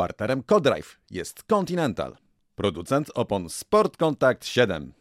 [0.00, 2.16] Partnerem CoDrive jest Continental,
[2.54, 4.99] producent opon Sport Contact 7.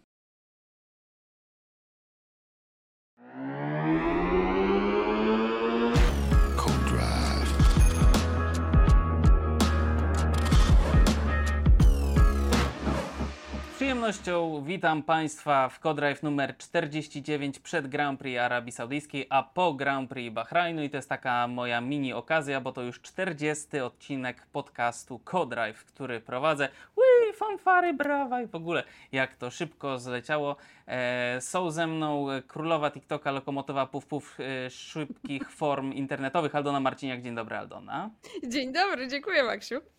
[14.00, 20.10] przyjemnością witam Państwa w Codrive numer 49 przed Grand Prix Arabii Saudyjskiej, a po Grand
[20.10, 25.20] Prix Bahrajnu i to jest taka moja mini okazja, bo to już 40 odcinek podcastu
[25.20, 26.70] Codrive, który prowadzę.
[26.96, 30.56] Ui, fanfary, brawa i w ogóle jak to szybko zleciało.
[30.88, 37.22] E, są ze mną królowa TikToka, lokomotowa puf puf e, szybkich form internetowych Aldona Marciniak.
[37.22, 38.10] Dzień dobry Aldona.
[38.48, 39.99] Dzień dobry, dziękuję Maksiu.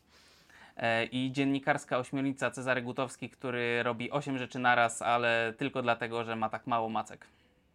[0.80, 6.36] E, i dziennikarska ośmiornica Cezary Gutowski, który robi 8 rzeczy naraz, ale tylko dlatego, że
[6.36, 7.26] ma tak mało macek.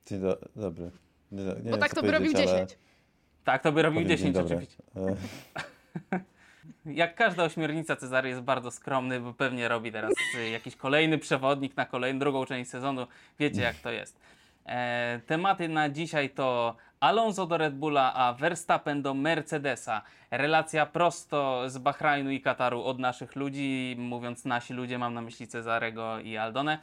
[0.06, 0.92] Dzień do, dobry.
[1.32, 2.80] Nie, nie Bo wiem, tak co to by robił powiedzieć, ale 10.
[3.44, 4.56] Tak, to by robił powiem dzień 10 dobry.
[4.56, 4.84] oczywiście.
[6.86, 10.14] Jak każda ośmiornica Cezary jest bardzo skromny, bo pewnie robi teraz
[10.52, 13.08] jakiś kolejny przewodnik na kolejną, drugą część sezonu.
[13.40, 14.20] Wiecie jak to jest.
[14.66, 20.02] E, tematy na dzisiaj to Alonso do Red Bulla, a Verstappen do Mercedesa.
[20.32, 23.96] Relacja prosto z Bahrajnu i Kataru od naszych ludzi.
[24.00, 26.80] Mówiąc nasi ludzie, mam na myśli Cezarego i Aldonę.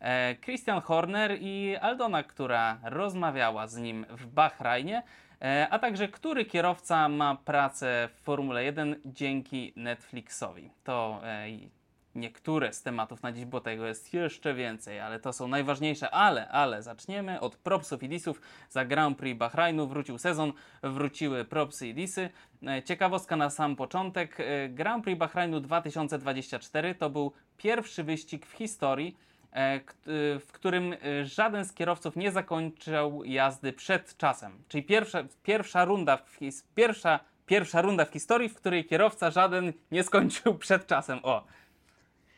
[0.00, 5.02] E, Christian Horner i Aldona, która rozmawiała z nim w Bahrajnie,
[5.42, 10.70] e, a także który kierowca ma pracę w Formule 1 dzięki Netflixowi.
[10.84, 11.46] To e,
[12.16, 16.10] niektóre z tematów na dziś, bo tego jest jeszcze więcej, ale to są najważniejsze.
[16.10, 18.40] Ale, ale zaczniemy od propsów i disów.
[18.70, 22.30] Za Grand Prix Bahrajnu wrócił sezon, wróciły propsy i disy.
[22.66, 24.40] E, Ciekawostka na sam początek.
[24.40, 29.16] e, Grand Prix Bahrajnu 2024 to był pierwszy wyścig w historii,
[29.52, 29.80] e,
[30.40, 30.94] w którym
[31.24, 34.52] żaden z kierowców nie zakończył jazdy przed czasem.
[34.68, 36.38] Czyli pierwsza, pierwsza, runda w,
[36.74, 41.20] pierwsza, pierwsza runda w historii, w której kierowca żaden nie skończył przed czasem.
[41.22, 41.44] O,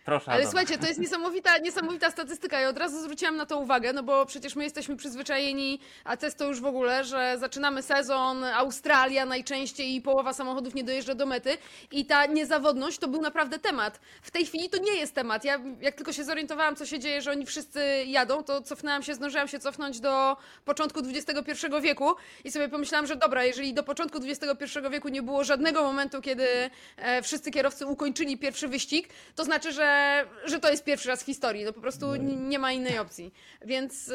[0.09, 0.31] proszę.
[0.31, 0.51] Ale Aldona.
[0.51, 2.61] słuchajcie, to jest niesamowita, niesamowita statystyka.
[2.61, 6.35] Ja od razu zwróciłam na to uwagę, no bo przecież my jesteśmy przyzwyczajeni, a CES
[6.35, 11.27] to już w ogóle, że zaczynamy sezon, Australia najczęściej i połowa samochodów nie dojeżdża do
[11.27, 11.59] mety
[11.91, 14.01] i ta niezawodność to był naprawdę temat.
[14.23, 15.45] W tej chwili to nie jest temat.
[15.45, 19.15] Ja jak tylko się zorientowałam, co się dzieje, że oni wszyscy jadą, to cofnęłam się,
[19.15, 22.15] zdążyłam się cofnąć do początku XXI wieku
[22.45, 26.71] i sobie pomyślałam, że dobra, jeżeli do początku XXI wieku nie było żadnego momentu, kiedy
[26.97, 29.98] e, wszyscy kierowcy ukończyli pierwszy wyścig, to znaczy, że,
[30.45, 31.65] że to jest pierwszy raz w historii.
[31.65, 33.33] No po prostu n- nie ma innej opcji.
[33.65, 34.15] Więc y,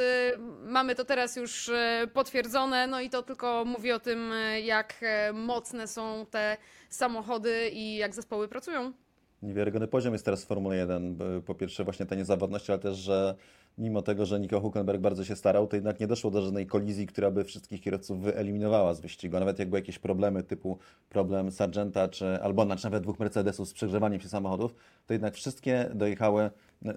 [0.66, 1.74] mamy to teraz już y,
[2.14, 5.02] potwierdzone, no i to tylko mówi o tym, y, jak
[5.34, 6.58] mocne są te
[6.90, 8.94] samochody i jak zespoły pracują.
[9.42, 11.16] Niewiarygodny poziom jest teraz w Formule 1.
[11.16, 13.36] bo Po pierwsze właśnie ta niezawodność, ale też, że
[13.78, 17.07] mimo tego, że Nico Hulkenberg bardzo się starał, to jednak nie doszło do żadnej kolizji,
[17.07, 19.39] która by wszystkich kierowców wyeliminowała z wyścigu.
[19.39, 20.78] Nawet jak były jakieś problemy typu
[21.09, 24.75] problem Sargenta czy Albona, czy nawet dwóch Mercedesów z przegrzewaniem się samochodów,
[25.07, 26.50] to jednak wszystkie dojechały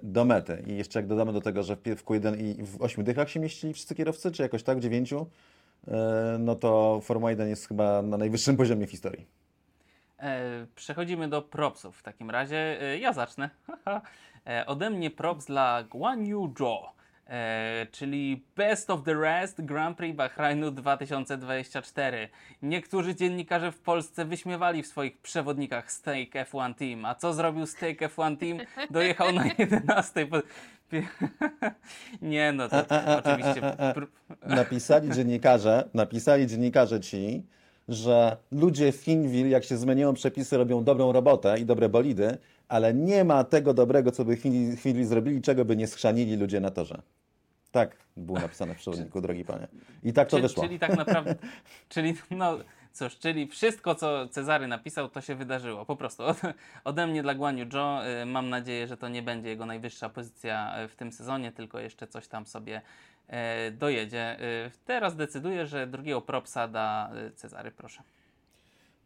[0.03, 0.63] do mety.
[0.67, 3.31] I jeszcze jak dodamy do tego, że w pie- w Q1 i w ośmiu dychach
[3.31, 5.27] się mieścili wszyscy kierowcy, czy jakoś tak, w dziewięciu,
[5.89, 9.27] e, no to Formuła 1 jest chyba na najwyższym poziomie w historii.
[10.19, 12.83] E, przechodzimy do propsów w takim razie.
[12.83, 13.51] E, ja zacznę.
[14.47, 16.79] e, ode mnie props dla Guan Yu Zhou,
[17.27, 22.29] e, czyli Best of the Rest Grand Prix Bahrajnu 2024.
[22.63, 27.05] Niektórzy dziennikarze w Polsce wyśmiewali w swoich przewodnikach Stake F1 Team.
[27.05, 28.59] A co zrobił Stake F1 Team?
[28.91, 30.27] Dojechał na 11.
[30.27, 30.37] Po...
[32.23, 32.77] Nie no, to
[33.19, 33.61] oczywiście...
[33.61, 34.07] pr-
[34.47, 37.47] Napisali dziennikarze, napisali dziennikarze ci,
[37.89, 42.95] że ludzie w Finville, jak się zmieniają przepisy, robią dobrą robotę i dobre bolidy, ale
[42.95, 46.71] nie ma tego dobrego, co by Finville, Finville zrobili, czego by nie schrzanili ludzie na
[46.71, 47.03] torze.
[47.73, 49.69] Tak było napisane w przewodniku, drogi panie.
[50.03, 50.63] I tak to Czyli, wyszło.
[50.63, 51.35] czyli tak naprawdę,
[51.89, 52.59] czyli no
[52.93, 55.85] cóż, czyli wszystko, co Cezary napisał, to się wydarzyło.
[55.87, 56.41] Po prostu Od,
[56.85, 58.01] ode mnie dla Guan Yu Zhou.
[58.23, 61.81] y, Mam nadzieję, że to nie będzie jego najwyższa pozycja y, w tym sezonie, tylko
[61.81, 62.83] jeszcze coś tam sobie
[63.29, 64.37] e, dojedzie.
[64.67, 68.03] Y, Teraz decyduję, że drugiego propsa da y, Cezary, proszę.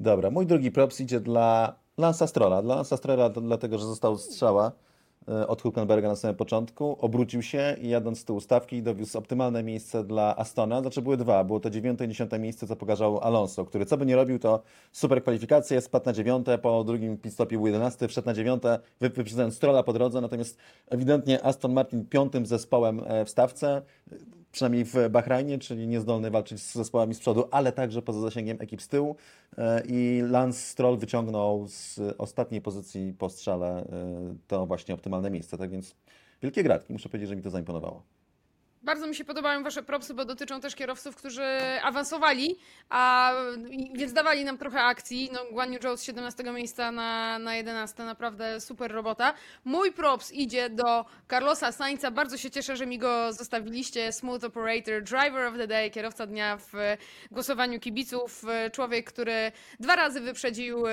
[0.01, 2.63] Dobra, mój drugi props idzie dla Lansa Strolla.
[2.63, 4.73] Dla Lansa Strolla to dlatego, że został strzała
[5.29, 9.63] e, od Hulkenberga na samym początku, obrócił się i jadąc z tyłu stawki dowiózł optymalne
[9.63, 10.81] miejsce dla Astona.
[10.81, 14.07] Znaczy były dwa, było to dziewiąte i dziesiąte miejsce, co pokazał Alonso, który co by
[14.07, 14.63] nie robił, to
[14.93, 19.55] super kwalifikacje, spadł na dziewiąte, po drugim pitstopie był jedenasty, wszedł na dziewiąte, wy- wyprzedzając
[19.55, 20.59] Strolla po drodze, natomiast
[20.89, 23.83] ewidentnie Aston Martin piątym zespołem e, w stawce,
[24.53, 28.83] przynajmniej w Bahrajnie, czyli niezdolny walczyć z zespołami z przodu, ale także poza zasięgiem ekip
[28.83, 29.17] z tyłu.
[29.59, 33.87] E, I Lance Stroll wyciągnął z ostatniej pozycji po strzale e,
[34.47, 35.59] to właśnie optymalne miejsce.
[35.59, 35.95] Tak więc
[36.43, 38.20] wielkie gratki, muszę powiedzieć, że mi to zaimponowało.
[38.83, 41.47] Bardzo mi się podobają wasze propsy, bo dotyczą też kierowców, którzy
[41.83, 42.57] awansowali,
[42.89, 43.33] a
[43.95, 45.31] więc dawali nam trochę akcji.
[45.33, 49.35] No, Guan Yu Zhou z 17 miejsca na, na 11, naprawdę super robota.
[49.65, 52.11] Mój props idzie do Carlosa Sainza.
[52.11, 54.13] Bardzo się cieszę, że mi go zostawiliście.
[54.13, 56.73] Smooth Operator, Driver of the Day, kierowca dnia w
[57.31, 58.43] głosowaniu kibiców.
[58.73, 60.93] Człowiek, który dwa razy wyprzedził e,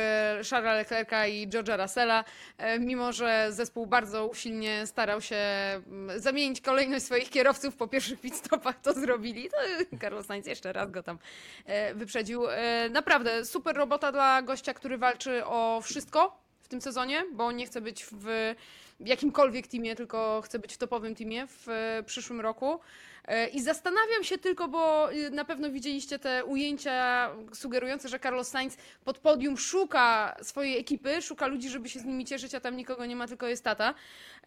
[0.50, 2.24] Charlesa Leclerca i George'a Russella,
[2.58, 8.20] e, mimo że zespół bardzo usilnie starał się mm, zamienić kolejność swoich kierowców po pierwszych
[8.22, 9.50] pitstopach, to zrobili.
[9.50, 9.58] To
[10.02, 11.20] Carlos Sainz jeszcze raz go tam
[11.66, 12.50] e, wyprzedził.
[12.50, 17.66] E, Naprawdę super robota dla gościa, który walczy o wszystko w tym sezonie, bo nie
[17.66, 18.56] chce być w
[19.00, 22.80] jakimkolwiek teamie, tylko chce być w topowym teamie w e, przyszłym roku.
[23.28, 28.48] E, I zastanawiam się tylko, bo y, na pewno widzieliście te ujęcia sugerujące, że Carlos
[28.48, 32.78] Sainz pod podium szuka swojej ekipy, szuka ludzi, żeby się z nimi cieszyć, a tam
[32.78, 33.94] nikogo nie ma, tylko jest tata.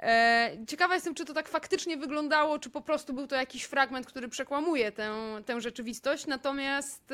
[0.00, 4.06] E, Ciekawa jestem, czy to tak faktycznie wyglądało, czy po prostu był to jakiś fragment,
[4.06, 5.12] który przekłamuje tę,
[5.46, 6.26] tę rzeczywistość.
[6.26, 7.12] Natomiast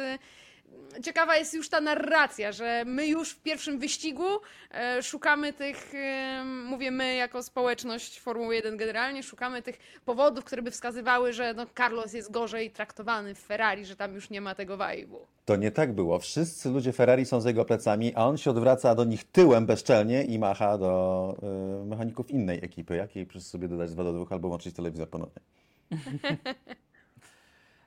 [1.02, 4.24] ciekawa jest już ta narracja, że my już w pierwszym wyścigu
[4.70, 10.62] e, szukamy tych, e, mówię my jako społeczność Formuły 1 generalnie, szukamy tych powodów, które
[10.62, 14.54] by wskazywały, że no Carlos jest gorzej traktowany w Ferrari, że tam już nie ma
[14.54, 15.16] tego vibe'u.
[15.44, 16.18] To nie tak było.
[16.18, 20.24] Wszyscy ludzie Ferrari są za jego plecami, a on się odwraca do nich tyłem bezczelnie
[20.24, 21.36] i macha do
[21.82, 22.96] y, mechaników innej ekipy.
[22.96, 25.42] Jakiej przez sobie dodać z 2 do 2 albo włączyć telewizor ponownie.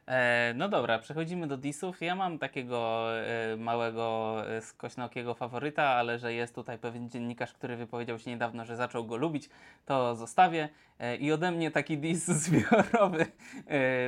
[0.10, 2.02] E, no dobra, przechodzimy do disów.
[2.02, 7.76] Ja mam takiego e, małego, e, skośnokiego faworyta, ale że jest tutaj pewien dziennikarz, który
[7.76, 9.50] wypowiedział się niedawno, że zaczął go lubić,
[9.86, 10.70] to zostawię.
[11.20, 13.26] I ode mnie taki dis zbiorowy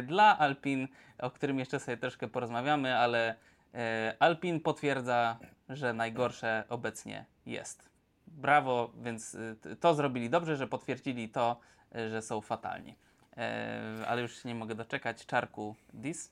[0.03, 0.87] dla Alpin,
[1.19, 3.35] o którym jeszcze sobie troszkę porozmawiamy, ale
[4.19, 5.37] Alpin potwierdza,
[5.69, 7.89] że najgorsze obecnie jest.
[8.27, 9.37] Brawo, więc
[9.79, 11.59] to zrobili dobrze, że potwierdzili to,
[12.09, 12.95] że są fatalni.
[13.37, 15.25] E, ale już się nie mogę doczekać.
[15.25, 16.31] Czarku dis.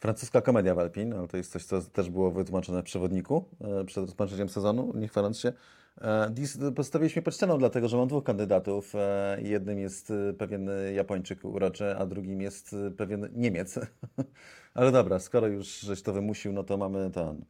[0.00, 3.84] Francuska komedia w Alpin, ale to jest coś, co też było wytłumaczone w przewodniku e,
[3.84, 5.52] przed rozpoczęciem sezonu, nie chwaląc się.
[6.00, 8.92] E, Dis postawiliśmy pod ścianą, dlatego że mam dwóch kandydatów.
[9.38, 13.78] Jednym jest pewien Japończyk uroczy, a drugim jest pewien Niemiec.
[14.74, 17.44] Ale dobra, skoro już żeś to wymusił, no to mamy ten.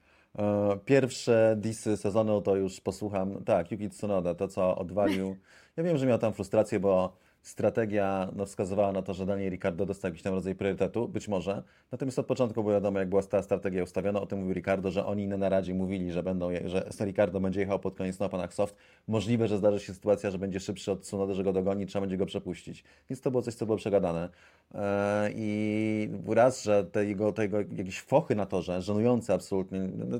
[0.85, 3.45] Pierwsze disy sezonu to już posłucham.
[3.45, 5.37] Tak, Yuki Tsunoda, to co odwalił.
[5.77, 9.87] Ja wiem, że miał tam frustrację, bo strategia no, wskazywała na to, że Daniel Ricardo
[9.87, 11.63] dostał jakiś tam rodzaj priorytetu, być może.
[11.93, 15.07] Natomiast od początku było wiadomo, jak była ta strategia ustawiona, o tym mówił Ricardo, że
[15.07, 18.77] oni na naradzie mówili, że będą, że Ricardo będzie jechał pod koniec na oponach soft.
[19.09, 22.17] Możliwe, że zdarzy się sytuacja, że będzie szybszy od Tsunoda, że go dogoni, trzeba będzie
[22.17, 22.85] go przepuścić.
[23.11, 24.29] Więc to było coś, co było przegadane.
[24.75, 30.05] E, I raz, że te jego, te jego jakieś fochy na torze, żenujące absolutnie, no,
[30.09, 30.19] no,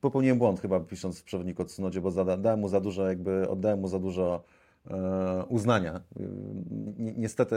[0.00, 3.48] popełniłem błąd chyba pisząc w przewodniku o Tsunodzie, bo zada, dałem mu za dużo, jakby
[3.48, 4.42] oddałem mu za dużo
[5.48, 6.00] uznania.
[6.98, 7.56] Ni- Niestety,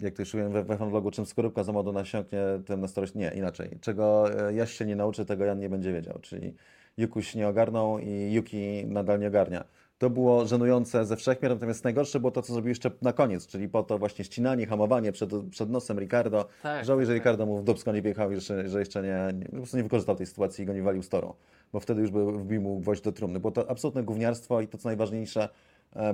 [0.00, 3.32] jak to już mówiłem we, we czym skorupka za modu nasiąknie, tym na starość nie,
[3.34, 3.78] inaczej.
[3.80, 6.54] Czego e, Jaś się nie nauczy, tego Jan nie będzie wiedział, czyli
[6.96, 9.64] Jukuś nie ogarnął i Yuki nadal nie ogarnia.
[9.98, 13.68] To było żenujące ze wszechmiar, natomiast najgorsze było to, co zrobił jeszcze na koniec, czyli
[13.68, 16.48] po to właśnie ścinanie, hamowanie przed, przed nosem Ricardo.
[16.62, 17.18] Tak, Żałuję, że tak.
[17.20, 20.26] Ricardo mu w dubsko nie wjechał, że, że jeszcze nie, po prostu nie wykorzystał tej
[20.26, 21.34] sytuacji i go nie walił z toru,
[21.72, 23.40] bo wtedy już był, wbił mu gwoźdź do trumny.
[23.40, 25.48] Było to absolutne gówniarstwo i to, co najważniejsze, e,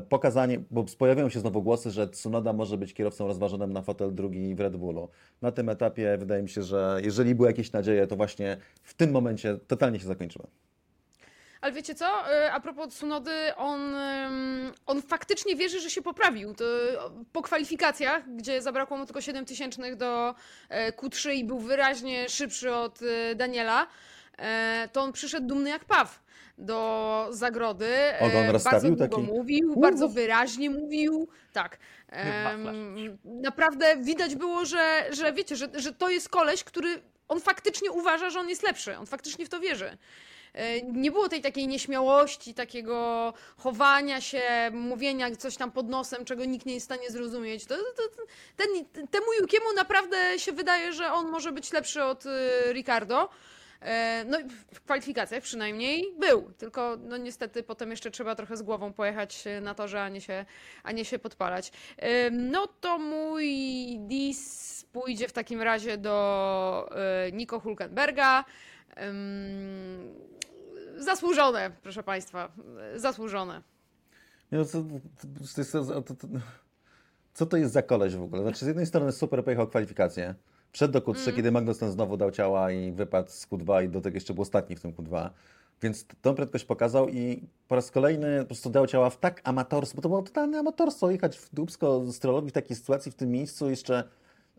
[0.09, 4.55] pokazanie, bo pojawiają się znowu głosy, że Tsunoda może być kierowcą rozważonym na fotel drugi
[4.55, 5.09] w Red Bullu.
[5.43, 9.11] Na tym etapie wydaje mi się, że jeżeli były jakieś nadzieje, to właśnie w tym
[9.11, 10.47] momencie totalnie się zakończyły.
[11.61, 12.33] Ale wiecie co?
[12.33, 13.95] E, A propos Tsunody, on,
[14.87, 16.55] on faktycznie wierzy, że się poprawił.
[16.55, 16.65] To
[17.33, 20.35] po kwalifikacjach, gdzie zabrakło mu tylko 7 tysięcznych do
[20.69, 23.87] e, Q3 i był wyraźnie szybszy od e, Daniela,
[24.39, 26.24] e, to on przyszedł dumny jak paw
[26.59, 27.95] do zagrody.
[27.95, 29.39] E, Ogon rozstawił bardzo długo taki?
[29.39, 29.81] mówił, Uuu.
[29.81, 31.29] bardzo wyraźnie mówił.
[31.53, 31.79] Tak.
[32.09, 32.69] Em,
[33.25, 38.31] naprawdę widać było, że, że wiecie, że, że to jest koleś, który on faktycznie uważa,
[38.31, 38.99] że on jest lepszy.
[38.99, 39.99] On faktycznie w to wierzy.
[40.55, 44.43] E, Nie było tej takiej nieśmiałości, takiego chowania się,
[44.73, 47.67] mówienia coś tam pod nosem, czego nikt nie jest w stanie zrozumieć.
[47.67, 47.83] To, to,
[48.17, 48.23] to,
[48.57, 48.69] ten,
[49.11, 52.31] temu Jukiemu naprawdę się wydaje, że on może być lepszy od y,
[52.73, 53.29] Ricardo.
[53.81, 54.39] E, No
[54.75, 59.61] w kwalifikacjach przynajmniej był, tylko no niestety potem jeszcze trzeba trochę z głową pojechać e,
[59.61, 60.45] na torze, a nie się,
[60.83, 61.73] a nie się podpalać.
[61.97, 63.49] E, No to mój
[64.01, 66.91] dis pójdzie w takim razie do
[67.33, 68.45] Nico Hulkenberga.
[70.97, 72.53] Zasłużone, proszę Państwa,
[72.97, 73.63] zasłużone.
[74.53, 76.27] No, to, to, to, to,
[77.35, 78.43] co to jest za koleś w ogóle?
[78.43, 80.35] Znaczy, z jednej strony super pojechał kwalifikacje.
[80.75, 84.17] Wszedł do Q3, kiedy Magnussen znowu dał ciała i wypadł z Q2 i do tego
[84.17, 85.31] jeszcze był ostatni w tym Q2.
[85.83, 89.97] Więc tą prędkość pokazał i po raz kolejny po prostu dał ciała w tak amatorstwo,
[89.97, 93.71] bo to było totalne amatorstwo jechać w dupsko strolowi w takiej sytuacji, w tym miejscu
[93.71, 94.05] jeszcze.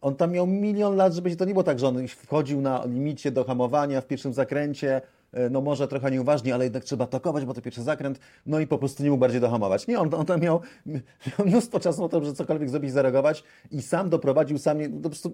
[0.02, 2.86] On tam miał milion lat, żeby się to nie było tak, że on wchodził na
[2.86, 7.46] limicie do hamowania w pierwszym zakręcie, e, no może trochę nieuważnie, ale jednak trzeba atakować,
[7.46, 9.88] bo to pierwszy zakręt, no i po prostu nie mógł bardziej dohamować.
[9.88, 11.02] Nie, on, on tam miał, miał
[11.48, 15.32] mnóstwo czasu na to, żeby cokolwiek zrobić, zareagować i sam doprowadził, sam nie, po prostu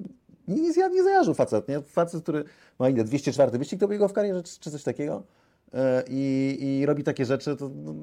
[0.51, 1.81] nie, zja- nie zajarzył facet, nie?
[1.81, 2.43] Facet, który
[2.79, 5.24] ma ile, 204 wyścig to jego w karierze, czy, czy coś takiego?
[5.74, 7.93] E, I, I robi takie rzeczy, to no,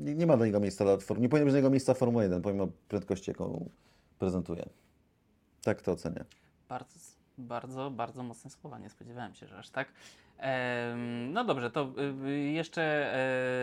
[0.00, 1.98] nie, nie ma do niego miejsca dla form, nie powinno być do niego miejsca w
[1.98, 3.68] Formule 1, pomimo prędkości, jaką
[4.18, 4.68] prezentuje.
[5.62, 6.24] Tak to ocenię.
[6.68, 6.98] Bardzo,
[7.38, 8.78] bardzo, bardzo mocne słowa.
[8.78, 9.88] Nie spodziewałem się, że aż tak.
[11.28, 11.92] No dobrze, to
[12.24, 12.82] y, y, jeszcze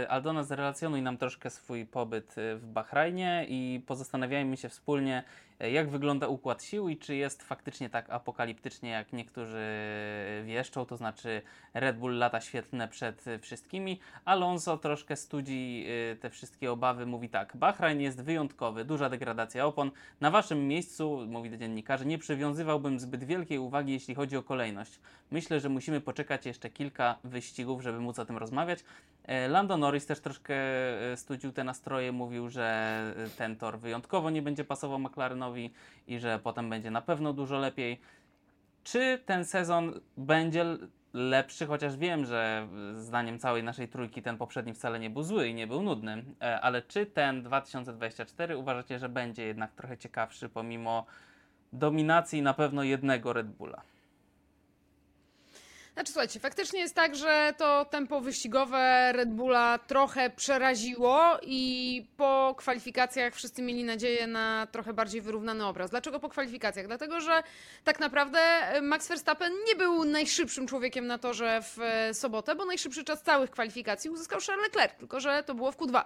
[0.03, 5.23] e, Aldona zrelacjonuj nam troszkę swój pobyt y, w Bahrajnie i pozastanawiajmy się wspólnie,
[5.59, 9.65] jak wygląda układ sił i czy jest faktycznie tak apokaliptycznie, jak niektórzy
[10.45, 11.41] wieszczą, to znaczy
[11.73, 13.99] Red Bull lata świetne przed wszystkimi.
[14.25, 19.91] Alonso troszkę studzi y, te wszystkie obawy, mówi tak, Bahrajn jest wyjątkowy, duża degradacja opon.
[20.21, 24.99] Na waszym miejscu, mówi do dziennikarzy, nie przywiązywałbym zbyt wielkiej uwagi, jeśli chodzi o kolejność.
[25.31, 28.79] Myślę, że musimy poczekać jeszcze kilka wyścigów, żeby móc o tym rozmawiać.
[29.23, 30.55] E, Lando Norris też troszkę
[31.11, 32.65] e, studził te nastroje, mówił, że
[33.17, 35.44] e, ten tor wyjątkowo nie będzie pasował McLarenowi
[36.07, 38.01] i że potem będzie na pewno dużo lepiej.
[38.83, 40.65] Czy ten sezon będzie
[41.13, 45.53] lepszy, chociaż wiem, że zdaniem całej naszej trójki ten poprzedni wcale nie był zły i
[45.53, 51.05] nie był nudny, e, ale czy ten 2024 uważacie, że będzie jednak trochę ciekawszy pomimo
[51.73, 53.81] dominacji na pewno jednego Red Bulla?
[55.95, 62.55] Znaczy, słuchajcie, faktycznie jest tak, że to tempo wyścigowe Red Bulla trochę przeraziło i po
[62.57, 65.91] kwalifikacjach wszyscy mieli nadzieję na trochę bardziej wyrównany obraz.
[65.91, 66.87] Dlaczego po kwalifikacjach?
[66.87, 67.43] Dlatego, że
[67.83, 68.39] tak naprawdę
[68.81, 73.51] Max Verstappen nie był najszybszym człowiekiem na torze w e, sobotę, bo najszybszy czas całych
[73.51, 76.03] kwalifikacji uzyskał Charles Leclerc, tylko że to było w Q2.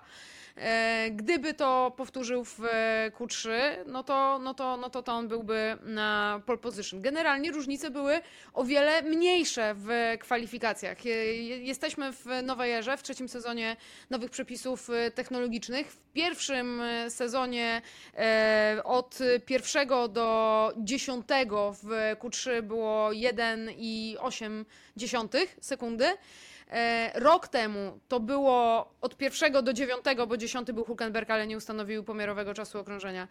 [0.58, 3.50] E, Gdyby to powtórzył w e, Q3,
[3.86, 7.01] no to, no, to, no to, to on byłby na pole position.
[7.01, 8.22] Generalnie różnice były
[8.53, 11.05] o wiele mniejsze w kwalifikacjach.
[11.05, 13.75] Je- je- Jesteśmy w nowej erze, w trzecim sezonie
[14.09, 15.91] nowych przepisów e, technologicznych.
[15.91, 17.81] W pierwszym e, sezonie
[18.17, 21.88] e, od pierwszego do dziesiątego w
[22.19, 24.65] Q3 było 1,8
[25.62, 26.05] sekundy.
[27.13, 32.03] Rok temu to było od pierwszego do dziewiątego, bo dziesiąty był Hulkenberg, ale nie ustanowił
[32.03, 33.27] pomiarowego czasu okrążenia.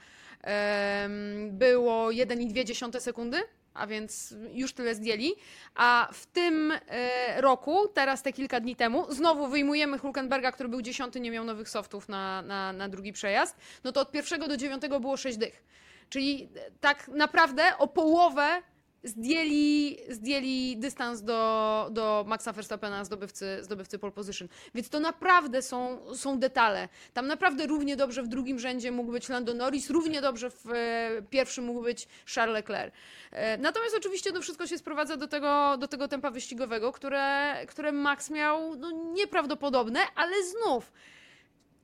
[1.51, 3.39] Było 1,2 sekundy,
[3.79, 5.35] a więc już tyle zdjęli.
[5.75, 10.83] A w tym e, roku, teraz te kilka dni temu, znowu wyjmujemy Hulkenberga, który był
[10.83, 13.57] dziesiąty, nie miał nowych softów na, na, na drugi przejazd.
[13.85, 15.65] No to od pierwszego do dziewiątego było 6 dych.
[16.09, 18.63] Czyli e, tak naprawdę o połowę
[19.05, 24.49] zdjęli, zdjęli dystans do, do Maxa Verstappena, zdobywcy, zdobywcy pole position.
[24.75, 26.89] Więc to naprawdę są, są detale.
[27.15, 31.23] Tam naprawdę równie dobrze w drugim rzędzie mógł być Lando Norris, równie dobrze w e,
[31.31, 32.95] pierwszym mógł być Charles Leclerc.
[33.31, 37.93] E, natomiast oczywiście to wszystko się sprowadza do tego, do tego tempa wyścigowego, które, które
[37.93, 40.93] Max miał no, nieprawdopodobne, ale znów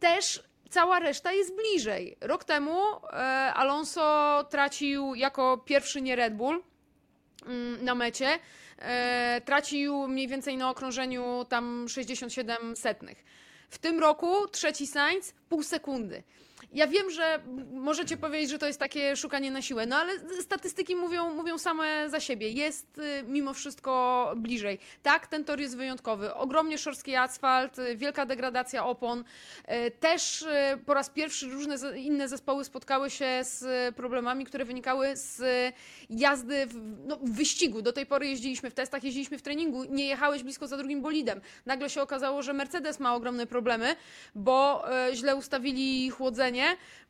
[0.01, 2.17] też cała reszta jest bliżej.
[2.21, 3.17] Rok temu e,
[3.55, 6.63] Alonso tracił jako pierwszy nie Red Bull
[7.83, 8.39] na mecie.
[8.79, 13.25] E, tracił mniej więcej na okrążeniu tam 67 setnych.
[13.71, 16.23] W tym roku trzeci Sainz pół sekundy.
[16.75, 17.39] Ja wiem, że
[17.73, 22.11] możecie powiedzieć, że to jest takie szukanie na siłę, no ale statystyki mówią, mówią same
[22.11, 22.49] za siebie.
[22.49, 24.79] Jest y, mimo wszystko bliżej.
[25.03, 26.35] Tak, ten tor jest wyjątkowy.
[26.35, 29.25] Ogromnie szorstki asfalt, y, wielka degradacja opon.
[29.89, 30.45] Y, Też
[30.87, 35.43] po raz pierwszy różne inne zespoły spotkały się z problemami, które wynikały z
[36.11, 36.75] jazdy w,
[37.07, 37.83] no, w wyścigu.
[37.83, 41.41] Do tej pory jeździliśmy w testach, jeździliśmy w treningu, nie jechałeś blisko za drugim bolidem.
[41.67, 43.97] Nagle się okazało, że Mercedes ma ogromne problemy,
[44.35, 46.64] bo źle ustawili chłodzenie,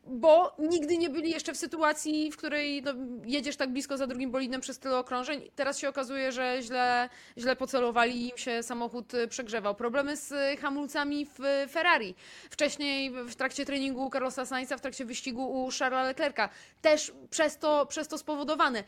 [0.07, 2.93] bo nigdy nie byli jeszcze w sytuacji, w której no,
[3.25, 5.51] jedziesz tak blisko za drugim bolidem przez tyle okrążeń.
[5.57, 7.09] Teraz się okazuje, że źle,
[7.39, 9.75] źle pocelowali i im się samochód e, przegrzewał.
[9.75, 12.15] Problemy z e, hamulcami w e, Ferrari.
[12.51, 16.49] Wcześniej w trakcie treningu Carlosa Sainza, w trakcie wyścigu u Charlesa Leclerca.
[16.83, 18.85] Też przez to, przez to spowodowane.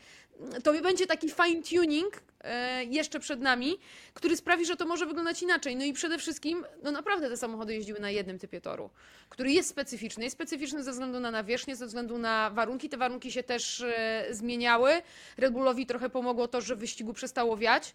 [0.63, 3.77] To będzie taki fine tuning e, jeszcze przed nami,
[4.13, 5.75] który sprawi, że to może wyglądać inaczej.
[5.75, 8.89] No i przede wszystkim, no naprawdę te samochody jeździły na jednym typie toru,
[9.29, 10.23] który jest specyficzny.
[10.23, 12.89] Jest specyficzny ze względu na nawierzchnię, ze względu na warunki.
[12.89, 14.91] Te warunki się też e, zmieniały.
[15.37, 17.93] Red Bullowi trochę pomogło to, że wyścigu przestało wiać.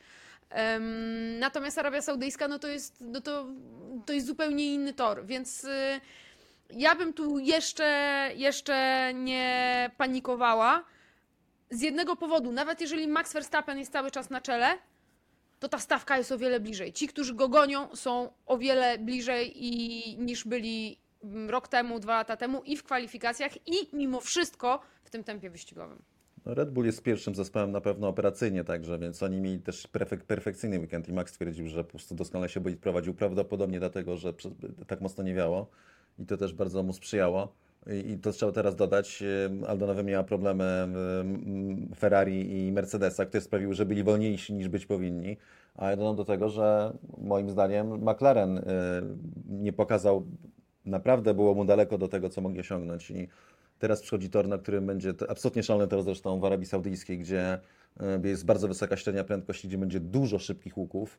[1.39, 3.47] Natomiast Arabia Saudyjska, no to jest, no to,
[4.07, 6.01] to jest zupełnie inny tor, więc y,
[6.71, 10.85] ja bym tu jeszcze, jeszcze nie panikowała.
[11.73, 14.67] Z jednego powodu, nawet jeżeli Max Verstappen jest cały czas na czele,
[15.61, 16.93] to ta stawka jest o wiele bliżej.
[16.93, 22.17] Ci, którzy go gonią, są o wiele bliżej i, niż byli mm, rok temu, dwa
[22.17, 26.03] lata temu i w kwalifikacjach, i mimo wszystko w tym tempie wyścigowym.
[26.47, 30.25] No, Red Bull jest pierwszym zespołem na pewno operacyjnie także, więc oni mieli też perfek
[30.25, 34.35] perfekcyjny weekend i Max twierdził, że po prostu doskonale się prowadził, prawdopodobnie dlatego, że
[34.87, 35.71] tak mocno nie wiało
[36.19, 37.55] i to też bardzo mu sprzyjało.
[37.87, 43.75] I, to trzeba teraz dodać, em, Aldonowy miała problemy em, Ferrari i Mercedesa, które sprawiły,
[43.75, 45.37] że byli wolniejsi niż być powinni.
[45.75, 48.63] A ja dodam do tego, że moim zdaniem McLaren e,
[49.49, 50.27] nie pokazał,
[50.85, 53.29] naprawdę było mu daleko do tego, co mogli osiągnąć i
[53.79, 57.59] Teraz przychodzi tor, na którym będzie absolutnie szalony tor zresztą w Arabii Saudyjskiej, gdzie
[58.01, 61.19] e, jest bardzo wysoka średnia prędkości, gdzie będzie dużo szybkich łuków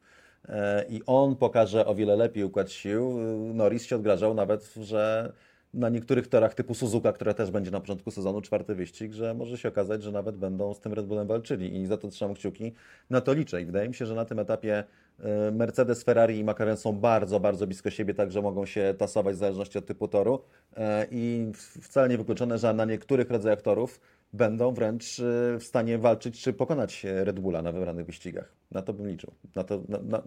[0.50, 3.20] E, i on pokaże o wiele lepiej układ sił.
[3.20, 5.34] E, Norris się odgrażał nawet, że
[5.74, 9.58] na niektórych torach typu Suzuka, która też będzie na początku sezonu, czwarty wyścig, że może
[9.58, 12.74] się okazać, że nawet będą z tym Red Bullem walczyli i za to trzymam kciuki.
[13.10, 14.84] Na to liczę i wydaje mi się, że na tym etapie
[15.20, 19.40] e, Mercedes, Ferrari i McLaren są bardzo, bardzo blisko siebie, także mogą się tasować w
[19.40, 20.40] zależności od typu toru
[20.78, 21.52] E, i
[21.82, 24.00] wcale nie wykluczone, że na niektórych rodzajach torów
[24.34, 28.54] będą wręcz e, w stanie walczyć czy pokonać Red Bulla na wybranych wyścigach.
[28.72, 29.34] Na to bym liczył.
[29.56, 30.22] Na to, na, na,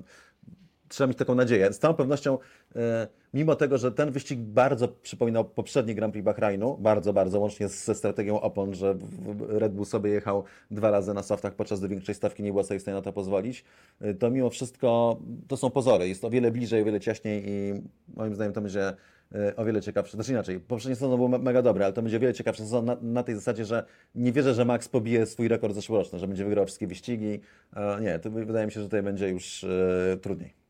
[0.89, 1.73] trzeba mieć taką nadzieję.
[1.73, 2.39] Z całą pewnością,
[2.77, 7.69] e, mimo tego, że ten wyścig bardzo przypominał poprzedni Grand Prix Bahrajnu, bardzo, bardzo, łącznie
[7.69, 8.95] ze strategią opon, że
[9.49, 12.79] Red Bull sobie jechał dwa razy na softach, podczas gdy większej stawki nie była sobie
[12.79, 13.65] w stanie na to pozwolić,
[14.01, 16.09] e, to mimo wszystko to są pozory.
[16.09, 17.83] Jest o wiele bliżej, o wiele ciaśniej i
[18.17, 18.93] moim zdaniem to będzie
[19.35, 20.13] e, o wiele ciekawsze.
[20.13, 22.85] Znaczy inaczej, poprzedni sezon był me- mega dobry, ale to będzie o wiele ciekawszy sezon
[22.85, 26.45] na, na tej zasadzie, że nie wierzę, że Max pobije swój rekord zeszłoroczny, że będzie
[26.45, 27.41] wygrał wszystkie wyścigi.
[28.01, 29.67] Nie, to wydaje mi się, że tutaj będzie już
[30.23, 30.66] trudniej.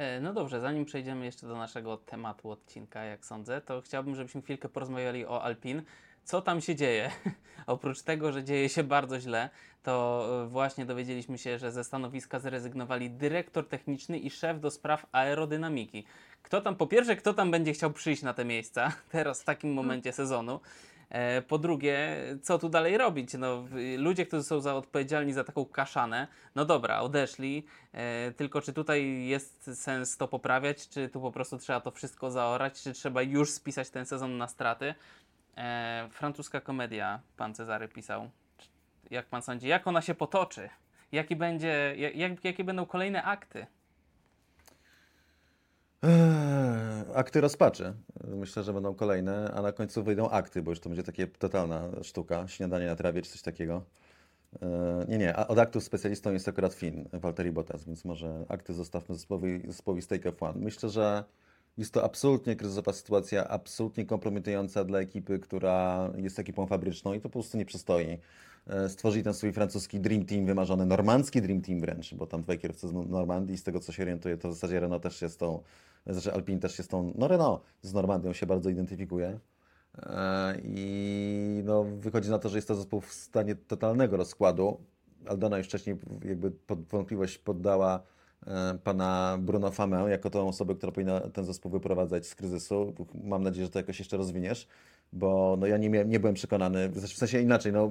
[0.00, 4.42] E, No dobrze, zanim przejdziemy jeszcze do naszego tematu odcinka, jak sądzę, to chciałbym, żebyśmy
[4.42, 5.82] chwilkę porozmawiali o Alpin.
[6.24, 7.10] Co tam się dzieje?
[7.66, 9.50] Oprócz tego, że dzieje się bardzo źle,
[9.82, 15.06] to e, właśnie dowiedzieliśmy się, że ze stanowiska zrezygnowali dyrektor techniczny i szef do spraw
[15.12, 16.04] aerodynamiki.
[16.42, 19.72] Kto tam, po pierwsze, kto tam będzie chciał przyjść na te miejsca teraz w takim
[19.72, 20.60] momencie sezonu?
[21.10, 23.34] E, Po drugie, co tu dalej robić?
[23.38, 23.64] No,
[23.98, 29.26] ludzie, którzy są za odpowiedzialni za taką kaszanę, no dobra, odeszli, e, tylko czy tutaj
[29.26, 33.50] jest sens to poprawiać, czy tu po prostu trzeba to wszystko zaorać, czy trzeba już
[33.50, 34.94] spisać ten sezon na straty?
[35.56, 38.30] E, francuska komedia, pan Cezary pisał.
[39.10, 40.68] Jak pan sądzi, jak ona się potoczy?
[41.12, 43.66] Jaki będzie, jak, jakie będą kolejne akty?
[46.02, 47.94] Eee, Akty rozpaczy.
[48.24, 51.90] Myślę, że będą kolejne, a na końcu wyjdą akty, bo już to będzie takie totalna
[52.02, 53.84] sztuka, śniadanie na trawie czy coś takiego.
[54.62, 58.74] Eee, Nie, nie, a od aktów specjalistą jest akurat Finn, Walteri Bottas, więc może akty
[58.74, 60.56] zostawmy zespołowi, Stake F1.
[60.56, 61.24] Myślę, że
[61.78, 67.22] jest to absolutnie kryzysowa sytuacja, absolutnie kompromitująca dla ekipy, która jest ekipą fabryczną i to
[67.22, 68.18] po prostu nie przystoi.
[68.66, 72.58] E, Stworzyli ten swój francuski Dream Team, wymarzony normandzki Dream Team wręcz, bo tam dwaj
[72.58, 75.36] kierowcy z Normandii, z tego co się orientuję, to w zasadzie Renault też się z
[75.36, 75.62] tą,
[76.06, 79.38] znaczy Alpine też się z tą, no Renault z Normandią się bardzo identyfikuje.
[79.98, 84.80] E, I no, wychodzi na to, że jest to zespół w stanie totalnego rozkładu.
[85.26, 88.02] Aldona już wcześniej jakby pod wątpliwość poddała
[88.46, 92.94] e, pana Bruno Famę jako tą osobę, która powinna ten zespół wyprowadzać z kryzysu.
[93.24, 94.68] Mam nadzieję, że to jakoś jeszcze rozwiniesz,
[95.12, 97.90] bo no, ja nie, miałem, nie byłem przekonany, znaczy w sensie inaczej, no,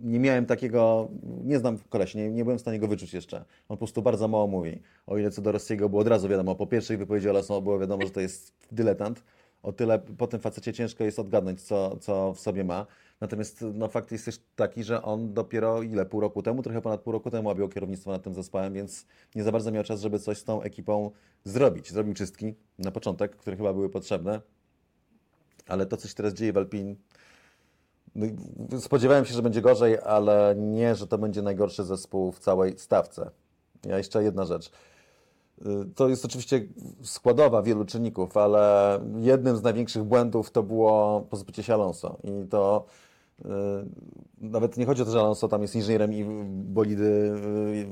[0.00, 1.08] nie miałem takiego,
[1.44, 3.36] nie znam koleś, nie, nie byłem w stanie go wyczuć jeszcze.
[3.38, 4.82] On po prostu bardzo mało mówi.
[5.06, 8.06] O ile co do Rossiego było od razu wiadomo, po pierwszej wypowiedzi Olesno było wiadomo,
[8.06, 9.24] że to jest dyletant.
[9.62, 12.86] O tyle po tym facecie ciężko jest odgadnąć, co, co w sobie ma.
[13.20, 17.00] Natomiast no, fakt jest też taki, że on dopiero ile, pół roku temu, trochę ponad
[17.00, 20.18] pół roku temu objął kierownictwo nad tym zespołem, więc nie za bardzo miał czas, żeby
[20.18, 21.10] coś z tą ekipą
[21.44, 21.90] zrobić.
[21.90, 24.40] Zrobił czystki na początek, które chyba były potrzebne,
[25.66, 26.94] ale to, co się teraz dzieje w Alpine,
[28.78, 33.30] spodziewałem się, że będzie gorzej, ale nie, że to będzie najgorszy zespół w całej stawce.
[33.86, 34.70] Ja jeszcze jedna rzecz.
[35.66, 36.60] Y, To jest oczywiście
[37.02, 42.18] składowa wielu czynników, ale jednym z największych błędów to było pozbycie się Alonso.
[42.24, 42.84] I to
[43.40, 43.48] y,
[44.40, 47.86] nawet nie chodzi o to, że Alonso tam jest inżynierem i bolidy y,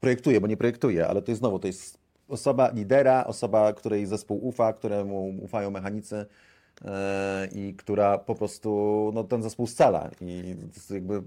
[0.00, 4.46] projektuje, bo nie projektuje, ale to jest znowu, to jest osoba lidera, osoba, której zespół
[4.46, 6.26] ufa, któremu ufają mechanicy
[7.52, 10.10] i która po prostu no, ten zespół scala.
[10.20, 10.56] I
[10.90, 11.22] jakby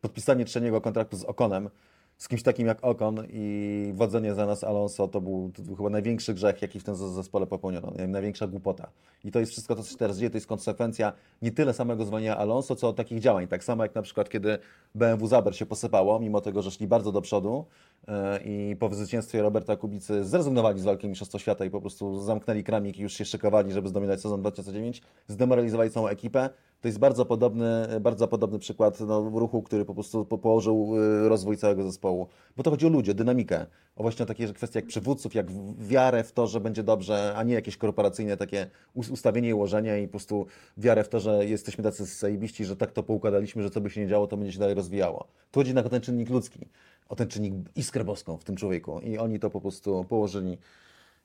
[0.00, 1.70] podpisanie trzeciego kontraktu z Okonem,
[2.18, 5.90] z kimś takim jak Okon i wodzenie za nas Alonso to był, to był chyba
[5.90, 8.90] największy grzech, jaki w tym zes- zespole popełniono, największa głupota.
[9.24, 12.36] I to jest wszystko, co się teraz dzieje, to jest konsekwencja nie tyle samego zwolnienia
[12.36, 13.48] Alonso, co takich działań.
[13.48, 14.58] Tak samo jak na przykład, kiedy
[14.94, 17.64] BMW Zaber się posypało, mimo tego, że szli bardzo do przodu
[18.08, 22.20] e, i po zwycięstwie Roberta Kubicy zrezygnowali z walki o Mistrzostwo Świata i po prostu
[22.20, 26.50] zamknęli kramik i już się szykowali, żeby zdominować sezon 2009, zdemoralizowali całą ekipę.
[26.80, 31.28] To jest bardzo podobny, bardzo podobny przykład no, ruchu, który po prostu po- położył y,
[31.28, 32.28] rozwój całego zespołu.
[32.56, 35.46] Bo to chodzi o ludzi, o dynamikę, o właśnie takie kwestie jak przywódców, jak
[35.78, 40.02] wiarę w to, że będzie dobrze, a nie jakieś korporacyjne takie us- ustawienie i ułożenie
[40.02, 43.70] i po prostu wiarę w to, że jesteśmy tacy zajebiści, że tak to poukładaliśmy, że
[43.70, 45.26] co by się nie działo, to będzie się dalej rozwijało.
[45.50, 46.68] Tu chodzi jednak o ten czynnik ludzki,
[47.08, 50.58] o ten czynnik iskrę boską w tym człowieku i oni to po prostu położyli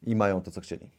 [0.07, 0.89] i mają to, co chcieli.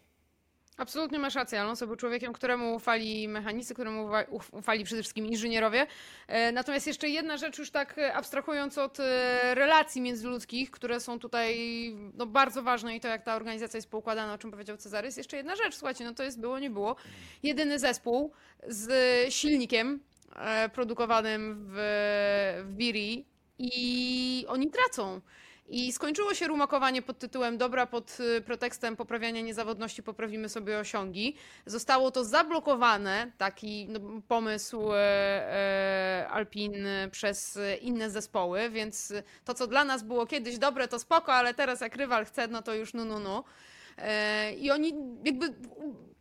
[0.77, 1.61] Absolutnie masz rację.
[1.61, 5.87] Alonso był człowiekiem, któremu ufali mechanicy, któremu ufa- uf- ufali przede wszystkim inżynierowie.
[6.29, 11.19] E, Natomiast jeszcze jedna rzecz, już tak e, abstrahując od e, relacji międzyludzkich, które są
[11.19, 11.57] tutaj
[12.15, 15.19] no, bardzo ważne i to, jak ta organizacja jest poukładana, o czym powiedział Cezary, jest
[15.19, 15.75] jeszcze jedna rzecz.
[15.75, 16.97] Słuchajcie, no to jest było, nie było.
[17.43, 18.33] Jedyny zespół
[18.69, 18.89] z
[19.35, 20.01] silnikiem
[20.73, 21.75] produkowanym w,
[22.65, 23.25] w Biri
[23.59, 25.21] i oni tracą.
[25.67, 31.37] I skończyło się rumakowanie pod tytułem Dobra, pod y, pretekstem poprawiania niezawodności poprawimy sobie osiągi.
[31.67, 39.13] Zostało to zablokowane, taki no, pomysł e, e, Alpin przez inne zespoły, więc
[39.45, 42.63] to, co dla nas było kiedyś dobre, to spoko, ale teraz jak rywal chce, no
[42.63, 43.45] to już nu, nu, nu.
[43.99, 45.55] E, I oni jakby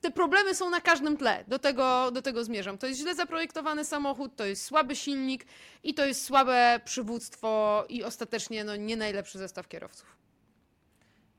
[0.01, 1.43] te problemy są na każdym tle.
[1.47, 2.77] Do tego, do tego zmierzam.
[2.77, 5.45] To jest źle zaprojektowany samochód, to jest słaby silnik
[5.83, 10.17] i to jest słabe przywództwo i ostatecznie no, nie najlepszy zestaw kierowców.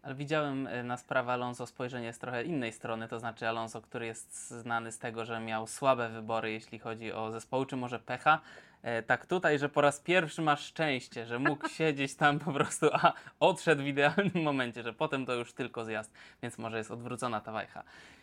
[0.02, 4.06] Ale widziałem e, na sprawę Alonso spojrzenie z trochę innej strony, to znaczy Alonso, który
[4.06, 8.40] jest znany z tego, że miał słabe wybory, jeśli chodzi o zespoły, czy może pecha.
[8.84, 12.88] E, Tak tutaj, że po raz pierwszy masz szczęście, że mógł siedzieć tam po prostu,
[12.92, 17.40] a odszedł w idealnym momencie, że potem to już tylko zjazd, więc może jest odwrócona
[17.40, 17.82] ta wajcha.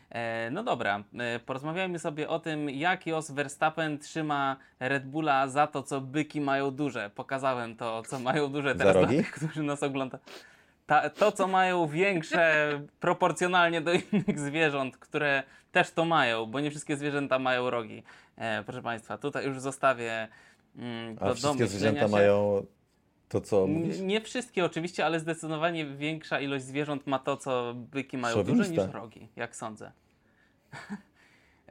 [0.09, 5.67] E, No dobra, e, porozmawiajmy sobie o tym, jak Jos Verstappen trzyma Red Bulla za
[5.67, 7.09] to, co byki mają duże.
[7.15, 10.23] Pokazałem to, co mają duże teraz dla tych, którzy nas oglądają.
[10.87, 12.67] Ta, to, co mają większe
[12.99, 18.03] proporcjonalnie do innych zwierząt, które też to mają, bo nie wszystkie zwierzęta mają rogi.
[18.37, 20.27] E, proszę Państwa, tutaj już zostawię
[20.75, 22.07] mm, A wszystkie zwierzęta się.
[22.07, 22.65] mają
[23.29, 23.99] to, co mówisz?
[23.99, 28.83] Nie wszystkie oczywiście, ale zdecydowanie większa ilość zwierząt ma to, co byki mają duże niż
[28.93, 29.91] rogi, jak sądzę.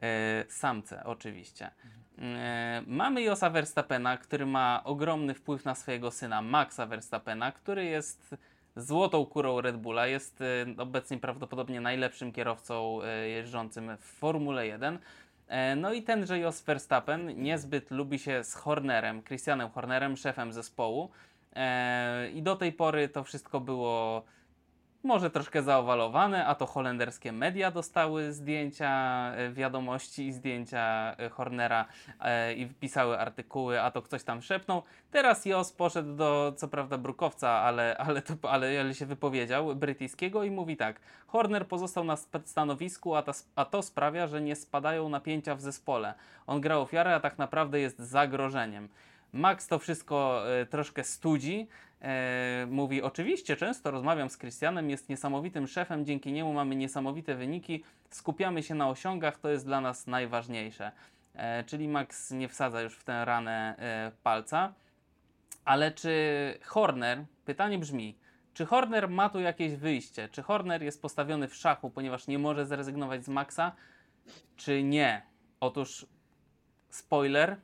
[0.01, 1.71] E, Samce, oczywiście.
[2.19, 8.35] E, Mamy Josa Verstappena, który ma ogromny wpływ na swojego syna Maxa Verstappena, który jest
[8.75, 14.99] złotą kurą Red Bulla, jest e, obecnie prawdopodobnie najlepszym kierowcą jeżdżącym w Formule 1.
[15.51, 21.09] E, No i tenże Jos Verstappen niezbyt lubi się z Hornerem, Christianem Hornerem, szefem zespołu.
[21.55, 24.23] E, I do tej pory to wszystko było
[25.03, 28.91] może troszkę zaowalowane, a to holenderskie media dostały zdjęcia,
[29.35, 31.85] e, wiadomości i zdjęcia e, Hornera
[32.19, 34.83] e, i pisały artykuły, a to ktoś tam szepnął.
[35.11, 40.43] Teraz Jos poszedł do, co prawda, brukowca, ale, ale, to, ale, ale się wypowiedział, brytyjskiego
[40.43, 40.99] i mówi tak.
[41.27, 46.13] Horner pozostał na stanowisku, a, ta, a to sprawia, że nie spadają napięcia w zespole.
[46.47, 48.89] On gra ofiarę, a tak naprawdę jest zagrożeniem.
[49.33, 51.67] Max to wszystko e, troszkę studzi.
[52.01, 57.83] E, mówi, oczywiście często rozmawiam z Christianem, jest niesamowitym szefem, dzięki niemu mamy niesamowite wyniki,
[58.09, 60.91] skupiamy się na osiągach, to jest dla nas najważniejsze.
[61.33, 64.73] E, czyli Max nie wsadza już w tę ranę e, palca.
[65.65, 66.13] Ale czy
[66.63, 68.17] Horner, pytanie brzmi,
[68.53, 70.29] czy Horner ma tu jakieś wyjście?
[70.29, 73.71] Czy Horner jest postawiony w szachu, ponieważ nie może zrezygnować z Maxa,
[74.55, 75.21] czy nie?
[75.59, 76.05] Otóż
[76.89, 77.57] spoiler,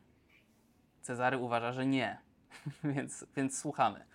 [1.02, 2.18] Cezary uważa, że nie.
[2.96, 4.06] więc, więc słuchamy.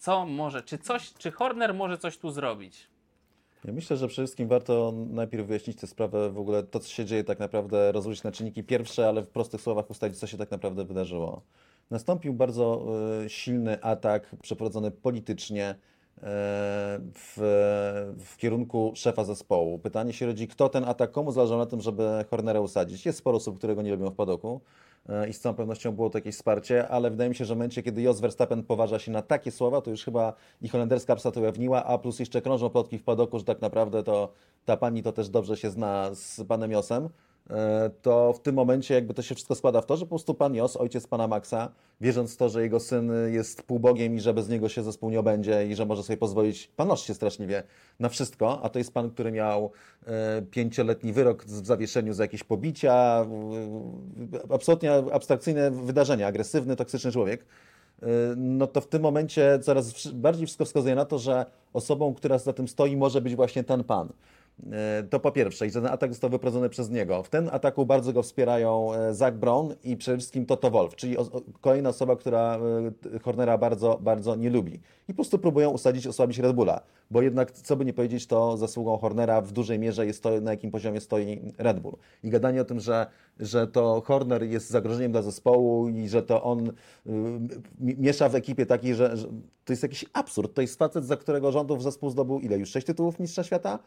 [0.00, 2.86] Co może, czy coś, czy Horner może coś tu zrobić?
[3.64, 7.04] Ja myślę, że przede wszystkim warto najpierw wyjaśnić tę sprawę, w ogóle to, co się
[7.04, 10.50] dzieje, tak naprawdę rozłożyć na czynniki pierwsze, ale w prostych słowach ustalić, co się tak
[10.50, 11.42] naprawdę wydarzyło.
[11.90, 12.86] Nastąpił bardzo
[13.24, 15.76] e, silny atak przeprowadzony politycznie e,
[17.14, 17.36] w,
[18.18, 19.78] w kierunku szefa zespołu.
[19.78, 23.06] Pytanie się rodzi, kto ten atak, komu zależało na tym, żeby Hornera usadzić.
[23.06, 24.60] Jest sporo osób, które go nie lubią w padoku
[25.28, 27.82] i z całą pewnością było to jakieś wsparcie, ale wydaje mi się, że w momencie,
[27.82, 31.40] kiedy Jos Verstappen poważa się na takie słowa, to już chyba i holenderska psa to
[31.40, 34.32] ujawniła, a plus jeszcze krążą plotki w padoku, że tak naprawdę to
[34.64, 37.08] ta pani to też dobrze się zna z panem Josem, e,
[38.02, 40.54] to w tym momencie jakby to się wszystko składa w to, że po prostu pan
[40.54, 44.48] Jos, ojciec pana Maxa, wierząc w to, że jego syn jest półbogiem i że bez
[44.48, 47.62] niego się zespół nie obędzie i że może sobie pozwolić, panosz się straszliwie
[48.00, 49.70] na wszystko, a to jest pan, który miał
[50.06, 53.26] e, pięcioletni wyrok w zawieszeniu za jakieś pobicia,
[54.32, 57.44] e, absolutnie abstrakcyjne wydarzenia, agresywny, toksyczny człowiek,
[58.02, 62.38] e, no to w tym momencie coraz bardziej wszystko wskazuje na to, że osobą, która
[62.38, 64.08] za tym stoi, może być właśnie ten pan.
[64.72, 67.22] E, To po pierwsze, i ten atak został wyprowadzony przez niego.
[67.22, 71.16] W tym ataku bardzo go wspierają e, Zach Brown i przede wszystkim Toto Wolf, czyli
[71.60, 72.58] kolejna osoba, która
[73.14, 74.72] e, Hornera bardzo, bardzo nie lubi.
[75.08, 78.56] I po prostu próbują usadzić, osłabić Red Bulla, bo jednak, co by nie powiedzieć, to
[78.56, 81.96] zasługą Hornera w dużej mierze jest to, na jakim poziomie stoi Red Bull.
[82.24, 83.06] I gadanie o tym, że,
[83.40, 86.72] że to Horner jest zagrożeniem dla zespołu i że to on y,
[87.80, 89.28] mi- miesza w ekipie takiej, że, że
[89.64, 90.54] to jest jakiś absurd.
[90.54, 92.58] To jest facet, za którego rządów zespół zdobył ile?
[92.58, 93.78] Już sześć tytułów Mistrza Świata?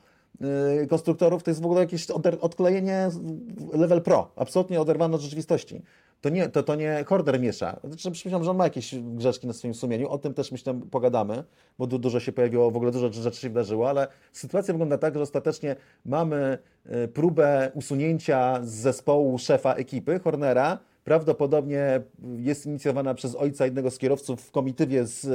[0.41, 2.07] Yy, konstruktorów, to jest w ogóle jakieś
[2.41, 3.09] odklejenie
[3.73, 5.81] level pro, absolutnie oderwane od rzeczywistości.
[6.21, 7.79] To nie, to, to nie Horner miesza.
[7.83, 11.43] Znaczy, myślałem, że on ma jakieś grzeszki na swoim sumieniu, o tym też myślę pogadamy,
[11.77, 15.15] bo du- dużo się pojawiło, w ogóle dużo rzeczy się wydarzyło, ale sytuacja wygląda tak,
[15.15, 22.01] że ostatecznie mamy yy, próbę usunięcia z zespołu szefa ekipy, Hornera, prawdopodobnie
[22.37, 25.29] jest inicjowana przez ojca jednego z kierowców w komitywie z e,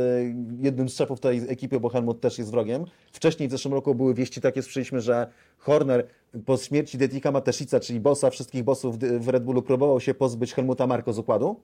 [0.61, 2.85] jednym z szefów tej ekipy, bo Helmut też jest wrogiem.
[3.13, 5.27] Wcześniej w zeszłym roku były wieści takie, słyszeliśmy, że
[5.59, 6.07] Horner
[6.47, 10.87] po śmierci Detika Mateszica, czyli bossa wszystkich bossów w Red Bullu, próbował się pozbyć Helmuta
[10.87, 11.61] Marko z układu.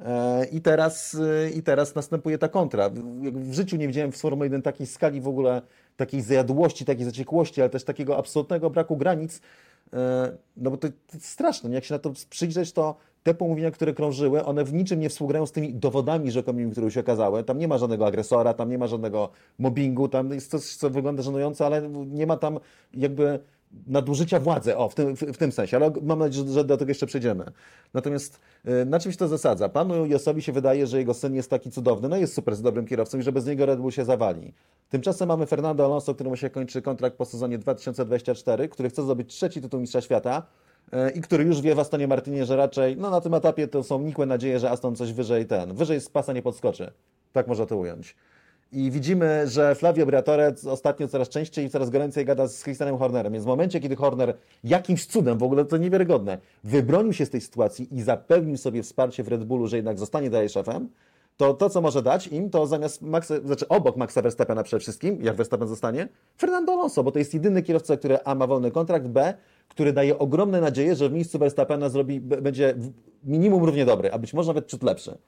[0.00, 2.90] E, I teraz, e, I teraz następuje ta kontra.
[2.90, 5.62] W- życiu nie widziałem w Formuły 1 takiej skali w ogóle,
[5.96, 9.40] takiej zjadłości, takiej zaciekłości, ale też takiego absolutnego braku granic.
[10.56, 11.70] No bo to, to straszne.
[11.70, 15.46] Jak się na to przyjrzeć, to te pomówienia, które krążyły, one w niczym nie współgrają
[15.46, 17.44] z tymi dowodami rzekomymi, które się okazały.
[17.44, 21.22] Tam nie ma żadnego agresora, tam nie ma żadnego mobbingu, tam jest coś, co wygląda
[21.22, 22.58] żenująco, ale nie ma tam
[22.94, 23.38] jakby
[23.86, 26.90] nadużycia władzy, o, w tym, w, w tym sensie, ale mam nadzieję, że, do tego
[26.90, 27.44] jeszcze przejdziemy.
[27.94, 29.68] Natomiast y, na czym się to zasadza?
[29.68, 32.86] Panu Josowi się wydaje, że jego syn jest taki cudowny, no jest super z dobrym
[32.86, 34.52] kierowcą i że bez niego Red Bull się zawali.
[34.90, 39.62] Tymczasem mamy Fernando Alonso, któremu się kończy kontrakt po sezonie 2024, który chce zdobyć trzeci
[39.62, 40.46] tytuł mistrza świata
[41.14, 44.02] i który już wie w Astonie Martinie, że raczej no, na tym etapie to są
[44.02, 46.92] nikłe nadzieje, że Aston coś wyżej ten, wyżej z pasa nie podskoczy.
[47.32, 48.16] Tak można to ująć.
[48.72, 53.32] I widzimy, że Flavio Briatore ostatnio coraz częściej i coraz goręcej gada z Christianem Hornerem.
[53.32, 57.40] Więc w momencie, kiedy Horner jakimś cudem, w ogóle to niewiarygodne, wybronił się z tej
[57.40, 60.88] sytuacji i zapewnił sobie wsparcie w Red Bullu, że jednak zostanie dalej szefem,
[61.36, 65.18] to to, co może dać im, to zamiast Maxa, znaczy obok Maxa Verstappena przede wszystkim,
[65.22, 69.06] jak Verstappen zostanie, Fernando Alonso, bo to jest jedyny kierowca, który A ma wolny kontrakt,
[69.06, 69.34] B,
[69.68, 72.74] który daje ogromne nadzieje, że w miejscu Verstappena zrobi, będzie
[73.24, 75.18] minimum równie dobry, a być może nawet ciut lepszy.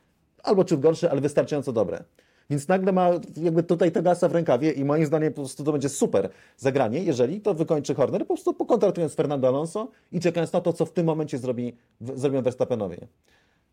[0.43, 2.05] Albo ciut gorszy, ale wystarczająco dobre.
[2.51, 5.89] Więc nagle ma jakby tutaj Tegasa w rękawie i moim zdaniem po prostu to będzie
[5.89, 10.73] super zagranie, jeżeli to wykończy Horner, po prostu pokontratując Fernando Alonso i czekając na to,
[10.73, 12.97] co w tym momencie zrobi, zrobią Verstappenowi.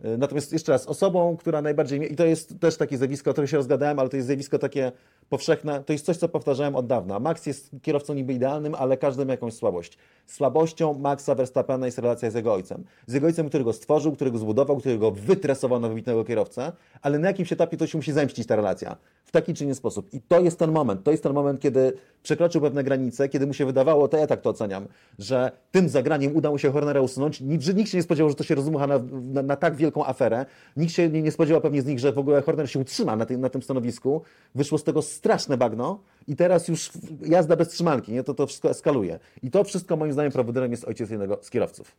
[0.06, 3.48] Y, Natomiast jeszcze raz, osobą, która najbardziej i to jest też takie zjawisko, o którym
[3.48, 4.92] się rozgadałem, ale to jest zjawisko takie
[5.34, 7.20] powszechne, to jest coś, co powtarzałem od dawna.
[7.20, 9.98] Max jest kierowcą niby idealnym, ale każdy ma jakąś słabość.
[10.26, 12.84] Słabością Maxa Verstappena jest relacja z jego ojcem.
[13.08, 16.72] Z jego ojcem, który go stworzył, który go zbudował, który go wytresował na wybitnego kierowcę,
[17.02, 18.96] ale na jakimś etapie to się musi zemścić ta relacja.
[19.26, 20.14] W taki czy inny sposób.
[20.14, 21.04] I to jest ten moment.
[21.04, 21.94] To jest ten moment, kiedy
[22.24, 24.88] przekroczył pewne granice, kiedy mu się wydawało, to ja tak to oceniam,
[25.20, 27.42] że tym zagraniem uda mu się Hornera usunąć.
[27.42, 30.46] Nikt, nikt się nie spodziewał, że to się rozmucha na, na, na tak wielką aferę.
[30.78, 33.26] Nikt się nie, nie spodziewał pewnie z nich, że w ogóle Horner się utrzyma na,
[33.26, 34.22] tym na tym stanowisku.
[34.56, 38.24] Wyszło z tego straszne bagno i teraz już jazda bez trzymanki, nie?
[38.24, 39.20] To, to wszystko eskaluje.
[39.44, 41.96] I to wszystko moim zdaniem prowodyrem jest ojciec jednego z kierowców.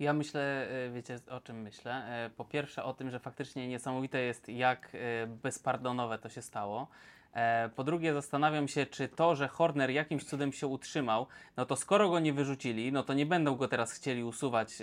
[0.00, 1.92] Ja myślę, e, wiecie o czym myślę?
[1.92, 6.86] E, Po pierwsze o tym, że faktycznie niesamowite jest, jak e, bezpardonowe to się stało.
[7.34, 11.76] E, Po drugie, zastanawiam się, czy to, że Horner jakimś cudem się utrzymał, no to
[11.76, 14.82] skoro go nie wyrzucili, no to nie będą go teraz chcieli usuwać.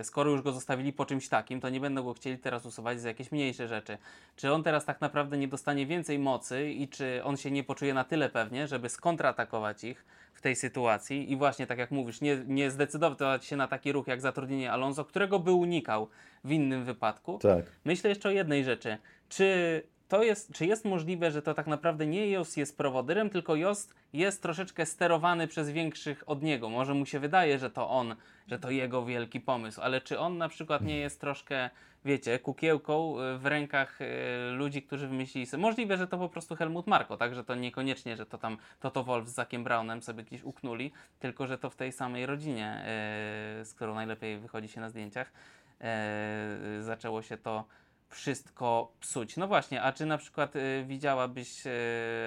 [0.00, 3.00] e, Skoro już go zostawili po czymś takim, to nie będą go chcieli teraz usuwać
[3.00, 3.98] za jakieś mniejsze rzeczy.
[4.36, 7.94] Czy on teraz tak naprawdę nie dostanie więcej mocy i czy on się nie poczuje
[7.94, 12.36] na tyle pewnie, żeby skontratakować ich w tej sytuacji i właśnie tak jak mówisz, nie,
[12.46, 16.08] nie zdecydować się na taki ruch jak zatrudnienie Alonso, którego by unikał
[16.44, 17.38] w innym wypadku.
[17.38, 17.64] Tak.
[17.84, 18.98] Myślę jeszcze o jednej rzeczy.
[19.28, 23.56] Czy to jest, czy jest możliwe, że to tak naprawdę nie Jos jest prowodyrem, tylko
[23.56, 26.68] Jost jest troszeczkę sterowany przez większych od niego.
[26.68, 30.38] Może mu się wydaje, że to on, że to jego wielki pomysł, ale czy on
[30.38, 31.70] na przykład nie jest troszkę,
[32.04, 34.06] wiecie, kukiełką y, w rękach y,
[34.50, 35.62] ludzi, którzy wymyślili sobie.
[35.62, 37.34] Możliwe, że to po prostu Helmut Marko, tak?
[37.34, 41.46] Że to niekoniecznie, że to tam Toto Wolf z Zakiem Brownem sobie gdzieś uknuli, tylko
[41.46, 42.82] że to w tej samej rodzinie,
[43.62, 45.32] z którą najlepiej wychodzi się na zdjęciach,
[46.80, 47.64] zaczęło się to
[48.10, 49.36] wszystko psuć.
[49.36, 51.70] No właśnie, a czy na przykład y, widziałabyś, y,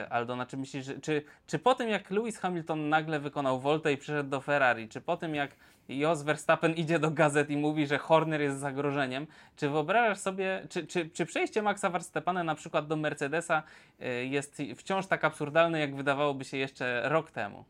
[0.10, 3.98] Aldona, czy myślisz, że, czy, czy po tym jak Lewis Hamilton nagle wykonał Voltę i
[3.98, 5.52] przyszedł do Ferrari, czy po tym jak
[5.89, 10.88] Jos Verstappen idzie do gazet i mówi, że Horner jest zagrożeniem, czy wyobrażasz sobie, czy,
[10.88, 13.63] czy, czy przejście Maxa Verstappena na przykład do Mercedesa
[14.02, 17.65] y, jest wciąż tak absurdalne, jak wydawałoby się jeszcze rok temu?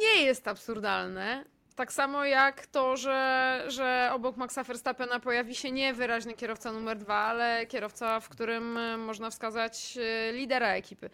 [0.00, 1.44] Nie jest absurdalne.
[1.80, 6.98] Tak samo jak to, że, że obok Maxa Verstappena pojawi się nie wyraźny kierowca numer
[6.98, 11.10] dwa, ale kierowca, w którym e, można wskazać e, lidera ekipy.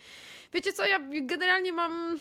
[0.53, 2.19] Wiecie co, ja generalnie mam.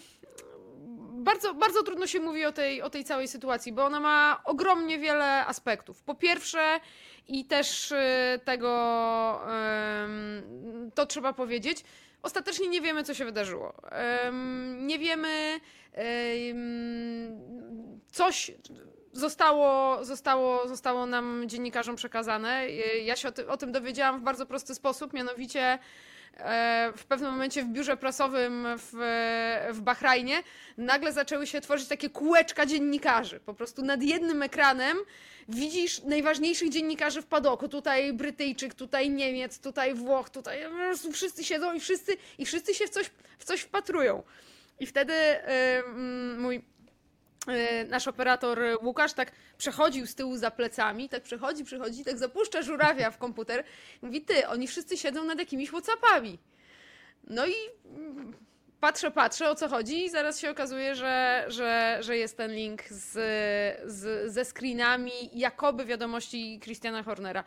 [1.14, 5.00] Bardzo, bardzo trudno się mówi o tej, o tej całej sytuacji, bo ona ma ogromnie
[5.00, 6.04] wiele aspektów.
[6.04, 6.80] Po pierwsze,
[7.28, 8.70] i też e, tego
[10.96, 11.84] to trzeba powiedzieć,
[12.22, 13.74] ostatecznie nie wiemy, co się wydarzyło.
[14.78, 15.60] Nie wiemy.
[18.16, 18.52] Coś
[19.14, 22.70] zostało, zostało, zostało nam dziennikarzom przekazane.
[23.04, 25.80] Ja się o, ty, o tym dowiedziałam w bardzo prosty sposób, mianowicie
[26.38, 28.90] e, w pewnym momencie w biurze prasowym w,
[29.74, 30.44] w Bahrajnie
[30.78, 33.40] nagle zaczęły się tworzyć takie kółeczka dziennikarzy.
[33.40, 34.98] Po prostu nad jednym ekranem
[35.50, 37.68] widzisz najważniejszych dziennikarzy w padoku.
[37.70, 42.74] Tutaj Brytyjczyk, tutaj Niemiec, tutaj Włoch, tutaj po prostu wszyscy siedzą i wszyscy, i wszyscy
[42.74, 44.24] się w coś, w coś wpatrują.
[44.80, 46.75] I wtedy mm, mój
[47.90, 52.62] nasz operator e, Łukasz tak przechodził z tyłu za plecami, tak przechodzi, przechodzi, tak zapuszcza
[52.62, 53.64] żurawia w komputer.
[54.02, 56.40] Mówi, ty, oni wszyscy siedzą nad jakimiś Whatsappami.
[57.28, 57.54] No i
[58.80, 62.84] patrzę, patrzę o co chodzi i zaraz się okazuje, że, że, że jest ten link
[62.84, 63.12] z,
[63.86, 67.44] z, ze screenami jakoby wiadomości Christiana Hornera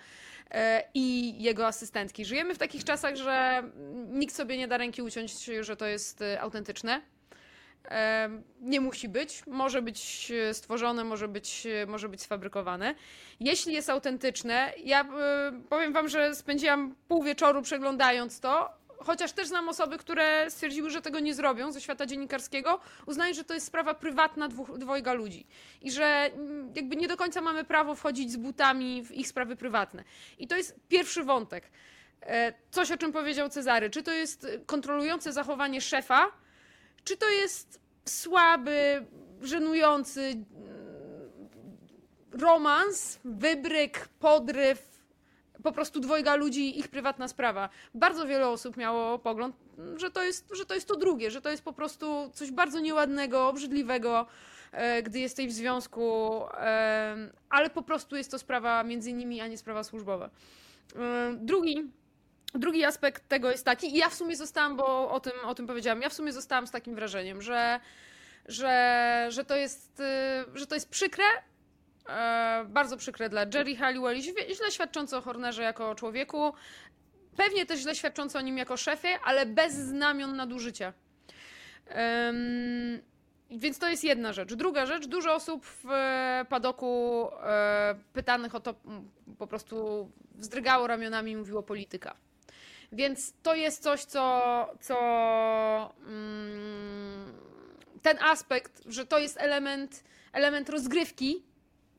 [0.51, 2.25] e, i jego asystentki.
[2.25, 3.63] Żyjemy w takich czasach, że
[4.09, 7.01] nikt sobie nie da ręki uciąć, że to jest e, autentyczne.
[8.61, 12.95] Nie musi być, może być e, stworzone, może być, e, może być sfabrykowane.
[13.41, 15.07] Jeśli jest autentyczne, ja e,
[15.69, 21.03] powiem Wam, że spędziłam pół wieczoru przeglądając to, chociaż też znam osoby, które stwierdziły, że
[21.03, 25.47] tego nie zrobią ze świata dziennikarskiego, uznają, że to jest sprawa prywatna dwóch, dwojga ludzi
[25.83, 29.57] i że mm, jakby nie do końca mamy prawo wchodzić z butami w ich sprawy
[29.57, 30.05] prywatne.
[30.38, 31.71] I to jest pierwszy wątek.
[32.71, 33.91] Coś, o czym powiedział Cezary.
[33.91, 36.33] Czy to jest kontrolujące zachowanie szefa,
[37.09, 39.07] czy to jest słaby,
[39.42, 40.44] żenujący mm,
[42.33, 45.05] romans, wybryk, podryw,
[45.62, 47.68] po prostu dwojga ludzi, ich prywatna sprawa.
[47.94, 49.57] Bardzo wiele osób miało pogląd,
[49.97, 52.81] że to jest, że to, jest to drugie, że to jest po prostu coś bardzo
[52.81, 54.27] nieładnego, obrzydliwego,
[54.73, 59.47] e, gdy jesteś w związku, e, ale po prostu jest to sprawa między nimi, a
[59.47, 60.31] nie sprawa służbowa.
[60.97, 61.90] E, Drugi
[62.55, 65.67] Drugi aspekt tego jest taki, i ja w sumie zostałam, bo o tym, o tym
[65.67, 67.81] powiedziałam, ja w sumie zostałam z takim wrażeniem, że,
[68.47, 71.25] że, że, to, jest, y, że to jest przykre,
[72.09, 76.53] e, bardzo przykre dla Jerry Halliwell źle- świadczące o Hornerze jako o człowieku,
[77.37, 80.93] pewnie też źle świadczące o nim jako szefie, ale bez znamion nadużycia.
[81.87, 83.03] Em,
[83.51, 84.55] więc to jest jedna rzecz.
[84.55, 85.85] Druga rzecz, dużo osób w
[86.49, 88.75] padoku e, pytanych o to
[89.39, 92.17] po prostu wzdrygało ramionami i mówiło polityka.
[92.92, 94.42] Więc to jest coś, co,
[94.81, 94.96] co
[96.07, 97.33] mm,
[98.03, 101.42] ten aspekt, że to jest element, element rozgrywki,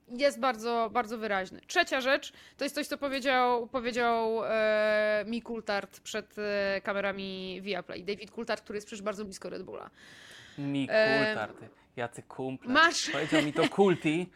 [0.08, 1.62] jest bardzo, bardzo wyraźny.
[1.68, 8.04] Trzecia rzecz to jest coś, co powiedział, powiedział e, mi Coulthard przed e, kamerami Viaplay.
[8.04, 9.90] David Coulthard, który jest przecież bardzo blisko Red Bulla.
[10.58, 12.74] Mi Em, kultarty, jacy kumple.
[12.74, 14.30] masz- Powiedział mi to kulti.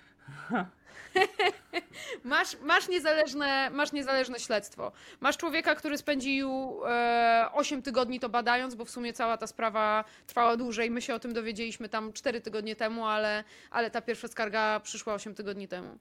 [2.23, 4.91] Masz, masz, niezależne, masz niezależne śledztwo.
[5.21, 10.04] Masz człowieka, który spędził e, 8 tygodni to badając, bo w sumie cała ta sprawa
[10.28, 10.91] trwała dłużej.
[10.91, 15.13] My się o tym dowiedzieliśmy tam 4 tygodnie temu, ale, ale ta pierwsza skarga przyszła
[15.13, 15.97] 8 tygodni temu.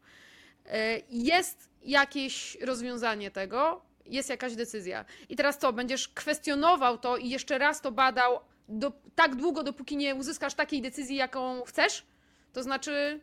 [0.66, 5.04] E, jest jakieś rozwiązanie tego, jest jakaś decyzja.
[5.28, 9.96] I teraz co, będziesz kwestionował to i jeszcze raz to badał do, tak długo, dopóki
[9.96, 12.06] nie uzyskasz takiej decyzji, jaką chcesz?
[12.52, 13.20] To znaczy,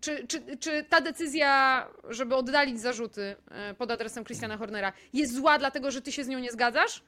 [0.00, 5.58] czy, czy, czy ta decyzja, żeby oddalić zarzuty e, pod adresem Christiana Hornera, jest zła,
[5.58, 7.02] dlatego że ty się z nią nie zgadzasz?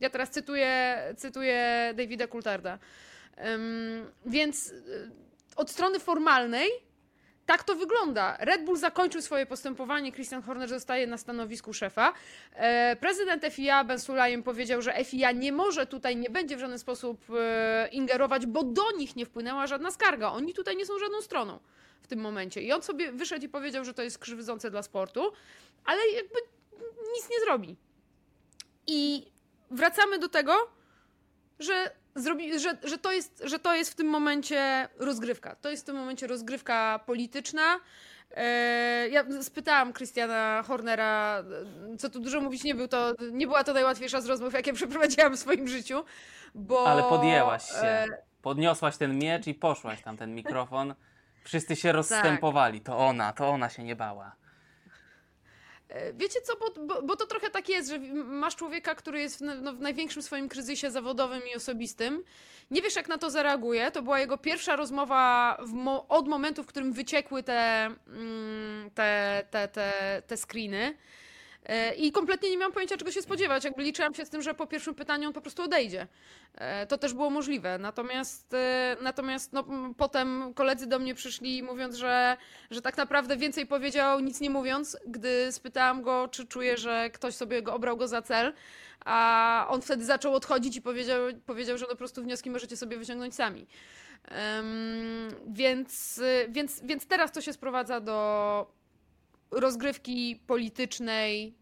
[0.00, 2.78] Ja teraz cytuję, cytuję Davida Coultharda.
[4.26, 5.10] Więc y,
[5.56, 6.68] od strony formalnej
[7.46, 8.36] tak to wygląda.
[8.40, 12.12] Red Bull zakończył swoje postępowanie, Christian Horner zostaje na stanowisku szefa.
[12.54, 16.78] E, Prezydent FIA Ben Sulayem powiedział, że FIA nie może tutaj, nie będzie w żaden
[16.78, 20.32] sposób e, ingerować, bo do nich nie wpłynęła żadna skarga.
[20.32, 21.58] Oni tutaj nie są żadną stroną
[22.04, 22.62] w tym momencie.
[22.62, 25.32] I on sobie wyszedł i powiedział, że to jest krzywdzące dla sportu,
[25.84, 26.38] ale jakby
[27.16, 27.76] nic nie zrobi.
[28.86, 29.26] I
[29.70, 30.52] wracamy do tego,
[31.58, 35.56] że, zrobi, że, że, to jest, że to jest w tym momencie rozgrywka.
[35.56, 37.80] To jest w tym momencie rozgrywka polityczna.
[38.30, 41.44] E, Ja spytałam Christiana Hornera,
[41.98, 45.36] co tu dużo mówić, nie, był to, nie była to najłatwiejsza z rozmów, jakie przeprowadziłam
[45.36, 46.04] w swoim życiu,
[46.54, 46.86] bo...
[46.86, 47.76] Ale podjęłaś się.
[47.86, 48.06] e,
[48.42, 50.94] Podniosłaś ten miecz i poszłaś tam ten mikrofon.
[51.44, 51.94] Wszyscy się Tak.
[51.96, 52.80] rozstępowali.
[52.80, 54.36] To ona, to ona się nie bała.
[55.88, 59.38] E, Wiecie co, bo, bo, bo to trochę tak jest, że masz człowieka, który jest
[59.38, 62.24] w, no, w największym swoim kryzysie zawodowym i osobistym.
[62.70, 63.90] Nie wiesz, jak na to zareaguje.
[63.90, 69.68] To była jego pierwsza rozmowa mo- od momentu, w którym wyciekły te, mm, te, te,
[69.68, 70.94] te, te screeny.
[71.64, 73.64] E, I kompletnie nie miałam pojęcia, czego się spodziewać.
[73.64, 76.06] Jakby liczyłam się z tym, że po pierwszym pytaniu on po prostu odejdzie.
[76.54, 77.78] E, To też było możliwe.
[77.78, 79.64] Natomiast, e, natomiast no,
[79.96, 82.36] potem koledzy do mnie przyszli mówiąc, że,
[82.70, 87.34] że tak naprawdę więcej powiedział nic nie mówiąc, gdy spytałam go, czy czuje, że ktoś
[87.34, 88.52] sobie go obrał go za cel.
[89.04, 92.96] A on wtedy zaczął odchodzić i powiedział, powiedział że no po prostu wnioski możecie sobie
[92.96, 93.66] wyciągnąć sami.
[94.24, 98.66] Em, więc, więc, więc teraz to się sprowadza do
[99.54, 101.54] rozgrywki politycznej.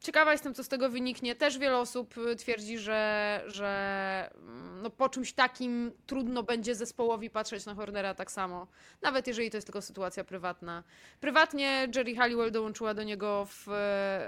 [0.00, 1.34] Ciekawa jestem, co z tego wyniknie.
[1.34, 7.30] Też wiele osób y, twierdzi, że, że mm, no, po czymś takim trudno będzie zespołowi
[7.30, 8.66] patrzeć na Hornera tak samo.
[9.02, 10.84] Nawet jeżeli to jest tylko sytuacja prywatna.
[11.20, 13.64] Prywatnie Jerry Halliwell dołączyła do niego w,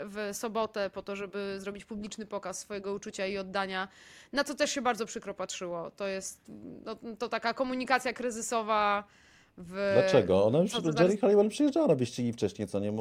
[0.05, 3.89] w sobotę po to, żeby zrobić publiczny pokaz swojego uczucia i oddania,
[4.33, 5.91] na co też się bardzo przykro patrzyło.
[5.91, 6.45] To jest
[6.85, 9.05] no, to taka komunikacja kryzysowa.
[9.59, 9.93] W...
[9.95, 10.45] Dlaczego?
[10.45, 12.93] Ona już, Jerry zaraz- Halliwell przyjeżdżała na wyścigi wcześniej, co nie?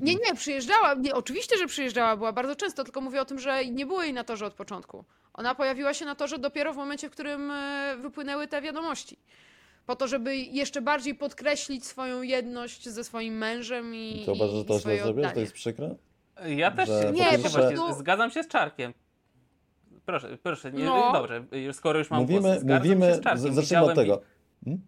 [0.00, 0.94] Nie, nie, przyjeżdżała.
[0.94, 4.12] Nie, oczywiście, że przyjeżdżała, była bardzo często, tylko mówię o tym, że nie było jej
[4.12, 5.04] na torze od początku.
[5.34, 9.18] Ona pojawiła się na torze dopiero w momencie, w którym e, wypłynęły te wiadomości.
[9.86, 14.64] Po to, żeby jeszcze bardziej podkreślić swoją jedność ze swoim mężem i, To uważasz, że
[14.64, 15.32] to źle zrobiłeś?
[15.34, 15.94] To jest przykre?
[16.46, 18.92] Ja też Że się po Nie, pierwsze- właśnie, zgadzam się z Czarkiem.
[20.06, 21.12] Proszę, proszę, nie, No.
[21.12, 23.54] dobrze, skoro już mam Mówimy, głos, zgadzam się mówimy, z Czarkiem.
[23.54, 24.20] zacznijmy od tego.
[24.64, 24.82] Hmm?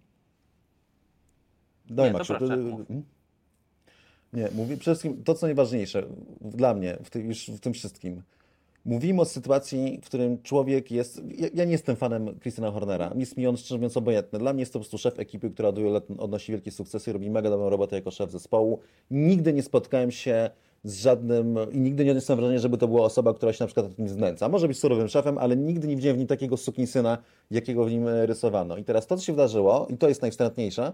[1.90, 2.34] Daj, Nie, to Maksiu.
[2.38, 2.86] proszę, to- mów.
[2.88, 3.04] hmm?
[4.32, 6.06] Nie, mówię przede wszystkim to, co najważniejsze
[6.40, 8.22] dla mnie w, ty, już w tym wszystkim.
[8.84, 11.22] Mówimy o sytuacji, w którym człowiek jest.
[11.38, 13.12] Ja, ja nie jestem fanem Christiana Hornera.
[13.16, 14.38] Jest mi on szczerze mówiąc obojętny.
[14.38, 17.12] Dla mnie jest to po prostu szef ekipy, która od wielu lat odnosi wielkie sukcesy,
[17.12, 18.80] robi mega dobrą robotę jako szef zespołu.
[19.10, 20.50] Nigdy nie spotkałem się
[20.84, 23.96] z żadnym i nigdy nie odniosłem wrażenia, żeby to była osoba, która się na przykład
[23.96, 24.48] tym znęca.
[24.48, 27.18] Może być surowym szefem, ale nigdy nie widziałem w nim takiego sukinsyna,
[27.50, 28.76] jakiego w nim e, rysowano.
[28.76, 30.92] I teraz to, co się wydarzyło, i to jest najwstrętniejsze,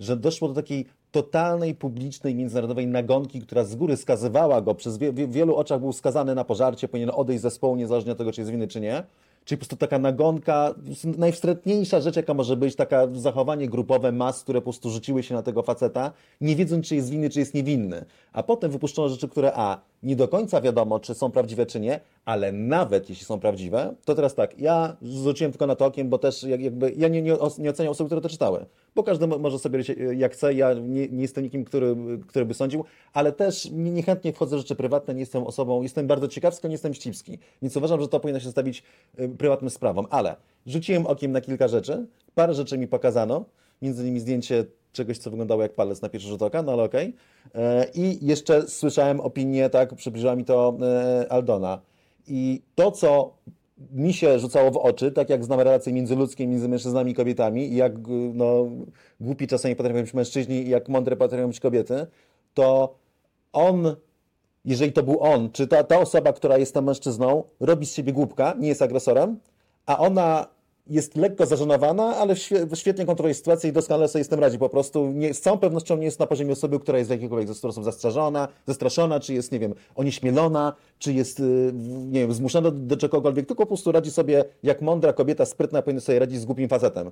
[0.00, 5.12] że doszło do takiej totalnej, publicznej, międzynarodowej nagonki, która z góry skazywała go, przez wie,
[5.12, 8.50] wielu oczach był skazany na pożarcie, powinien odejść z zespołu, niezależnie od tego, czy jest
[8.50, 9.02] winny, czy nie.
[9.44, 10.74] Czyli po prostu taka nagonka,
[11.04, 15.42] najwstrętniejsza rzecz, jaka może być, taka zachowanie grupowe mas, które po prostu rzuciły się na
[15.42, 18.04] tego faceta, nie wiedząc, czy jest winny, czy jest niewinny.
[18.32, 22.00] A potem wypuszczono rzeczy, które a, nie do końca wiadomo, czy są prawdziwe, czy nie,
[22.24, 26.18] ale nawet jeśli są prawdziwe, to teraz tak, ja rzuciłem tylko na to okiem, bo
[26.18, 29.38] też jak- jakby, ja nie, nie, nie oceniam osób, które to czytały, bo każdy mo-
[29.38, 31.96] może sobie e, jak chce, ja nie, nie jestem nikim, który,
[32.28, 36.06] który by sądził, ale też nie- niechętnie wchodzę w rzeczy prywatne, nie jestem osobą, jestem
[36.06, 38.82] bardzo ciekawski, nie jestem ścipski, więc uważam, że to powinno się zostawić
[39.18, 40.36] e, prywatnym sprawom, ale
[40.66, 43.44] rzuciłem okiem na kilka rzeczy, parę rzeczy mi pokazano,
[43.82, 47.14] między innymi zdjęcie czegoś, co wyglądało jak palec na pierwszy rzut oka, no ale okej.
[47.54, 51.80] E, I jeszcze słyszałem opinię, tak, przybliżyła mi to e, Aldona.
[52.26, 53.34] I to, co
[53.92, 57.76] mi się rzucało w oczy, tak jak znam relacje międzyludzkie między mężczyznami i kobietami i
[57.76, 57.92] jak
[58.34, 58.66] no,
[59.20, 62.06] głupi czasami potrafią być mężczyźni i jak mądre potrafią być kobiety,
[62.54, 62.94] to
[63.52, 63.96] on,
[64.64, 68.12] jeżeli to był on, czy ta, ta osoba, która jest tam mężczyzną, robi z siebie
[68.12, 69.38] głupka, nie jest agresorem,
[69.86, 70.46] a ona
[70.88, 74.58] jest lekko zażenowana, ale świe- świetnie kontroluje sytuację i doskonale sobie z tym radzi.
[74.58, 77.56] Po prostu nie, z całą pewnością nie jest na poziomie osoby, która jest w jakikolwiek
[77.56, 81.72] sposób zastrzeżona, zastraszona, czy jest, nie wiem, onieśmielona, czy jest, y,
[82.10, 85.82] nie wiem, zmuszona do, do czegokolwiek, tylko po prostu radzi sobie jak mądra kobieta, sprytna,
[85.82, 87.10] powinna sobie radzić z głupim facetem.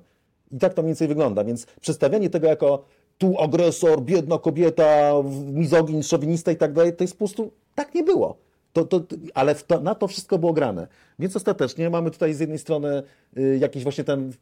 [0.51, 2.83] I tak to mniej więcej wygląda, więc przedstawianie tego jako
[3.17, 5.13] tu agresor, biedna kobieta,
[5.53, 8.46] mizogin, szowinista i tak dalej, to jest po prostu, tak nie było.
[8.77, 10.87] To, to, ale to, na to wszystko było grane.
[11.19, 13.03] Więc ostatecznie mamy tutaj z jednej strony
[13.37, 14.33] y, jakiś właśnie ten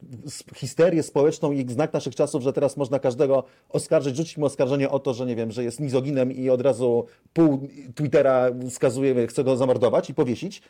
[0.55, 4.99] histerię społeczną i znak naszych czasów, że teraz można każdego oskarżyć, rzucić mu oskarżenie o
[4.99, 9.57] to, że nie wiem, że jest mizoginem i od razu pół Twittera skazuje, chce go
[9.57, 10.61] zamordować i powiesić.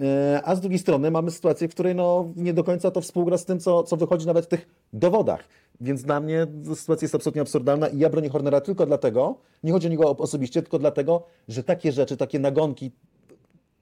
[0.00, 3.38] E, A z drugiej strony mamy sytuację, w której no, nie do końca to współgra
[3.38, 5.44] z tym, co, co wychodzi nawet w tych dowodach.
[5.80, 9.86] Więc dla mnie sytuacja jest absolutnie absurdalna i ja bronię Hornera tylko dlatego, nie chodzi
[9.86, 12.90] o niego osobiście, tylko dlatego, że takie rzeczy, takie nagonki,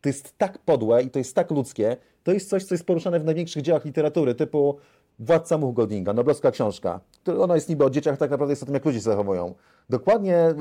[0.00, 3.20] to jest tak podłe i to jest tak ludzkie, to jest coś, co jest poruszane
[3.20, 4.78] w największych dziełach literatury, typu
[5.20, 7.00] Władca Much Goldinga, noblowska książka.
[7.40, 9.54] Ona jest niby o dzieciach, tak naprawdę jest o tym, jak ludzie się zachowują.
[9.90, 10.54] Dokładnie,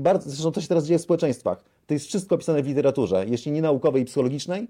[0.00, 1.64] bardzo, zresztą to się teraz dzieje w społeczeństwach.
[1.86, 3.26] To jest wszystko opisane w literaturze.
[3.26, 4.68] Jeśli nie naukowej i psychologicznej,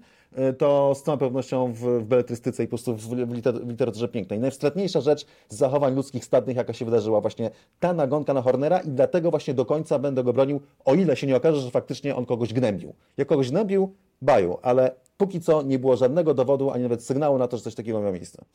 [0.49, 4.39] y, to z całą pewnością w, w beletrystyce i po prostu w, w literaturze pięknej.
[4.39, 8.89] Najwstratniejsza rzecz z zachowań ludzkich stadnych, jaka się wydarzyła, właśnie ta nagonka na Hornera i
[8.89, 12.25] dlatego właśnie do końca będę go bronił, o ile się nie okaże, że faktycznie on
[12.25, 12.93] kogoś gnębił.
[13.17, 17.47] Jak kogoś gnębił, baju, ale póki co nie było żadnego dowodu, ani nawet sygnału na
[17.47, 18.45] to, że coś takiego miało miejsce.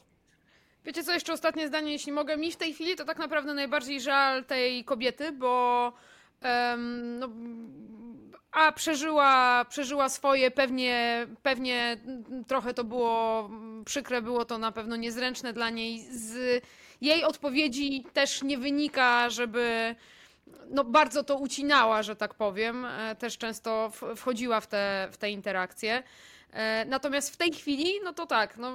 [0.87, 2.37] Wiecie co, jeszcze ostatnie zdanie, jeśli mogę.
[2.37, 5.93] Mi w tej chwili to tak naprawdę najbardziej żal tej kobiety, bo
[7.19, 7.29] no,
[8.53, 11.97] a przeżyła, przeżyła swoje, pewnie, pewnie
[12.47, 13.51] trochę to było
[13.85, 16.07] przykre, było to na pewno niezręczne dla niej.
[16.11, 16.65] Z
[17.01, 19.95] jej odpowiedzi też nie wynika, żeby
[20.71, 22.85] no, bardzo to ucinała, że tak powiem.
[22.85, 26.03] E, Też często wchodziła w te, w te interakcje.
[26.57, 28.73] E, Natomiast w tej chwili, no to tak, no,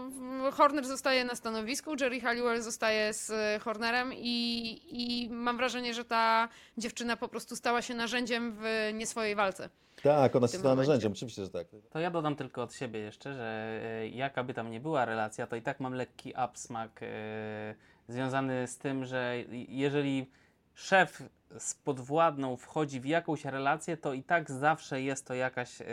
[0.52, 6.06] Horner zostaje na stanowisku, Jerry Halliwell zostaje z e, Hornerem i, i mam wrażenie, że
[6.06, 9.70] ta dziewczyna po prostu stała się narzędziem w nie swojej walce.
[10.04, 10.88] Tak, ona tym stała momencie.
[10.90, 11.68] narzędziem, oczywiście, że tak.
[11.90, 15.48] To ja dodam tylko od siebie jeszcze, że e, jaka by tam nie była relacja,
[15.48, 17.76] to i tak mam lekki absmak e,
[18.08, 19.36] związany z tym, że
[19.68, 20.32] jeżeli
[20.76, 21.24] szef
[21.58, 25.86] z podwładną wchodzi w jakąś relację, to i tak zawsze jest to jakaś e,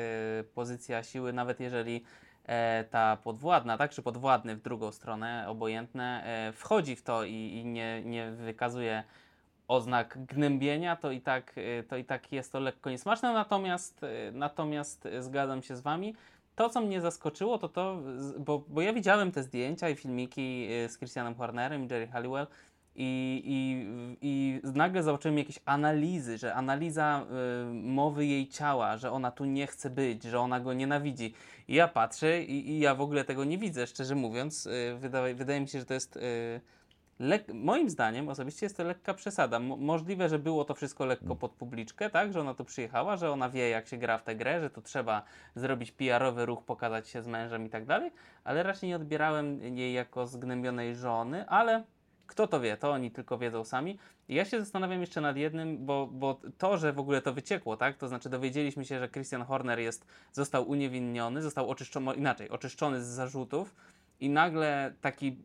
[0.55, 2.05] pozycja siły, nawet jeżeli
[2.45, 7.33] e, ta podwładna, tak, czy podwładny w drugą stronę, obojętne, e, wchodzi w to i,
[7.33, 9.05] i nie, nie wykazuje
[9.69, 14.33] oznak gnębienia, to i tak, y, to i tak jest to lekko niesmaczne, natomiast, y,
[14.33, 16.15] natomiast y, zgadzam się z Wami.
[16.57, 18.01] To, co mnie zaskoczyło, to to,
[18.39, 22.47] bo, bo ja widziałem te zdjęcia i filmiki y, z Christianem Hornerem i Jerry Halliwell
[23.01, 23.87] i, i,
[24.23, 27.27] i nagle zobaczyłem jakieś analizy, że analiza
[27.71, 31.35] y, mowy jej ciała, że ona tu nie chce być, że ona go nienawidzi.
[31.69, 34.67] I ja patrzę i, i ja w ogóle tego nie widzę, szczerze mówiąc.
[34.67, 36.17] Y, wydaje, wydaje mi się, że to jest...
[36.17, 36.61] Y,
[37.21, 39.59] Lek- moim zdaniem osobiście jest to lekka przesada.
[39.59, 42.33] Mo- możliwe, że było to wszystko lekko pod publiczkę, tak?
[42.33, 44.83] Że ona tu przyjechała, że ona wie, jak się gra w tę grę, że tu
[44.83, 45.23] trzeba
[45.55, 48.11] zrobić PR-owy ruch, pokazać się z mężem i tak dalej,
[48.45, 51.85] ale raczej nie odbierałem jej jako zgnębionej żony, ale
[52.29, 53.99] kto to wie, to oni tylko wiedzą sami.
[54.29, 57.77] I ja się zastanawiam jeszcze nad jednym, bo, bo to, że w ogóle to wyciekło,
[57.77, 57.97] tak?
[57.97, 63.07] To znaczy dowiedzieliśmy się, że Christian Horner jest, został uniewinniony, został oczyszczony, inaczej, oczyszczony z
[63.07, 63.75] zarzutów
[64.21, 65.37] i nagle taki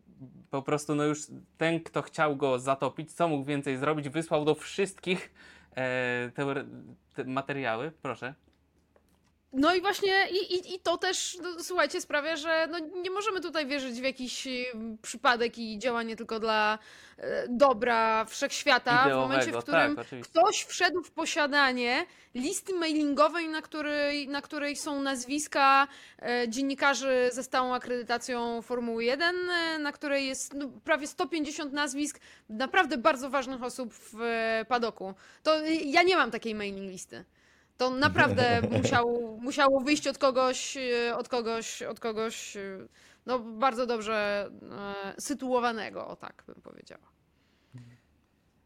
[0.49, 1.27] po prostu, no już
[1.57, 5.33] ten, kto chciał go zatopić, co mógł więcej zrobić, wysłał do wszystkich
[5.75, 6.65] e, te,
[7.13, 8.33] te materiały, proszę.
[9.53, 13.41] No i właśnie, i, i, i to też, no, słuchajcie, sprawia, że no, nie możemy
[13.41, 14.65] tutaj wierzyć w jakiś y,
[15.01, 16.79] przypadek i działanie tylko dla
[17.17, 19.03] e, dobra wszechświata.
[19.03, 24.41] w momencie, w Ideowego, którym tak, ktoś wszedł w posiadanie listy mailingowej, na której, na
[24.41, 25.87] której są nazwiska
[26.21, 32.19] e, dziennikarzy ze stałą akredytacją Formuły 1, e, na której jest no, prawie 150 nazwisk
[32.49, 35.13] naprawdę bardzo ważnych osób w e, padoku.
[35.43, 37.25] To ja nie mam takiej mailing listy.
[37.83, 42.61] To naprawdę musiał, musiało wyjść od kogoś, e, od kogoś, od kogoś, e,
[43.25, 44.49] no bardzo dobrze
[45.15, 47.01] e, sytuowanego, o tak bym powiedziała.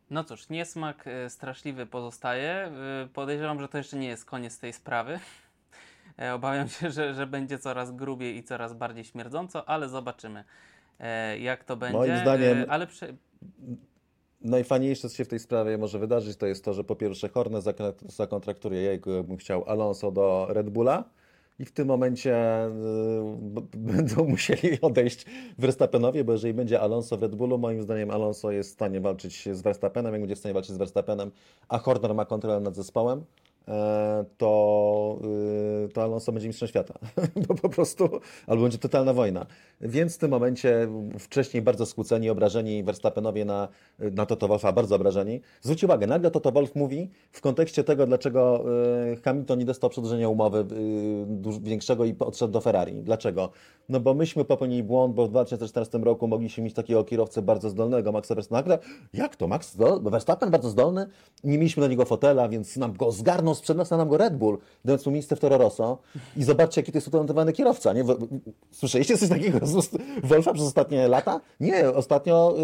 [0.09, 2.71] No cóż, niesmak straszliwy pozostaje.
[3.13, 5.19] Podejrzewam, że to jeszcze nie jest koniec tej sprawy.
[6.35, 10.43] Obawiam się, że, że będzie coraz grubiej i coraz bardziej śmierdząco, ale zobaczymy,
[11.39, 11.97] jak to będzie.
[11.97, 13.07] Moim zdaniem- Ale prze...
[14.41, 17.93] Najfajniejsze, co się w tej sprawie może wydarzyć, to jest to, że po pierwsze zakon-
[18.11, 21.03] zakontraktuje, jego bym chciał, Alonso do Red Bulla
[21.59, 22.71] i w tym momencie y,
[23.77, 25.25] będą musieli odejść
[25.57, 29.49] Verstappenowi, bo jeżeli będzie Alonso w Red Bullu, moim zdaniem Alonso jest w stanie walczyć
[29.51, 31.31] z Verstappenem, jak będzie w stanie walczyć z Verstappenem,
[31.69, 33.25] a Horner ma kontrolę nad zespołem,
[34.37, 35.19] to,
[35.85, 36.99] y, to Alonso będzie mistrzem świata.
[37.47, 38.09] Bo po prostu,
[38.47, 39.45] albo będzie totalna wojna.
[39.81, 40.87] Więc w tym momencie
[41.19, 43.67] wcześniej bardzo skłóceni, obrażeni Verstappenowie na,
[43.99, 45.41] na Toto Wolfa, bardzo obrażeni.
[45.61, 48.65] Zwróć uwagę, nagle Toto Wolf mówi w kontekście tego, dlaczego
[49.11, 52.93] y, Hamilton nie dostał przedłużenia umowy y, większego i odszedł do Ferrari.
[52.93, 53.49] Dlaczego?
[53.89, 58.11] No bo myśmy popełnili błąd, bo w 2014 roku mogliśmy mieć takiego kierowcę bardzo zdolnego,
[58.11, 58.57] Maxa Verstappen.
[58.57, 58.79] Nagle,
[59.13, 61.07] jak to, Max Verstappen bardzo zdolny?
[61.43, 64.57] Nie mieliśmy na niego fotela, więc nam go zgarnął, sprzed nas nam go Red Bull,
[64.85, 65.97] dając mu miejsce w Toro Rosso.
[66.37, 67.93] I zobaczcie, jaki to jest utalentowany kierowca.
[67.93, 68.03] Nie?
[68.71, 69.89] Słyszeliście coś takiego z
[70.23, 71.41] Wolfa przez ostatnie lata?
[71.59, 72.55] Nie, ostatnio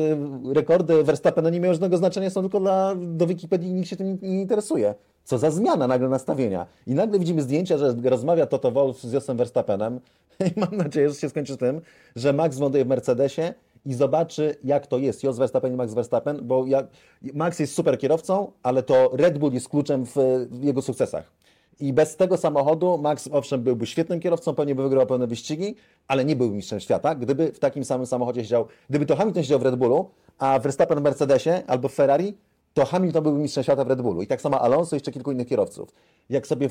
[0.51, 3.95] y, rekordy Verstappena nie miały żadnego znaczenia, są tylko dla, do Wikipedii i nikt się
[3.95, 4.95] tym nie, interesuje.
[5.23, 6.65] Co za zmiana nagle nastawienia.
[6.87, 9.99] I nagle widzimy zdjęcia, że rozmawia Toto Wolf z Josem Verstappenem
[10.55, 11.81] i mam nadzieję, że się skończy tym,
[12.15, 13.53] że Max wląduje w Mercedesie
[13.85, 15.23] i zobaczy, jak to jest.
[15.23, 16.87] Jos Verstappen i Max Verstappen, bo jak,
[17.33, 20.15] Max jest super kierowcą, ale to Red Bull jest kluczem w,
[20.51, 21.31] w jego sukcesach.
[21.79, 25.75] I bez tego samochodu Max, owszem, byłby świetnym kierowcą, pewnie by wygrał pełne wyścigi,
[26.07, 29.59] ale nie byłby mistrzem świata, gdyby w takim samym samochodzie siedział, gdyby to Hamilton siedział
[29.59, 32.37] w Red Bullu, a Verstappen w Mercedesie albo w Ferrari,
[32.73, 34.21] to Hamilton byłby mistrzem świata w Red Bullu.
[34.21, 35.89] I tak samo Alonso i jeszcze kilku innych kierowców.
[36.29, 36.67] Jak sobie,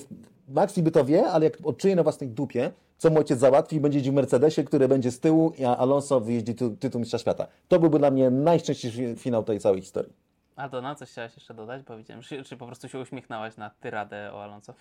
[0.49, 3.99] Max niby to wie, ale jak odczuje na własnej dupie, co mu ojciec załatwi, będzie
[3.99, 7.47] jeździł w Mercedesie, który będzie z tyłu, a Alonso wyjeździ ty, tytuł mistrza świata.
[7.69, 10.13] To byłby dla mnie najszczęśliwszy finał tej całej historii.
[10.57, 11.83] A to na coś chciałaś jeszcze dodać?
[11.83, 14.75] Bo widziałem, czy, czy po prostu się uśmiechnęłaś na tyradę o Alonso?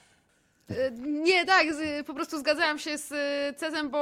[0.77, 1.67] E, Nie, tak,
[2.05, 3.99] po prostu zgadzałam się z e, Cezem, bo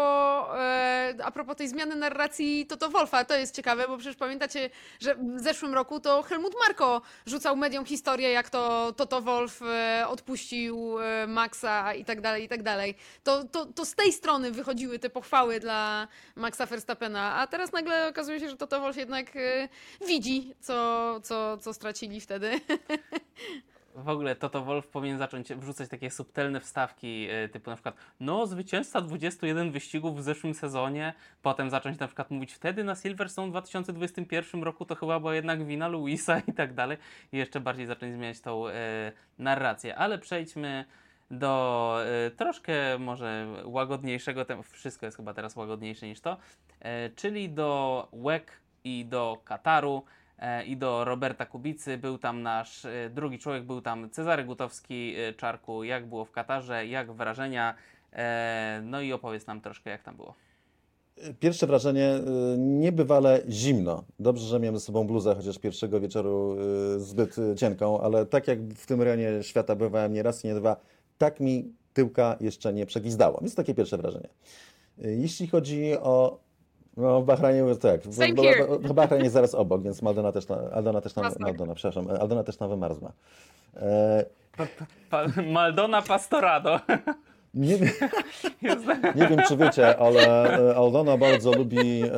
[0.59, 5.15] e, a propos tej zmiany narracji Toto Wolfa, to jest ciekawe, bo przecież pamiętacie, że
[5.15, 9.61] w zeszłym roku to Helmut Marko rzucał mediom historię, jak to Toto Wolf
[10.07, 10.95] odpuścił
[11.27, 12.95] Maxa i tak dalej, i tak dalej.
[13.23, 18.07] To, to, to z tej strony wychodziły te pochwały dla Maxa Verstappena, a teraz nagle
[18.07, 19.31] okazuje się, że Toto Wolf jednak
[20.07, 22.51] widzi, co, co, co stracili wtedy.
[24.03, 28.47] W ogóle Toto Wolf powinien zacząć wrzucać takie subtelne wstawki, e, typu na przykład no
[28.47, 33.51] zwycięzca 21 wyścigów w zeszłym sezonie, potem zacząć na przykład mówić wtedy na Silverstone w
[33.51, 36.97] 2021 roku to chyba była jednak wina Luisa i tak dalej.
[37.31, 38.71] I jeszcze bardziej zacząć zmieniać tą e,
[39.37, 40.85] narrację, ale przejdźmy
[41.31, 41.95] do
[42.25, 46.37] e, troszkę może łagodniejszego tematu, wszystko jest chyba teraz łagodniejsze niż to,
[46.79, 48.43] e, czyli do WEC
[48.83, 50.03] i do Kataru
[50.67, 51.97] i do Roberta Kubicy.
[51.97, 55.15] Był tam nasz e, drugi człowiek, był tam Cezary Gutowski.
[55.15, 57.75] E, Czarku, jak było w Katarze, jak wrażenia?
[58.13, 60.33] E, No i opowiedz nam troszkę, jak tam było.
[61.39, 62.13] Pierwsze wrażenie,
[62.57, 64.03] niebywale zimno.
[64.19, 66.57] Dobrze, że miałem ze sobą bluzę, chociaż pierwszego wieczoru
[66.97, 70.75] zbyt cienką, ale tak jak w tym rejonie świata bywałem nie raz, nie dwa,
[71.17, 73.39] tak mi tyłka jeszcze nie przegwizdało.
[73.41, 74.29] Więc takie pierwsze wrażenie.
[74.97, 76.39] Jeśli chodzi o
[76.99, 78.01] no, w Bahrajnie, tak.
[78.01, 78.93] w- Same here.
[78.93, 81.31] Bahrajnie jest zaraz obok, więc Maldona też, na, Aldona też, na.
[81.39, 83.11] Maldona, przepraszam, Aldona też nam wymarzła.
[83.75, 84.25] E,
[85.09, 86.79] Pa Maldona Pastorado.
[87.53, 87.77] nie,
[89.15, 90.21] Nie wiem, czy wiecie, ale
[90.71, 92.09] e, Aldona bardzo lubi e,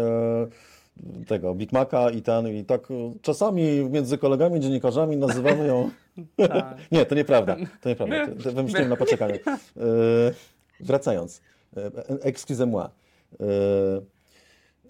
[1.27, 5.89] tego Big Maca i ten, i tak e, czasami między kolegami dziennikarzami nazywamy ją.
[6.37, 6.75] tak.
[6.91, 7.55] Nie, to nieprawda.
[7.81, 8.15] To nieprawda.
[8.43, 9.35] To, wymyśliłem na poczekaniu.
[9.35, 9.59] E,
[10.79, 11.41] wracając.
[11.77, 11.81] E,
[12.23, 12.85] Excusez-moi.
[12.85, 12.91] E,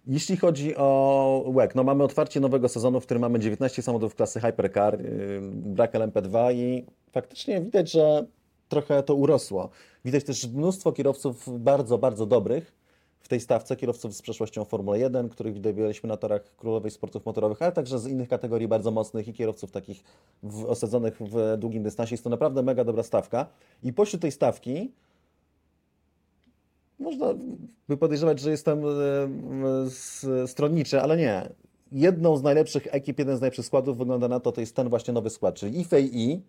[0.06, 4.40] Jeśli chodzi o WEC, no mamy otwarcie nowego sezonu, w którym mamy 19 samochodów klasy
[4.40, 8.26] Hypercar, yy, brak LMP2 i faktycznie widać, że
[8.68, 9.70] trochę to urosło.
[10.04, 12.72] Widać też mnóstwo kierowców bardzo, bardzo dobrych
[13.20, 17.62] w tej stawce, kierowców z przeszłością Formuły 1, których widywaliśmy na torach królowej sportów motorowych,
[17.62, 20.04] ale także z innych kategorii bardzo mocnych i kierowców takich
[20.42, 22.14] w, osadzonych w długim dystansie.
[22.14, 23.46] Jest to naprawdę mega dobra stawka.
[23.82, 24.92] I pośród tej stawki
[26.98, 27.34] można
[27.88, 31.48] by podejrzewać, że jestem e, stronniczy, ale nie.
[31.92, 35.14] Jedną z najlepszych ekip, jeden z najlepszych składów wygląda na to, to jest ten właśnie
[35.14, 36.42] nowy skład, czyli IFEI,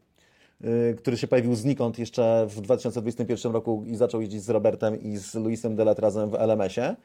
[0.65, 5.17] y, który się pojawił znikąd jeszcze w 2021 roku i zaczął jeździć z Robertem i
[5.17, 6.95] z Luisem Delat razem w LMS-ie.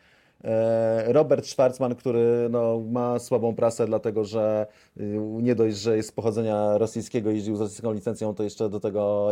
[0.45, 4.66] E, Robert Schwarzman, który no, ma słabą prasę, dlatego że
[5.01, 8.80] y, nie dość, że jest z pochodzenia rosyjskiego, jeździł z rosyjską licencją, to jeszcze do
[8.80, 9.30] tego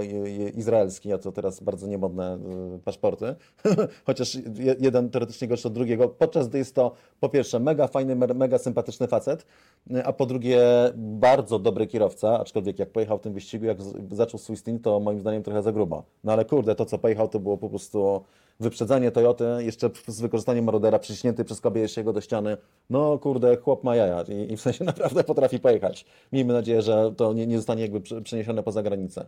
[0.55, 2.39] izraelski, a to teraz bardzo niemodne
[2.77, 3.35] y, paszporty.
[4.07, 8.17] Chociaż je- jeden teoretycznie gorszy od drugiego, podczas gdy jest to po pierwsze mega fajny,
[8.17, 9.47] me- mega sympatyczny facet,
[9.91, 10.61] y, a po drugie
[10.97, 13.79] bardzo dobry kierowca, aczkolwiek jak pojechał w tym wyścigu, jak
[14.11, 16.05] zaczął swój stint, to moim zdaniem trochę za grubo.
[16.25, 18.21] No ale kurde, to co pojechał to było po prostu
[18.61, 22.57] wyprzedzanie Toyoty, jeszcze z wykorzystaniem Marodera, przyciśnięty przez Kobiesiego do ściany.
[22.91, 26.07] No kurde, chłop ma jaja i, i w sensie naprawdę potrafi pojechać.
[26.33, 29.27] Miejmy nadzieję, że to nie, nie zostanie jakby prze- przeniesione poza granicę.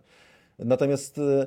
[0.59, 1.47] Natomiast y,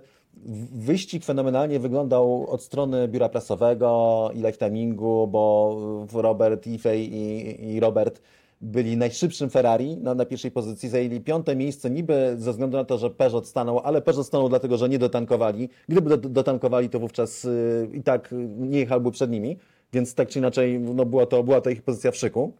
[0.74, 5.78] wyścig fenomenalnie wyglądał od strony biura prasowego i lifetimingu, bo
[6.18, 8.22] y, Robert, Ifej i, i Robert
[8.66, 12.98] byli najszybszym Ferrari na, na pierwszej pozycji, zajęli piąte miejsce niby ze względu na to,
[12.98, 15.70] że Peugeot stanął, ale Peugeot stanął dlatego, że nie dotankowali.
[15.90, 19.58] Gdyby do, dotankowali, to wówczas y, i tak y, nie jechałby przed nimi,
[19.94, 22.54] więc tak czy inaczej no, była, to, była to ich pozycja w szyku.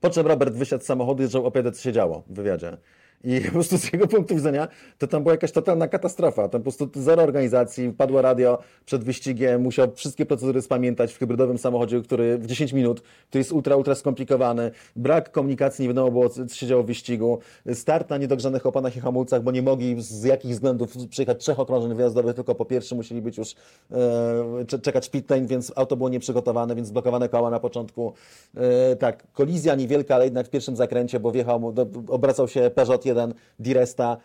[0.00, 2.76] Po czym Robert wysiadł z samochodu i zaczął opowiadać, co się działo w wywiadzie.
[3.24, 4.68] I po prostu z jego punktu widzenia
[4.98, 6.48] to tam była jakaś totalna katastrofa.
[6.48, 11.58] Tam po prostu zero organizacji, padło radio przed wyścigiem, musiał wszystkie procedury spamiętać w hybrydowym
[11.58, 14.70] samochodzie, który w 10 minut, który jest ultra, ultra skomplikowany.
[14.96, 17.38] Brak komunikacji, nie wiadomo było, co się działo w wyścigu.
[17.74, 21.94] Start na niedogrzanych oponach i hamulcach, bo nie mogli z jakich względów przyjechać trzech okrążeń
[21.94, 23.54] wyjazdowych, tylko po pierwszym musieli być już
[23.90, 28.12] e, cze- czekać pit lane, więc auto było nieprzygotowane, więc blokowane koła na początku.
[28.56, 31.74] E, tak, kolizja niewielka, ale jednak w pierwszym zakręcie, bo wjechał,
[32.08, 34.16] obracał się Peugeot 1 Diresta,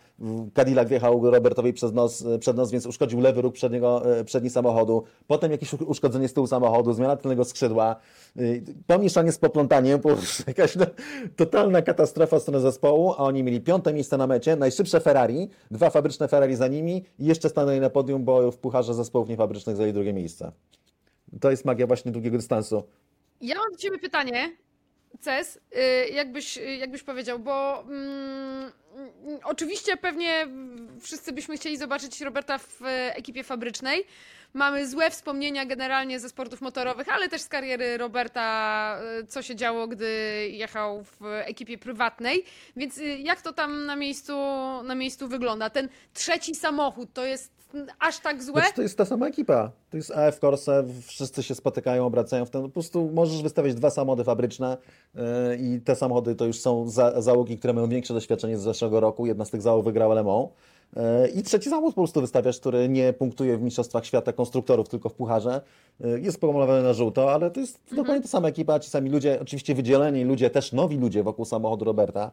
[0.54, 5.04] Cadillac wjechał Robertowi przez nos, przed nos, więc uszkodził lewy róg przedniego, e, przedni samochodu.
[5.26, 7.96] Potem jakieś uszkodzenie z tyłu samochodu, zmiana tylnego skrzydła,
[8.36, 8.40] e,
[8.86, 10.08] pomieszanie z poplątaniem, po
[10.46, 10.74] jakaś
[11.36, 16.28] totalna katastrofa strony zespołu, a oni mieli piąte miejsce na mecie, najszybsze Ferrari, dwa fabryczne
[16.28, 20.12] Ferrari za nimi i jeszcze stanęli na podium, bo w pucharze zespołów niefabrycznych zajęli drugie
[20.12, 20.52] miejsce.
[21.40, 22.82] To jest magia właśnie długiego dystansu.
[23.40, 24.56] Ja mam do Ciebie pytanie,
[25.20, 30.46] Ces, y, jakbyś, y, jakbyś powiedział, bo mm, mm, oczywiście pewnie
[31.00, 34.04] wszyscy byśmy chcieli zobaczyć Roberta w e, ekipie fabrycznej.
[34.54, 39.56] Mamy złe wspomnienia generalnie ze sportów motorowych, ale też z kariery Roberta, y, co się
[39.56, 40.08] działo, gdy
[40.52, 42.44] jechał w ekipie prywatnej.
[42.76, 44.36] Więc y, jak to tam na miejscu,
[44.82, 45.70] na miejscu wygląda?
[45.70, 47.57] Ten trzeci samochód to jest
[47.98, 48.60] aż tak złe.
[48.60, 49.70] Znaczy, to jest ta sama ekipa.
[49.90, 52.62] To jest AF Corse, wszyscy się spotykają, obracają w ten.
[52.62, 54.76] Po prostu możesz wystawiać dwa samochody fabryczne
[55.14, 55.22] yy,
[55.56, 59.26] i te samochody to już są za, załogi, które mają większe doświadczenie z zeszłego roku.
[59.26, 60.48] Jedna z tych załóg wygrała Le Mans.
[60.96, 65.08] Yy, I trzeci samochód po prostu wystawiasz, który nie punktuje w Mistrzostwach Świata konstruktorów, tylko
[65.08, 65.60] w pucharze.
[66.00, 69.38] Yy, Jest pomalowany na żółto, ale to jest dokładnie ta sama ekipa, ci sami ludzie,
[69.42, 72.30] oczywiście wydzieleni ludzie, też nowi ludzie wokół samochodu Roberta.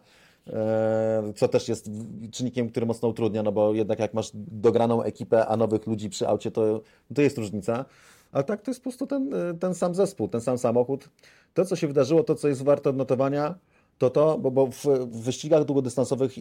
[0.53, 1.89] E, co też jest
[2.31, 6.27] czynnikiem, który mocno utrudnia, no bo jednak jak masz dograną ekipę, a nowych ludzi przy
[6.27, 6.81] aucie, to,
[7.15, 7.85] to jest różnica.
[8.31, 11.09] A tak to jest po prostu ten, e, ten sam zespół, ten sam samochód.
[11.53, 13.55] To, co się wydarzyło, to, co jest warte odnotowania,
[13.97, 16.31] to to, bo, bo w, wyścigach długodystansowych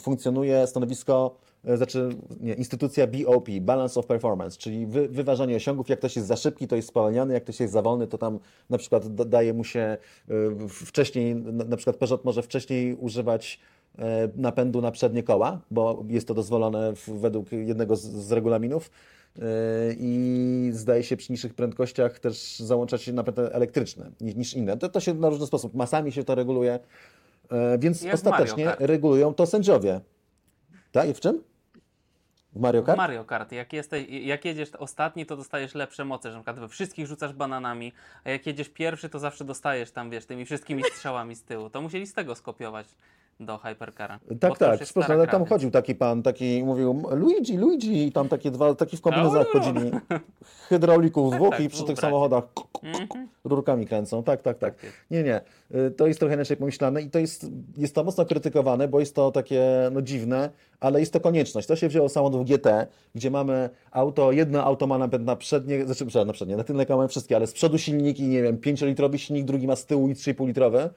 [0.00, 2.08] funkcjonuje stanowisko, e, znaczy
[2.40, 5.88] nie, instytucja BOP, Balance of Performance, czyli wy, wyważanie osiągów.
[5.88, 8.38] Jak ktoś jest za szybki, to jest spowalniany, jak ktoś jest za wolny, to tam
[8.70, 9.98] na przykład da- daje mu się e,
[10.68, 13.60] wcześniej, na, przykład Peugeot może wcześniej używać
[13.98, 18.90] e, napędu na przednie koła, bo jest to dozwolone według jednego z, z regulaminów.
[19.38, 19.42] E,
[19.98, 24.76] I zdaje się przy niższych prędkościach też załączać się napędy elektryczne niż, inne.
[24.76, 26.78] To, to się na różny sposób, masami się to reguluje,
[27.50, 30.00] e, więc Jak w ostatecznie Mario regulują to sędziowie.
[30.92, 31.08] Tak?
[31.08, 31.42] I w czym?
[32.52, 32.98] W Mario Kart?
[32.98, 36.68] Mario Kart, jak, jesteś, jak jedziesz ostatni, to dostajesz lepsze moce, że na przykład we
[36.68, 37.92] wszystkich rzucasz bananami,
[38.24, 41.70] a jak jedziesz pierwszy, to zawsze dostajesz tam, wiesz, tymi wszystkimi strzałami z tyłu.
[41.70, 42.86] To musieli z tego skopiować
[43.40, 44.18] do Hypercara.
[44.40, 48.50] Tak, tak, stara ale tam chodził taki pan, taki mówił Luigi, Luigi i tam takie
[48.50, 49.52] dwa, taki w kombinezonach Au.
[49.52, 49.90] chodzili.
[50.68, 52.44] Hydraulików dwóch tak, i przy tych samochodach
[52.82, 53.28] Mhm.
[53.44, 54.22] rurkami kręcą.
[54.22, 54.74] Tak, tak, tak.
[54.80, 54.92] Tak.
[55.10, 55.40] Nie, nie.
[55.74, 59.14] Y, To jest trochę inaczej pomyślane i to jest, jest to mocno krytykowane, bo jest
[59.14, 59.62] to takie
[59.92, 61.68] no, dziwne, ale jest to konieczność.
[61.68, 65.84] To się wzięło z samochodów GT, gdzie mamy auto, jedno auto ma napęd na przednie,
[65.84, 69.18] znaczy przepraszam, na przednie, na tylne mamy wszystkie, ale z przodu silniki, nie wiem, 5-litrowy
[69.18, 70.88] silnik, drugi ma z tyłu i 3,5-litrowy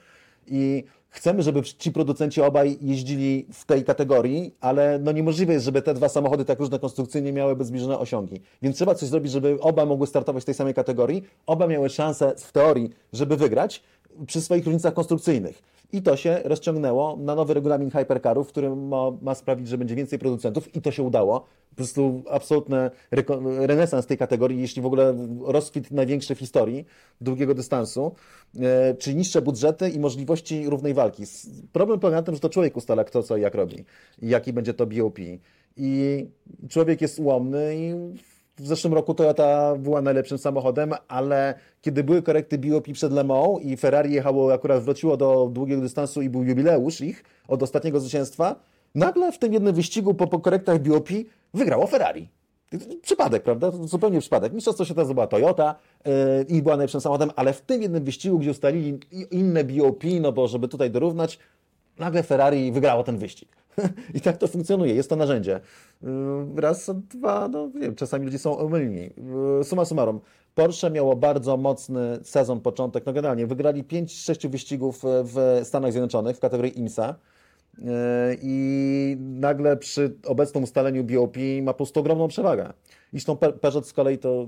[0.48, 0.84] i
[1.14, 5.94] chcemy, żeby ci producenci obaj jeździli w tej kategorii, ale no niemożliwe jest, żeby te
[5.94, 8.42] dwa samochody tak różne konstrukcyjnie miałyby zbliżone osiągi.
[8.62, 12.34] Więc trzeba coś zrobić, żeby oba mogły startować w tej samej kategorii, oba miały szansę
[12.38, 13.84] w teorii, żeby wygrać
[14.28, 15.73] przy swoich różnicach konstrukcyjnych.
[15.94, 20.20] I to się rozciągnęło na nowy regulamin hypercarów, który ma, ma sprawić, że będzie więcej
[20.20, 21.46] producentów i to się udało.
[21.70, 22.92] Po prostu absolutny
[23.60, 26.86] renesans tej kategorii, jeśli w ogóle rozkwit największy w historii
[27.22, 28.16] długiego dystansu,
[28.60, 31.24] e, czyli niższe budżety i możliwości równej walki.
[31.72, 33.86] Problem polega na tym, że to człowiek ustala kto co i jak robi
[34.22, 35.20] i jaki będzie to BOP.
[35.78, 36.26] I
[36.70, 37.94] człowiek jest ułomny i
[38.58, 43.62] w zeszłym roku Toyota była najlepszym samochodem, ale kiedy były korekty BOP przed Le Mans
[43.62, 48.56] i Ferrari jechało, akurat wróciło do długiego dystansu i był jubileusz ich od ostatniego zwycięstwa,
[48.96, 51.10] nagle w tym jednym wyścigu po, po korektach BOP
[51.54, 52.30] wygrało Ferrari.
[53.02, 53.72] Przypadek, prawda?
[53.72, 54.54] Zupełnie przypadek.
[54.54, 55.76] Mistrzostwo świata zdobyła Toyota
[56.06, 56.12] yy,
[56.48, 59.00] i była najlepszym samochodem, ale w tym jednym wyścigu, gdzie ustalili
[59.32, 61.40] inne BOP, no bo żeby tutaj dorównać,
[62.00, 63.63] nagle Ferrari wygrało ten wyścig.
[64.18, 65.60] I tak to funkcjonuje, jest to narzędzie.
[66.02, 66.10] Yy,
[66.56, 69.10] Raz, dwa, no wiem, czasami ludzie są omylni.
[69.58, 70.20] Yy, Summa summarum,
[70.56, 76.38] Porsche miało bardzo mocny sezon, początek, no generalnie wygrali 5-6 wyścigów e, w Stanach Zjednoczonych
[76.38, 77.16] w kategorii IMSA.
[77.78, 77.86] Yy,
[78.42, 82.74] I nagle przy obecnym ustaleniu BOP ma po prostu ogromną przewagę.
[83.14, 84.48] Zresztą Pe- Peugeot z kolei to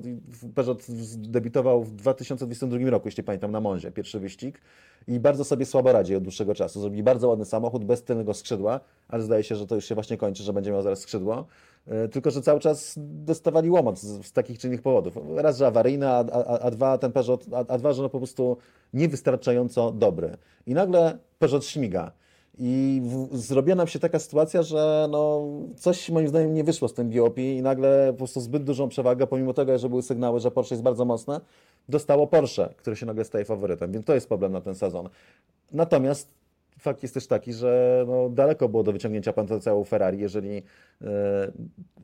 [0.55, 0.85] Peugeot
[1.17, 4.61] debiutował w 2022 roku, jeśli pamiętam, na Monzie, pierwszy wyścig.
[5.07, 6.81] I bardzo sobie słabo radzi od dłuższego czasu.
[6.81, 10.17] Zrobili bardzo ładny samochód bez tylnego skrzydła, ale zdaje się, że to już się właśnie
[10.17, 11.45] kończy, że będzie miał zaraz skrzydło.
[11.87, 15.17] Yy, Tylko, że cały czas dostawali łomot z, z takich czy innych powodów.
[15.35, 18.17] Raz, że awaryjny, a, a, a dwa, ten Peugeot, a, a dwa, że no po
[18.17, 18.57] prostu
[18.93, 20.37] niewystarczająco dobry.
[20.65, 22.11] I nagle Peugeot śmiga.
[22.57, 25.43] I w, zrobiła nam się taka sytuacja, że no,
[25.75, 29.27] coś moim zdaniem nie wyszło z tym BOP i nagle po prostu zbyt dużą przewagę,
[29.27, 31.41] pomimo tego, że były sygnały, że Porsche jest bardzo mocne,
[31.89, 35.09] dostało Porsche, które się nagle staje faworytem, więc to jest problem na ten sezon.
[35.71, 36.29] Natomiast
[36.79, 40.63] fakt jest też taki, że no, daleko było do wyciągnięcia potencjału Ferrari, jeżeli e,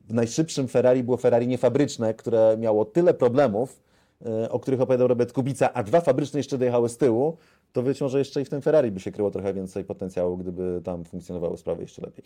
[0.08, 3.80] w najszybszym Ferrari było Ferrari niefabryczne, które miało tyle problemów,
[4.26, 7.36] e, o których opowiadał Robert Kubica, a dwa fabryczne jeszcze dojechały z tyłu,
[7.72, 10.80] to być może jeszcze i w tym Ferrari by się kryło trochę więcej potencjału, gdyby
[10.84, 12.24] tam funkcjonowały sprawy jeszcze lepiej.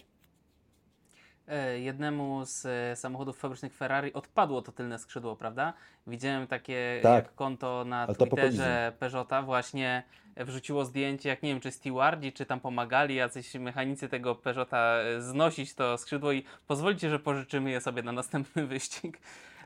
[1.49, 5.73] E, Jednemu z e, samochodów fabrycznych Ferrari odpadło to tylne skrzydło, prawda?
[6.07, 7.25] Widziałem takie Tak.
[7.25, 10.03] jak konto na Ale Twitterze Peugeota właśnie
[10.37, 15.23] wrzuciło zdjęcie, jak nie wiem, czy stewardzi, czy tam pomagali jacyś mechanicy tego Peugeota e,
[15.23, 19.19] znosić to skrzydło i pozwolicie, że pożyczymy je sobie na następny wyścig.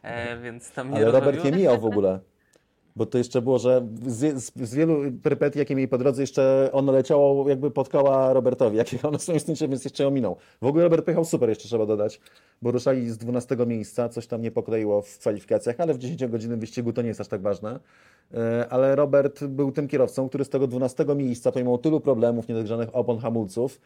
[0.02, 2.20] E, więc to mnie Ale Robert je mijał w ogóle.
[2.96, 6.70] Bo to jeszcze było, że z, z, z wielu perypetii, jakie mieli po drodze, jeszcze
[6.72, 10.36] ono leciało jakby pod koła Robertowi, jakiego on w swoim styczniu, więc jeszcze ją minął.
[10.62, 12.20] W ogóle Robert pojechał super, jeszcze trzeba dodać,
[12.62, 16.92] bo ruszali z 12 miejsca, coś tam nie pokleiło w kwalifikacjach, ale w 10-godzinnym wyścigu
[16.92, 17.80] to nie jest aż tak ważne.
[18.34, 22.88] E, Ale Robert był tym kierowcą, który z tego 12 miejsca, pomimo tylu problemów, niedogrzanych
[22.92, 23.80] opon, hamulców,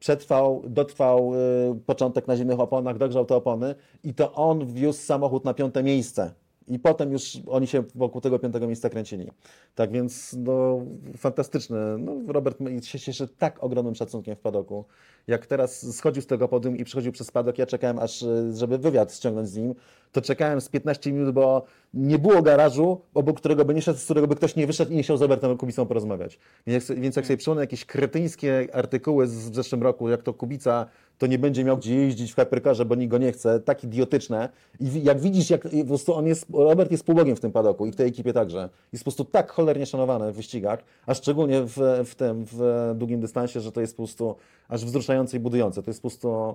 [0.00, 5.44] przetrwał, dotrwał y, początek na zimnych oponach, dogrzał te opony i to on wiózł samochód
[5.44, 6.32] na piąte miejsce.
[6.70, 9.30] I potem już oni się wokół tego piątego miejsca kręcili.
[9.74, 10.80] Tak więc, no,
[11.16, 11.98] fantastyczny.
[11.98, 14.84] No, Robert się cieszy tak ogromnym szacunkiem w padoku.
[15.26, 18.78] Jak teraz schodził z tego podium i przychodził przez padok, ja czekałem aż, y, żeby
[18.78, 19.74] wywiad ściągnąć z nim,
[20.12, 21.64] to czekałem z 15 minut, bo
[21.94, 24.96] nie było garażu, obok którego by nie szedł, z którego by ktoś nie wyszedł i
[24.96, 26.38] nie chciał z Robertem Kubicą porozmawiać.
[26.66, 30.34] Więc jak, więc jak sobie przypomnę jakieś kretyńskie artykuły z w zeszłym roku, jak to
[30.34, 30.86] Kubica
[31.20, 34.48] to nie będzie miał gdzie jeździć w hypercarze, bo nikt go nie chce, tak idiotyczne.
[34.80, 37.92] I jak widzisz, jak po prostu on jest, Robert jest półbogiem w tym padoku i
[37.92, 38.68] w tej ekipie także.
[38.92, 43.20] Jest po prostu tak cholernie szanowany w wyścigach, a szczególnie w, w tym, w długim
[43.20, 44.36] dystansie, że to jest po prostu
[44.68, 45.82] aż wzruszające i budujące.
[45.82, 46.54] To jest po prostu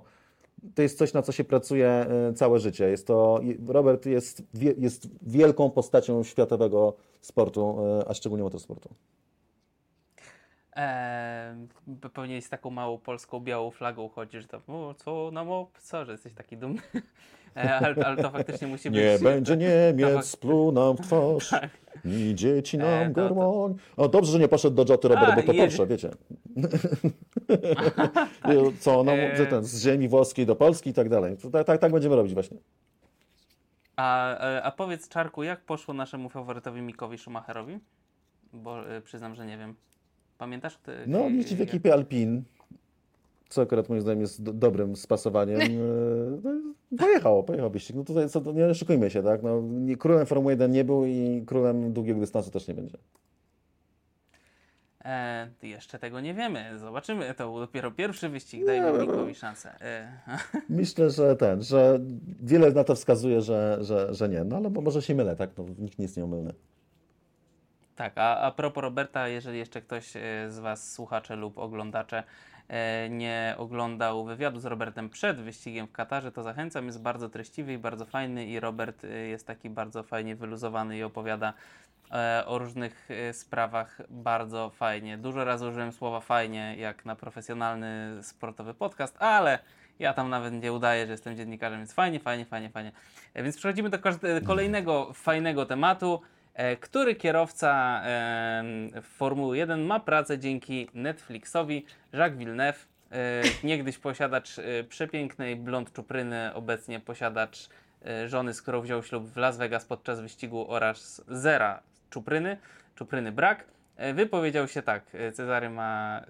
[0.75, 2.89] to jest coś, na co się pracuje e, całe życie.
[2.89, 4.43] Jest to, Robert jest,
[4.77, 8.89] jest wielką postacią światowego sportu, e, a szczególnie motorsportu.
[10.75, 11.55] Eee,
[12.01, 16.05] pe- pewnie z taką małą polską białą flagą chodzisz, to o, co na mop, co,
[16.05, 16.81] że jesteś taki dumny.
[17.57, 18.99] E, ale, ale to faktycznie musi być...
[19.01, 19.57] Nie będzie
[19.97, 21.51] Niemiec, spluł nam w twarz,
[22.05, 23.69] ni dzieci nam E, to-.
[23.97, 26.09] O, dobrze, że nie poszedł do Joty Robert, A, bo to je- Porsche, wiecie.
[28.79, 31.37] Co, no, E, ten, z ziemi włoskiej do Polski i tak dalej.
[31.51, 32.57] Tak, tak, tak będziemy robić właśnie.
[33.95, 37.79] A, e, a powiedz, Czarku, jak poszło naszemu faworytowi Mikowi Schumacherowi?
[38.53, 39.75] Bo e, przyznam, że nie wiem.
[40.37, 40.77] Pamiętasz?
[40.77, 42.43] Ty, No, jeździ w ekipie Alpin,
[43.49, 45.59] co akurat moim zdaniem jest do, dobrym spasowaniem.
[45.71, 47.95] E, No, pojechał, pojechał wyścig.
[47.95, 49.43] No tutaj co, to nie oszukujmy się, tak?
[49.43, 52.97] No, nie, królem Formuły 1 nie był i królem długiego dystansu też nie będzie.
[55.05, 56.79] E, jeszcze tego nie wiemy.
[56.79, 57.33] Zobaczymy.
[57.33, 58.65] To był dopiero pierwszy wyścig.
[58.65, 59.81] Dajmy Mikowi szansę.
[59.81, 60.19] E,
[60.69, 61.99] Myślę, że ten, że
[62.41, 64.43] wiele na to wskazuje, że, że, że nie.
[64.43, 65.49] No ale może się mylę, tak?
[65.57, 66.53] No, nikt nie jest nieomylny.
[67.95, 70.19] Tak, a, a propos Roberta, jeżeli jeszcze ktoś e,
[70.49, 72.23] z Was, słuchacze lub oglądacze,
[72.67, 76.85] e, nie oglądał wywiadu z Robertem przed wyścigiem w Katarze, to zachęcam.
[76.85, 81.03] Jest bardzo treściwy i bardzo fajny i Robert e, jest taki bardzo fajnie wyluzowany i
[81.03, 81.53] opowiada
[82.45, 85.17] o różnych sprawach bardzo fajnie.
[85.17, 89.59] Dużo razy użyłem słowa fajnie, jak na profesjonalny sportowy podcast, ale
[89.99, 92.91] ja tam nawet nie udaję, że jestem dziennikarzem, więc fajnie, fajnie, fajnie, fajnie.
[93.35, 93.99] Więc przechodzimy do
[94.45, 96.21] kolejnego fajnego tematu.
[96.55, 98.01] E, Który kierowca
[99.01, 101.85] w Formuły 1 ma pracę dzięki Netflixowi?
[102.13, 107.69] Jacques Villeneuve, e, niegdyś posiadacz e, przepięknej blond czupryny, obecnie posiadacz
[108.27, 111.79] żony, z którą wziął ślub w Las Vegas podczas wyścigu oraz zera
[112.09, 112.57] czupryny,
[112.95, 113.65] czupryny brak.
[114.13, 115.03] Wypowiedział się tak,
[115.33, 116.21] Cezary ma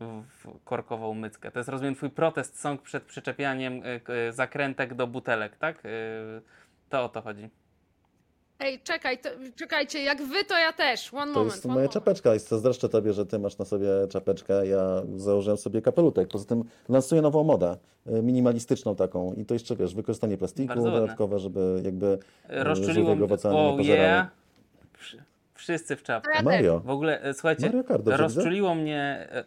[0.00, 1.50] w- korkową myckę.
[1.50, 3.82] To jest rozumiem twój protest song przed przyczepianiem
[4.28, 5.76] e, zakrętek do butelek, tak?
[5.78, 5.88] E,
[6.90, 7.50] To o to chodzi.
[8.62, 11.14] Ej, czekaj, to, czekajcie, jak wy, to ja też.
[11.14, 11.52] One To moment.
[11.54, 11.92] jest moja moment.
[11.92, 14.66] czapeczka i zazdroszczę Tobie, że Ty masz na sobie czapeczkę.
[14.66, 16.28] Ja założyłem sobie kapelutek.
[16.28, 19.32] Poza tym lansuję nową modę, y, minimalistyczną taką.
[19.34, 22.06] I to jeszcze, wiesz, wykorzystanie plastiku Bardzo dodatkowe, żeby jakby
[22.50, 23.34] y, mnie.
[23.34, 24.26] oceanie nie Oh.
[24.98, 25.22] Wszy-
[25.54, 26.44] Wszyscy w To też.
[26.44, 26.80] Mario.
[26.80, 29.28] W ogóle, e, słuchajcie, Mario Kart, rozczuliło mnie...
[29.32, 29.44] e,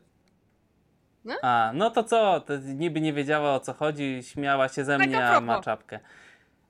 [1.26, 1.34] No?
[1.42, 2.40] A, no to co?
[2.40, 6.00] To niby nie wiedziała o co chodzi, śmiała się ze mnie, a ma czapkę.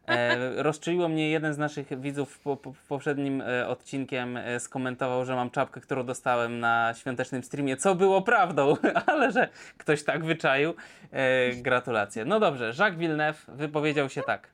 [0.08, 5.50] E, mnie jeden z naszych widzów po, po, poprzednim e, odcinkiem e, skomentował, że mam
[5.50, 8.78] czapkę, którą dostałem na świątecznym streamie, co było prawdą,
[9.12, 10.74] ale że ktoś tak wyczaił.
[11.12, 12.26] E, gratulacje.
[12.26, 14.48] No dobrze, Jacques Villeneuve wypowiedział się tak.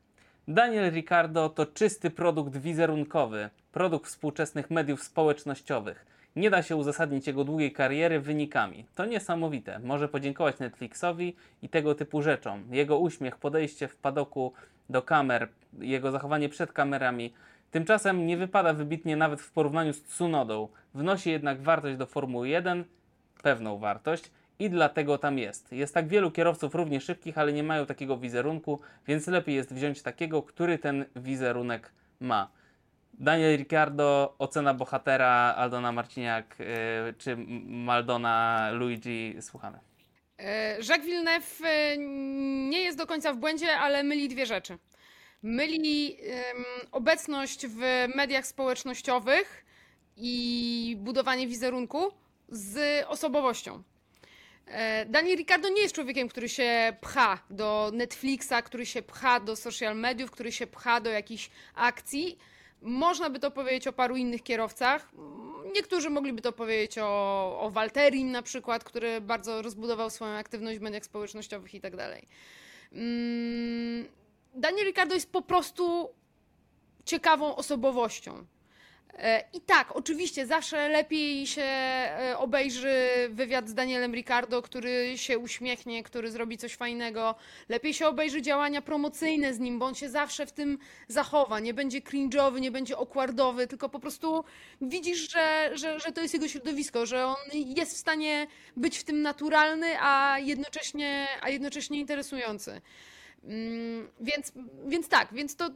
[0.47, 6.06] Daniel Ricardo to czysty produkt wizerunkowy, produkt współczesnych mediów społecznościowych.
[6.36, 8.86] Nie da się uzasadnić jego długiej kariery wynikami.
[8.95, 9.80] To niesamowite.
[9.80, 12.64] Może podziękować Netflixowi i tego typu rzeczom.
[12.72, 14.54] Jego uśmiech, podejście w padoku
[14.92, 15.48] do kamer,
[15.80, 17.34] jego zachowanie przed kamerami.
[17.72, 20.68] Tymczasem nie wypada wybitnie nawet w porównaniu z Tsunodą.
[20.94, 22.84] Wnosi jednak wartość do Formuły 1,
[23.44, 25.72] pewną wartość i dlatego tam jest.
[25.72, 30.02] Jest tak wielu kierowców równie szybkich, ale nie mają takiego wizerunku, więc lepiej jest wziąć
[30.02, 32.48] takiego, który ten wizerunek ma.
[33.14, 36.66] Daniel Ricciardo, ocena bohatera, Aldona Marciniak yy,
[37.18, 37.38] czy
[37.68, 39.91] Maldona Luigi, słuchamy.
[40.89, 41.98] Jacques Villeneuve
[42.70, 44.78] nie jest do końca w błędzie, ale myli dwie rzeczy.
[45.44, 46.18] Myli
[46.92, 49.66] obecność w mediach społecznościowych
[50.18, 52.12] i budowanie wizerunku
[52.50, 53.84] z osobowością.
[54.66, 59.56] E, Daniel Ricardo nie jest człowiekiem, który się pcha do Netflixa, który się pcha do
[59.56, 62.38] social mediów, który się pcha do jakichś akcji.
[62.82, 65.10] Można by to powiedzieć o paru innych kierowcach.
[65.76, 70.82] Niektórzy mogliby to powiedzieć o, o Walterim na przykład, który bardzo rozbudował swoją aktywność w
[70.82, 72.28] mediach społecznościowych i tak dalej.
[72.91, 74.05] Mm,
[74.55, 76.09] Daniel Ricciardo jest po prostu
[77.05, 78.45] ciekawą osobowością.
[79.14, 82.95] E, I tak, oczywiście, zawsze lepiej się e, obejrzy
[83.30, 87.36] wywiad z Danielem Ricardo, który się uśmiechnie, który zrobi coś fajnego.
[87.70, 91.59] Lepiej się obejrzy działania promocyjne z nim, bo on się zawsze w tym zachowa.
[91.59, 94.43] Nie będzie cringe'owy, nie będzie okwardowy, tylko po prostu
[94.82, 98.47] widzisz, że, że, że to jest jego środowisko, że on jest w stanie
[98.78, 102.82] być w tym naturalny, a jednocześnie, a jednocześnie interesujący.
[103.44, 104.52] Mm, Więc,
[104.88, 105.70] więc tak, więc to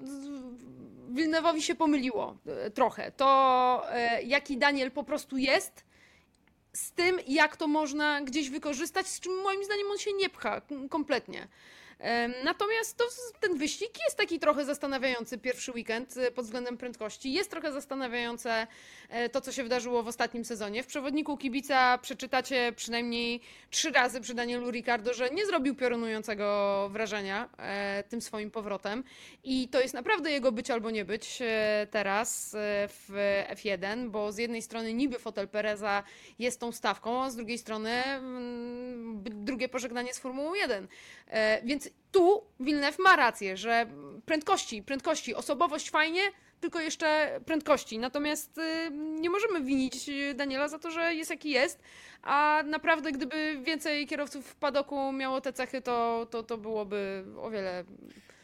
[1.09, 3.11] Wilnewowi się pomyliło e, trochę.
[3.11, 5.83] To, e, jaki Daniel po prostu jest,
[6.73, 10.61] z tym, jak to można gdzieś wykorzystać, z czym moim zdaniem on się nie pcha
[10.89, 11.47] kompletnie.
[12.43, 13.03] Natomiast to,
[13.39, 17.33] ten wyścig jest taki trochę zastanawiający pierwszy weekend e, pod względem prędkości.
[17.33, 18.67] Jest trochę zastanawiające
[19.09, 20.83] e, to, co się wydarzyło w ostatnim sezonie.
[20.83, 27.49] W przewodniku kibica przeczytacie przynajmniej trzy razy przy Danielu Ricardo, że nie zrobił piorunującego wrażenia
[27.57, 29.03] e, tym swoim powrotem.
[29.43, 32.55] I to jest naprawdę jego być albo nie być e, teraz
[32.87, 36.03] w F1, bo z jednej strony niby fotel Pereza
[36.39, 40.87] jest tą stawką, a z drugiej strony mm, drugie pożegnanie z Formułą 1.
[41.27, 43.85] E, Więc tu Wilnew ma rację, że
[44.25, 46.21] prędkości, prędkości, osobowość fajnie,
[46.61, 47.99] tylko jeszcze prędkości.
[47.99, 51.81] Natomiast y, nie możemy winić y, Daniela za to, że jest jaki jest,
[52.23, 57.49] a naprawdę gdyby więcej kierowców w padoku miało te cechy, to, to, to byłoby o
[57.49, 57.83] wiele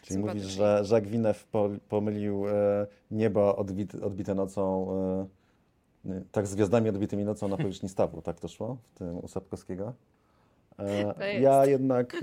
[0.01, 4.91] Czyli mówisz, że Jacques Villeneuve po, pomylił e, niebo odbit, odbite nocą,
[6.05, 9.17] e, nie, tak z gwiazdami odbitymi nocą na powierzchni stawu, tak to szło w tym
[9.17, 9.93] u Sapkowskiego?
[10.79, 12.21] E, ja jednak,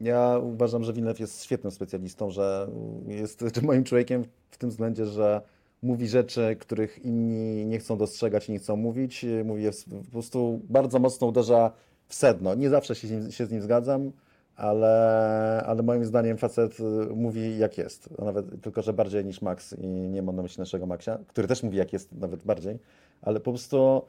[0.00, 2.68] ja uważam, że Villeneuve jest świetnym specjalistą, że
[3.06, 5.40] jest moim człowiekiem w tym względzie, że
[5.82, 9.26] mówi rzeczy, których inni nie chcą dostrzegać i nie chcą mówić.
[9.44, 9.64] Mówi
[10.04, 11.72] po prostu bardzo mocno uderza
[12.08, 12.54] w sedno.
[12.54, 14.12] Nie zawsze się, się z nim zgadzam,
[14.56, 16.82] ale, ale moim zdaniem facet y,
[17.14, 18.18] mówi jak jest.
[18.18, 21.62] Nawet tylko, że bardziej niż Max i nie mam na myśli naszego Maxia, który też
[21.62, 22.78] mówi jak jest nawet bardziej,
[23.22, 24.02] ale po prostu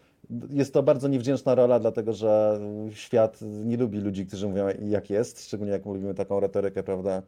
[0.49, 2.59] jest to bardzo niewdzięczna rola, dlatego że
[2.91, 7.21] świat nie lubi ludzi, którzy mówią jak jest, szczególnie jak lubimy taką retorykę, prawda,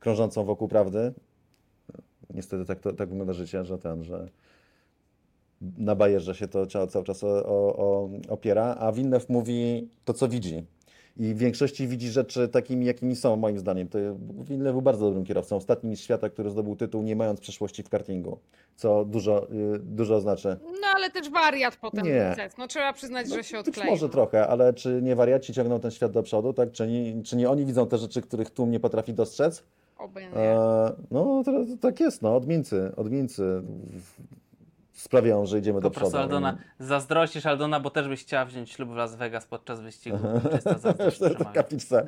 [0.00, 1.12] krążącą wokół prawdy.
[2.34, 4.28] Niestety tak, to, tak wygląda życie, że ten, że
[5.60, 10.64] na bajerze się to cały, czas o, o, opiera, a Wilnew mówi to, co widzi.
[11.18, 13.88] I w większości widzi rzeczy takimi, jakimi są, moim zdaniem.
[13.88, 13.98] To
[14.44, 15.56] Wilnew był bardzo dobrym kierowcą.
[15.56, 18.38] Ostatni mistrz świata, który zdobył tytuł, nie mając przeszłości w kartingu,
[18.76, 20.56] co dużo, y, dużo znaczy.
[20.64, 22.36] No ale też wariat potem Nie.
[22.58, 23.90] No trzeba przyznać, że się odkleił.
[23.90, 26.72] może trochę, ale czy nie wariaci ciągną ten świat do przodu, tak?
[26.72, 29.64] Czy nie, czy nie oni widzą te rzeczy, których tłum nie potrafi dostrzec?
[29.98, 30.36] Oby nie.
[30.36, 33.62] E, no, to, to tak jest, no, odmieńcy, odmieńcy
[35.02, 36.16] sprawiają, że idziemy do Po przodu.
[36.16, 40.18] Aldona, zazdrościsz Aldona, bo też byś chciała wziąć ślub w Las Vegas podczas wyścigu.
[40.52, 41.44] Czysta zazdrość przemawia.
[41.44, 42.06] kapliczce.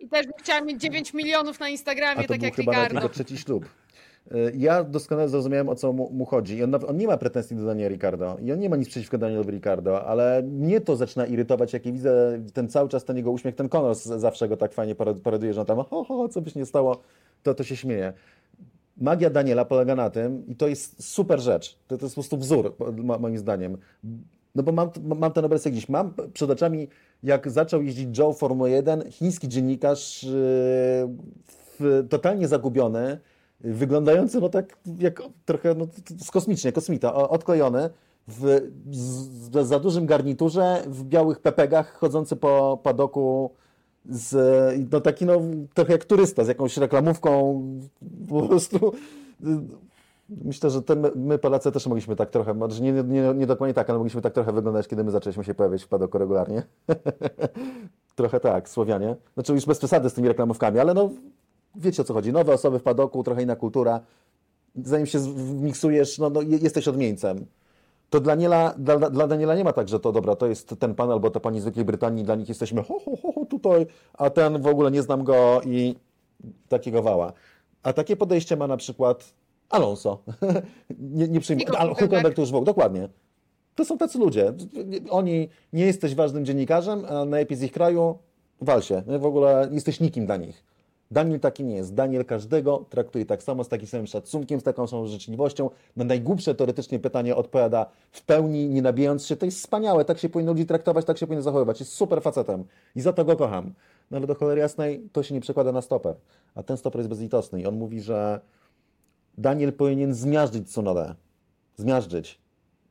[0.00, 2.72] I też bym chciała mieć 9 milionów na Instagramie, A to tak był jak chyba
[2.72, 2.94] Ricardo.
[2.94, 3.64] jego trzeci ślub.
[4.34, 6.56] Y, Ja doskonale zrozumiałem, o co mu, mu chodzi.
[6.56, 8.36] I on, on nie ma pretensji do Daniela Ricardo.
[8.42, 11.92] I on nie ma nic przeciwko Danielowi Ricardo, ale mnie to zaczyna irytować, jak ja
[11.92, 15.20] widzę ten cały czas ten jego uśmiech, ten Conor z- zawsze go tak fajnie parod-
[15.20, 17.00] paroduje, że on tam, ho, ho, co by się nie stało,
[17.42, 18.12] to, to się śmieje.
[19.00, 22.36] Magia Daniela polega na tym, i to jest super rzecz, to, to jest po prostu
[22.36, 23.76] wzór, mo- moim zdaniem.
[24.54, 26.88] No bo mam, mam ten obrazek gdzieś, mam przed oczami,
[27.22, 30.26] jak zaczął jeździć Joe Formuła 1, chiński dziennikarz,
[31.80, 33.18] yy, totalnie zagubiony,
[33.60, 37.90] wyglądający no tak jak trochę no, t- kosmicznie, kosmita, odklejony,
[38.28, 38.98] w z,
[39.52, 43.50] z, za dużym garniturze, w białych pepegach, chodzący po padoku
[44.10, 44.34] z,
[44.92, 45.40] no taki no
[45.74, 47.62] trochę jak turysta, z jakąś reklamówką,
[48.28, 48.92] po prostu
[50.44, 53.90] myślę, że te, my, Polacy też mogliśmy tak trochę, może nie, nie, nie dokładnie tak,
[53.90, 56.62] ale mogliśmy tak trochę wyglądać, kiedy my zaczęliśmy się pojawiać w padoku regularnie.
[58.16, 59.16] trochę tak, Słowianie.
[59.34, 61.10] Znaczy już bez przesady z tymi reklamówkami, ale no
[61.76, 62.32] wiecie o co chodzi.
[62.32, 64.00] Nowe osoby w padoku, trochę inna kultura.
[64.84, 65.18] Zanim się
[65.54, 67.46] miksujesz, no, no je- jesteś odmieńcem.
[68.10, 70.94] To dla Daniela, dla, dla Daniela nie ma tak, że to dobra, to jest ten
[70.94, 73.86] pan albo ta pani z Wielkiej Brytanii, dla nich jesteśmy ho, ho, ho, ho tutaj,
[74.12, 75.94] a ten w ogóle nie znam go i
[76.68, 77.32] takiego wała.
[77.82, 79.34] A takie podejście ma na przykład
[79.68, 80.22] Alonso.
[81.18, 81.68] nie, nie przyjmuje.
[81.98, 83.08] Hulkenberg to już w dokładnie.
[83.74, 84.52] To są tacy ludzie.
[85.10, 88.18] Oni, nie jesteś ważnym dziennikarzem, a najlepiej z ich kraju,
[88.60, 89.02] wal się.
[89.18, 90.69] W ogóle jesteś nikim dla nich.
[91.10, 91.94] Daniel taki nie jest.
[91.94, 95.70] Daniel każdego traktuje tak samo, z takim samym szacunkiem, z taką samą życzliwością.
[95.96, 99.36] Na najgłupsze teoretycznie pytanie odpowiada w pełni, nie nabijając się.
[99.36, 101.80] To jest wspaniałe, tak się powinno ludzi traktować, tak się powinno zachowywać.
[101.80, 102.64] Jest super facetem
[102.96, 103.74] i za to go kocham.
[104.10, 106.14] No ale do cholery jasnej to się nie przekłada na stoper.
[106.54, 108.40] A ten stoper jest bezlitosny i on mówi, że
[109.38, 111.14] Daniel powinien zmiażdżyć Tsunodę.
[111.76, 112.40] Zmiażdżyć.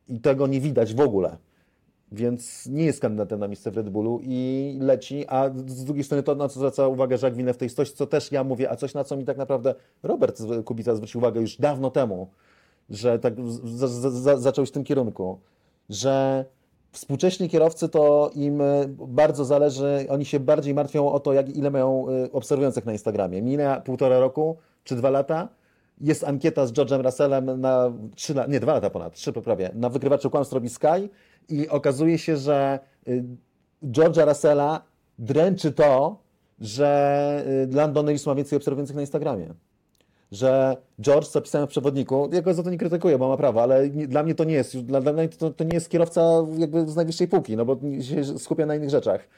[0.08, 1.36] I tego nie widać w ogóle.
[2.12, 6.22] Więc nie jest kandydatem na miejsce w Red Bullu i leci, a z drugiej strony
[6.22, 8.76] to, na co zwraca uwagę Jacques Villeneuve, to jest coś, co też ja mówię, a
[8.76, 12.30] coś, na co mi tak naprawdę Robert Kubica zwrócił uwagę już dawno temu,
[12.90, 13.34] że tak
[14.36, 15.38] zaczął w tym kierunku,
[15.88, 16.44] że
[16.92, 21.70] współcześni kierowcy to im y, bardzo zależy, oni się bardziej martwią o to, jak, ile
[21.70, 23.42] mają y, obserwujących na Instagramie.
[23.42, 25.48] Mija półtora roku czy dwa lata,
[26.00, 29.88] jest ankieta z George'em Russellem na trzy lata, nie, dwa lata ponad, trzy poprawię, na
[29.88, 31.08] wykrywaczu kłamstw robi Sky
[31.48, 32.78] i okazuje się, że
[33.08, 33.24] y,
[33.82, 34.82] George'a Russella
[35.18, 36.22] dręczy to,
[36.60, 39.54] że y, Lando Norris ma więcej obserwujących na Instagramie
[40.32, 43.62] że George, co pisałem w przewodniku, ja go za to nie krytykuję, bo ma prawo,
[43.62, 46.46] ale nie, dla mnie to nie jest, dla, dla mnie to, to nie jest kierowca
[46.58, 49.28] jakby z najwyższej półki, no bo się skupia na innych rzeczach.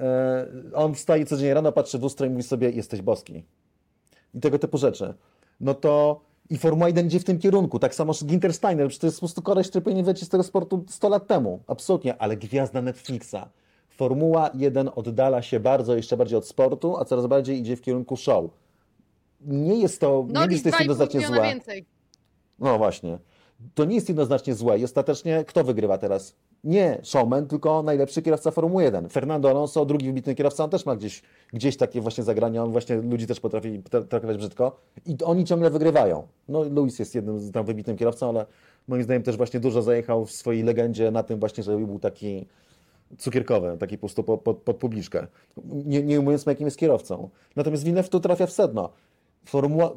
[0.00, 3.44] E, on wstaje codziennie rano, patrzy w lustro i mówi sobie, jesteś boski.
[4.34, 5.14] I tego typu rzeczy.
[5.60, 7.78] No to i Formuła 1 idzie w tym kierunku.
[7.78, 10.84] Tak samo Ginter Steiner, przecież to jest po prostu koleś, który powinien z tego sportu
[10.88, 11.60] 100 lat temu.
[11.66, 13.36] Absolutnie, ale gwiazda Netflixa.
[13.88, 18.16] Formuła 1 oddala się bardzo, jeszcze bardziej od sportu, a coraz bardziej idzie w kierunku
[18.16, 18.44] show.
[19.40, 21.42] Nie jest to, nie Norris jest to 2,5 jednoznacznie złe.
[21.42, 21.84] więcej.
[22.58, 23.18] No właśnie.
[23.74, 24.78] To nie jest jednoznacznie złe.
[24.78, 26.34] I ostatecznie kto wygrywa teraz?
[26.64, 29.08] Nie showman, tylko najlepszy kierowca Formuły 1.
[29.08, 32.96] Fernando Alonso, drugi wybitny kierowca, on też ma gdzieś, gdzieś takie właśnie zagrania, on właśnie
[32.96, 36.26] ludzi też potrafi tra- traktować brzydko i oni ciągle wygrywają.
[36.48, 38.46] No Lewis jest jednym z tam wybitnym kierowcą, ale
[38.88, 42.46] moim zdaniem też właśnie dużo zajechał w swojej legendzie na tym właśnie, że był taki
[43.18, 45.26] cukierkowy, taki po prostu pod, pod, pod publiczkę.
[45.64, 47.28] Nie, nie mówiąc, jakim jest kierowcą.
[47.56, 48.90] Natomiast Villeneuve tu trafia w sedno.
[49.44, 49.92] Formuła,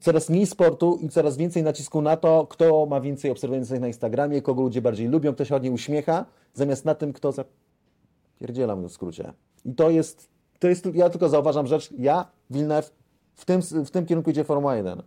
[0.00, 4.42] coraz mniej sportu i coraz więcej nacisku na to, kto ma więcej obserwujących na Instagramie,
[4.42, 9.32] kogo ludzie bardziej lubią, kto się ładnie uśmiecha, zamiast na tym, kto zapierdziela w skrócie.
[9.64, 10.28] I to jest,
[10.58, 12.90] to jest, ja tylko zauważam rzecz, ja, Villeneuve,
[13.34, 15.02] w tym, w tym kierunku idzie Formuła 1.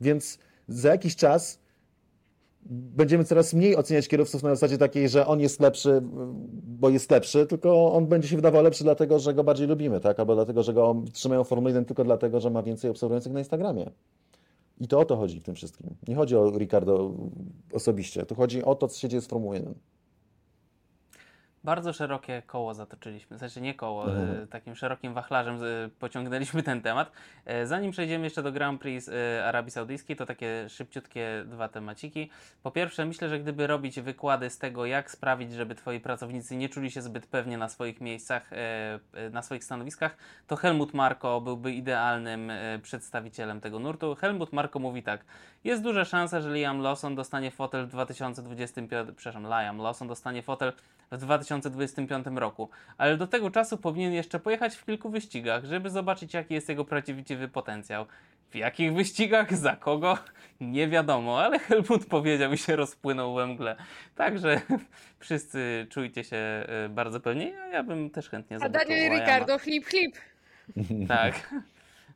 [0.00, 1.62] Więc za jakiś czas
[2.70, 6.02] będziemy coraz mniej oceniać kierowców na zasadzie takiej, że on jest lepszy,
[6.62, 10.20] bo jest lepszy, tylko on będzie się wydawał lepszy dlatego, że go bardziej lubimy, tak?
[10.20, 13.38] Albo dlatego, że go trzymają w Formule 1 tylko dlatego, że ma więcej obserwujących na
[13.38, 13.90] Instagramie.
[14.80, 15.94] I to o to chodzi w tym wszystkim.
[16.08, 17.14] Nie chodzi o Ricardo
[17.72, 19.74] osobiście, tu chodzi o to, co się dzieje z Formuły 1.
[21.64, 24.46] Bardzo szerokie koło zatoczyliśmy, znaczy nie koło, Mhm.
[24.48, 27.12] takim szerokim wachlarzem e, pociągnęliśmy ten temat.
[27.44, 29.10] E, Zanim przejdziemy jeszcze do Grand Prix
[29.44, 32.30] Arabii Saudyjskiej, to takie szybciutkie dwa temaciki.
[32.62, 36.68] Po pierwsze, myślę, że gdyby robić wykłady z tego, jak sprawić, żeby twoi pracownicy nie
[36.68, 38.50] czuli się zbyt pewnie na swoich miejscach,
[39.32, 42.52] na swoich stanowiskach, to Helmut Marko byłby idealnym
[42.82, 44.14] przedstawicielem tego nurtu.
[44.14, 45.24] Helmut Marko mówi tak,
[45.64, 50.72] jest duża szansa, że Liam Lawson dostanie fotel w 2025, przepraszam, Liam Lawson dostanie fotel
[51.10, 51.51] w 2025
[52.38, 56.68] roku, ale do tego czasu powinien jeszcze pojechać w kilku wyścigach, żeby zobaczyć jaki jest
[56.68, 58.06] jego prawdziwy potencjał.
[58.50, 60.18] W jakich wyścigach, za kogo,
[60.60, 63.76] nie wiadomo, ale Helmut powiedział i się rozpłynął we mgle.
[64.14, 64.60] Także
[65.20, 69.10] wszyscy czujcie się e, bardzo pewnie, a ja bym też chętnie A zobaczył Daniel i
[69.10, 69.24] Liama.
[69.24, 70.16] Ricardo, chlip, chlip.
[71.08, 71.50] Tak.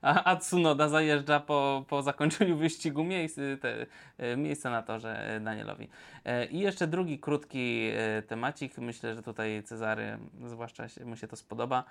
[0.03, 3.87] A, a Tsunoda zajeżdża po, po zakończeniu wyścigu miejsce, te,
[4.19, 5.89] e, miejsce na torze Danielowi.
[6.25, 8.79] E, I jeszcze drugi krótki e, temacik.
[8.79, 11.85] Myślę, że tutaj Cezary, zwłaszcza się, mu się to spodoba.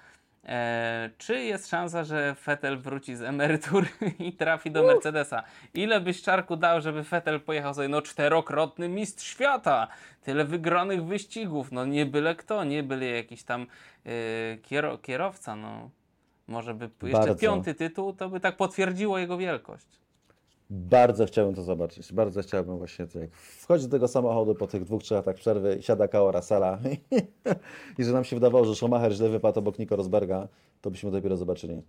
[0.45, 3.87] E, czy jest szansa, że Vettel wróci z emerytury
[4.19, 5.43] i trafi do Mercedesa?
[5.73, 9.87] Ile byś czarku dał, żeby Vettel pojechał sobie, no czterokrotny mistrz świata,
[10.21, 13.67] tyle wygranych wyścigów, no nie byle kto, nie byle jakiś tam
[14.63, 15.89] kiero, kierowca, no.
[16.47, 17.35] Może by jeszcze Bardzo.
[17.35, 20.05] piąty tytuł, to by tak potwierdziło jego wielkość.
[20.69, 22.13] Bardzo chciałbym to zobaczyć.
[22.13, 25.77] Bardzo chciałbym właśnie to, jak wchodzi do tego samochodu po tych dwóch, trzech latach przerwy,
[25.81, 26.79] siada koło Russella
[27.99, 30.47] i że nam się wydawało, że Schumacher źle wypadł obok Nico Rosberga,
[30.81, 31.81] to byśmy dopiero zobaczyli.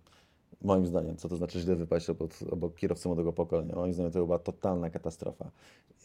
[0.61, 3.75] Moim zdaniem, co to znaczy źle wypaść obok, obok kierowcy młodego pokolenia.
[3.75, 5.51] Moim zdaniem to była totalna katastrofa.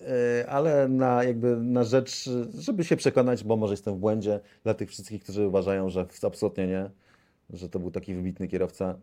[0.00, 0.06] Yy,
[0.48, 4.90] Ale na, jakby na rzecz, żeby się przekonać, bo może jestem w błędzie, dla tych
[4.90, 6.90] wszystkich, którzy uważają, że absolutnie nie,
[7.52, 8.98] że to był taki wybitny kierowca,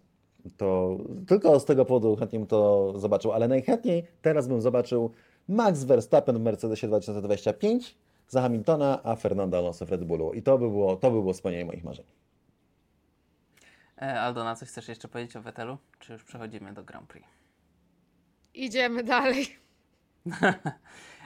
[0.58, 0.98] to
[1.28, 5.12] tylko z tego powodu chętnie bym to zobaczył, ale najchętniej teraz bym zobaczył
[5.48, 7.98] Max Verstappen w Mercedesie 2025
[8.28, 10.34] za Hamiltona, a Fernando Alonso w Red Bullu.
[10.34, 12.06] I to by było, to by było spełnienie moich marzeń.
[14.02, 15.78] E, Aldona, coś chcesz jeszcze powiedzieć o Vettelu?
[16.00, 17.28] Czy już przechodzimy do Grand Prix?
[18.54, 19.46] Idziemy dalej.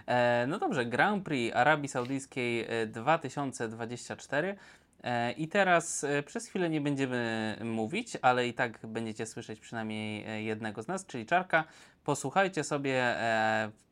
[0.07, 4.55] E, no dobrze, Grand Prix Arabii Saudyjskiej e, 2024.
[5.03, 10.25] E, I teraz e, przez chwilę nie będziemy mówić, ale i tak będziecie słyszeć przynajmniej
[10.27, 11.63] e, jednego z nas, czyli Czarka.
[12.03, 13.15] Posłuchajcie sobie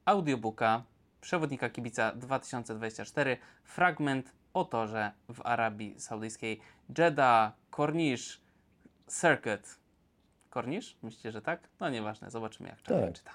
[0.06, 0.84] audiobooka
[1.22, 6.60] Przewodnika Kibica 2024, fragment o torze w Arabii Saudyjskiej
[6.98, 8.40] Jeddah Corniche
[9.22, 9.80] Circuit.
[10.50, 10.96] Corniche?
[11.04, 11.68] Myślicie, że tak?
[11.80, 13.16] No nieważne, zobaczymy jak Czarka Tak.
[13.16, 13.32] czyta.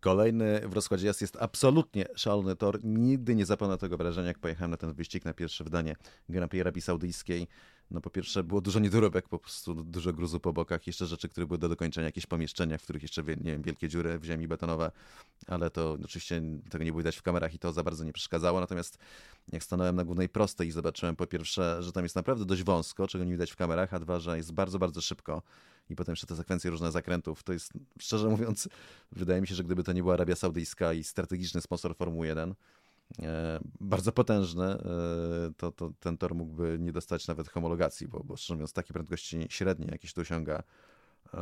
[0.00, 2.80] Kolejny w rozkładzie jazd jest absolutnie szalony tor.
[2.84, 5.96] Nigdy nie zapomnę tego wrażenia, jak pojechałem na ten wyścig na pierwsze wydanie
[6.28, 7.48] Grand Prix Arabii Saudyjskiej.
[7.90, 11.46] No po pierwsze było dużo niedoróbek, po prostu dużo gruzu po bokach, jeszcze rzeczy, które
[11.46, 14.90] były do dokończenia, jakieś pomieszczenia, w których jeszcze, nie wiem, wielkie dziury w ziemi betonowe,
[15.46, 18.60] ale to oczywiście tego nie było widać w kamerach i to za bardzo nie przeszkadzało.
[18.60, 18.98] Natomiast
[19.52, 23.08] jak stanąłem na głównej prostej i zobaczyłem po pierwsze, że tam jest naprawdę dość wąsko,
[23.08, 25.42] czego nie widać w kamerach, a dwa, że jest bardzo, bardzo szybko
[25.90, 28.68] i potem jeszcze te sekwencje różne zakrętów, to jest, szczerze mówiąc,
[29.12, 32.50] wydaje mi się, że gdyby to nie była Arabia Saudyjska i strategiczny sponsor Formuły 1,
[32.50, 32.54] e,
[33.80, 34.78] bardzo potężny, e,
[35.56, 39.46] to, to ten tor mógłby nie dostać nawet homologacji, bo, bo szczerze mówiąc, takie prędkości
[39.48, 40.62] średnie jakieś tu osiąga,
[41.34, 41.40] e,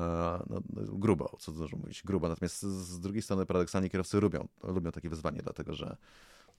[0.51, 2.29] no, grubo, co dużo mówić, grubo.
[2.29, 5.97] Natomiast z drugiej strony paradoksalnie kierowcy lubią, lubią takie wyzwanie, dlatego że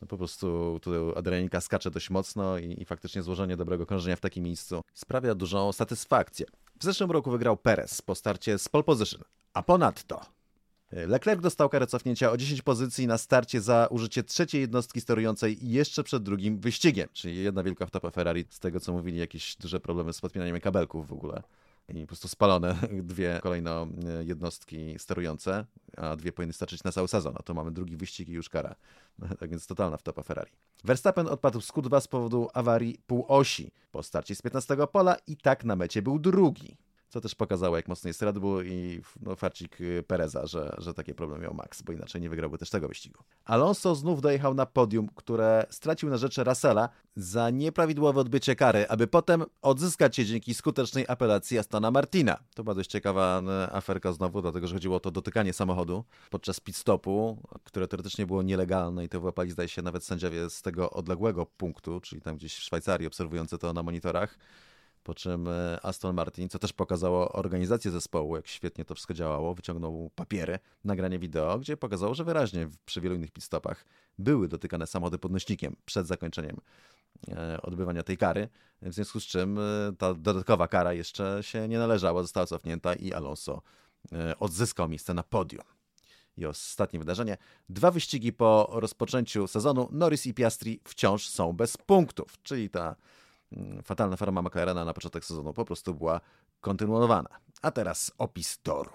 [0.02, 4.20] no po prostu tu adrenalinka skacze dość mocno i, i faktycznie złożenie dobrego krążenia w
[4.20, 6.46] takim miejscu sprawia dużą satysfakcję.
[6.80, 9.22] W zeszłym roku wygrał Perez po starcie z pole position,
[9.54, 10.35] a ponadto
[11.08, 16.04] Leclerc dostał karę cofnięcia o 10 pozycji na starcie za użycie trzeciej jednostki sterującej jeszcze
[16.04, 20.14] przed drugim wyścigiem, czyli jedna wielka wtopa Ferrari, z tego co mówili, jakieś duże problemy
[20.14, 21.44] z podpinaniem kabelków w ogóle
[21.90, 23.88] i po prostu spalone dwie kolejno
[24.22, 25.66] jednostki sterujące,
[25.98, 28.76] a dwie powinny starczyć na cały sezon, a to mamy drugi wyścig i już kara.
[29.40, 30.52] Tak więc totalna wtopa Ferrari.
[30.84, 33.72] Verstappen odpadł z Q2 z powodu awarii półosi.
[33.92, 36.78] Po starcie z 15 pola i tak na mecie był drugi
[37.16, 40.94] co też pokazało, jak mocny jest Red Bull i no, farcik y, Pereza, że, że
[40.94, 43.24] takie problemy miał Max, bo inaczej nie wygrałby też tego wyścigu.
[43.46, 49.08] Alonso znów dojechał na podium, które stracił na rzeczy Russella za nieprawidłowe odbycie kary, aby
[49.08, 52.40] potem odzyskać się dzięki skutecznej apelacji Astona Martina.
[52.56, 56.76] To była dość ciekawa aferka znowu, dlatego że chodziło o to dotykanie samochodu podczas pit
[56.76, 61.46] stopu, które teoretycznie było nielegalne i to wyłapali zdaje się nawet sędziowie z tego odległego
[61.46, 64.38] punktu, czyli tam gdzieś w Szwajcarii obserwujący to na monitorach.
[65.06, 69.56] Po czym e, Aston Martin, co też pokazało organizację zespołu, jak świetnie to wszystko działało,
[69.56, 73.86] wyciągnął papiery, nagranie wideo, gdzie pokazało, że wyraźnie przy wielu innych pitstopach
[74.20, 76.58] były dotykane samochody podnośnikiem przed zakończeniem
[77.28, 78.50] e, odbywania tej kary,
[78.82, 79.62] w związku z czym e,
[79.98, 83.62] ta dodatkowa kara jeszcze się nie należała, została cofnięta i Alonso
[84.40, 85.64] odzyskał miejsce na podium.
[86.38, 87.38] I ostatnie wydarzenie.
[87.70, 92.96] Dwa wyścigi po rozpoczęciu sezonu Norris i Piastri wciąż są bez punktów, czyli ta
[93.84, 96.22] fatalna forma McLarena na początek sezonu po prostu była
[96.62, 97.30] kontynuowana.
[97.62, 98.92] A teraz opis toru.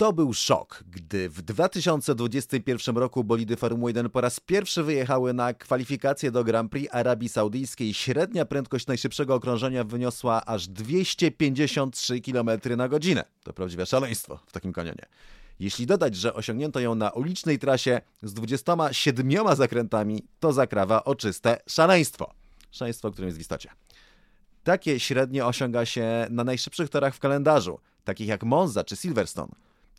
[0.00, 5.54] To był szok, gdy w 2021 roku bolidy Formuły 1 po raz pierwszy wyjechały na
[5.54, 7.94] kwalifikacje do Grand Prix Arabii Saudyjskiej.
[7.94, 13.24] Średnia prędkość najszybszego okrążenia wyniosła aż 253 km na godzinę.
[13.42, 15.06] To prawdziwe szaleństwo w takim kanionie.
[15.58, 21.58] Jeśli dodać, że osiągnięto ją na ulicznej trasie z 27 zakrętami, to zakrawa o czyste
[21.66, 22.39] szaleństwo
[22.70, 23.70] szaleństwo, którym jest w istocie.
[24.64, 29.52] Takie średnie osiąga się na najszybszych torach w kalendarzu, takich jak Monza czy Silverstone.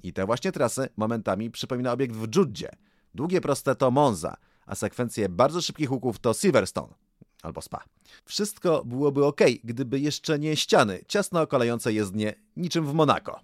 [0.04, 2.70] I te właśnie trasy momentami przypomina obiekt w Dżudzie.
[3.16, 6.94] Długie proste to Monza, a sekwencje bardzo szybkich łuków to Silverstone
[7.42, 7.84] albo Spa.
[8.26, 13.40] Wszystko byłoby ok, gdyby jeszcze nie ściany ciasno okalające jezdnie niczym w Monako.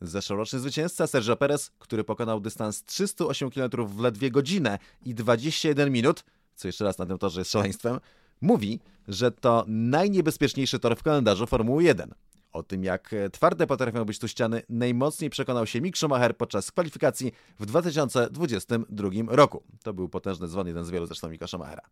[0.00, 6.24] Zeszłoroczny zwycięzca Sergio Perez, który pokonał dystans 308 km w ledwie godzinę i 21 minut,
[6.54, 8.00] co jeszcze raz na tym torze jest szaleństwem,
[8.40, 12.14] mówi, że to najniebezpieczniejszy tor w kalendarzu Formuły 1.
[12.52, 17.32] O tym, jak twarde potrafią być tu ściany, najmocniej przekonał się Mick Schumacher podczas kwalifikacji
[17.60, 19.62] w 2022 roku.
[19.82, 21.82] To był potężny dzwon, jeden z wielu zresztą Micka Schumachera.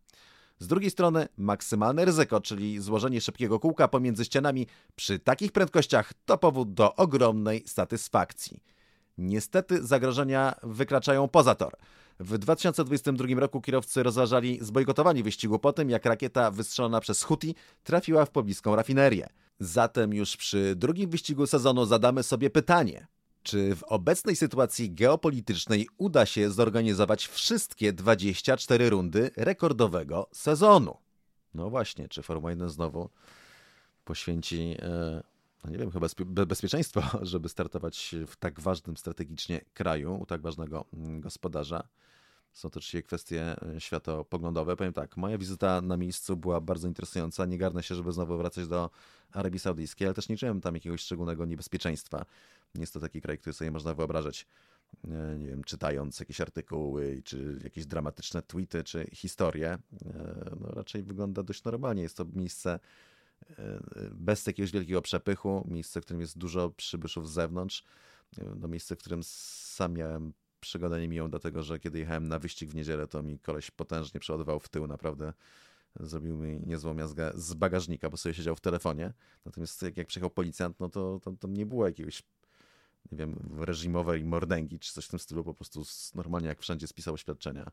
[0.59, 6.37] Z drugiej strony maksymalne ryzyko, czyli złożenie szybkiego kółka pomiędzy ścianami przy takich prędkościach to
[6.37, 8.63] powód do ogromnej satysfakcji.
[9.17, 11.73] Niestety zagrożenia wykraczają poza tor.
[12.19, 18.25] W 2022 roku kierowcy rozważali zbojkotowanie wyścigu po tym, jak rakieta wystrzelona przez Houthi trafiła
[18.25, 19.29] w pobliską rafinerię.
[19.59, 23.07] Zatem już przy drugim wyścigu sezonu zadamy sobie pytanie,
[23.43, 30.97] czy w obecnej sytuacji geopolitycznej uda się zorganizować wszystkie 24 rundy rekordowego sezonu?
[31.53, 33.09] No właśnie, czy Formuła 1 znowu
[34.05, 35.23] poświęci, e,
[35.65, 36.07] no nie wiem, chyba
[36.45, 41.87] bezpieczeństwo, żeby startować w tak ważnym strategicznie kraju, u tak ważnego mm, gospodarza?
[42.53, 44.75] Są to oczywiście kwestie e, światopoglądowe.
[44.75, 47.45] Powiem tak, moja wizyta na miejscu była bardzo interesująca.
[47.45, 48.89] Nie garnę się, żeby znowu wracać do
[49.31, 52.25] Arabii Saudyjskiej, ale też nie czułem tam jakiegoś szczególnego niebezpieczeństwa.
[52.75, 54.47] Nie jest to taki kraj, który sobie można wyobrażać,
[55.03, 59.69] e, nie wiem, czytając jakieś artykuły, czy jakieś dramatyczne tweety, czy historie.
[59.71, 59.79] E,
[60.59, 62.01] no, raczej wygląda dość normalnie.
[62.01, 62.79] Jest to miejsce
[64.11, 67.83] bez jakiegoś wielkiego przepychu, miejsce, w którym jest dużo przybyszów z zewnątrz.
[68.55, 72.69] No, miejsce, w którym sam miałem przygoda nie miją, dlatego że kiedy jechałem na wyścig
[72.69, 75.33] w niedzielę, to mi koleś potężnie przeładował w tył, naprawdę
[75.99, 79.13] zrobił mi niezłą miazgę z bagażnika, bo sobie siedział w telefonie.
[79.45, 82.23] Natomiast jak, jak przyjechał policjant, no to tam nie było jakiegoś
[83.11, 85.83] nie wiem, reżimowej mordęgi, czy coś w tym stylu, po prostu
[86.15, 87.71] normalnie jak wszędzie spisał oświadczenia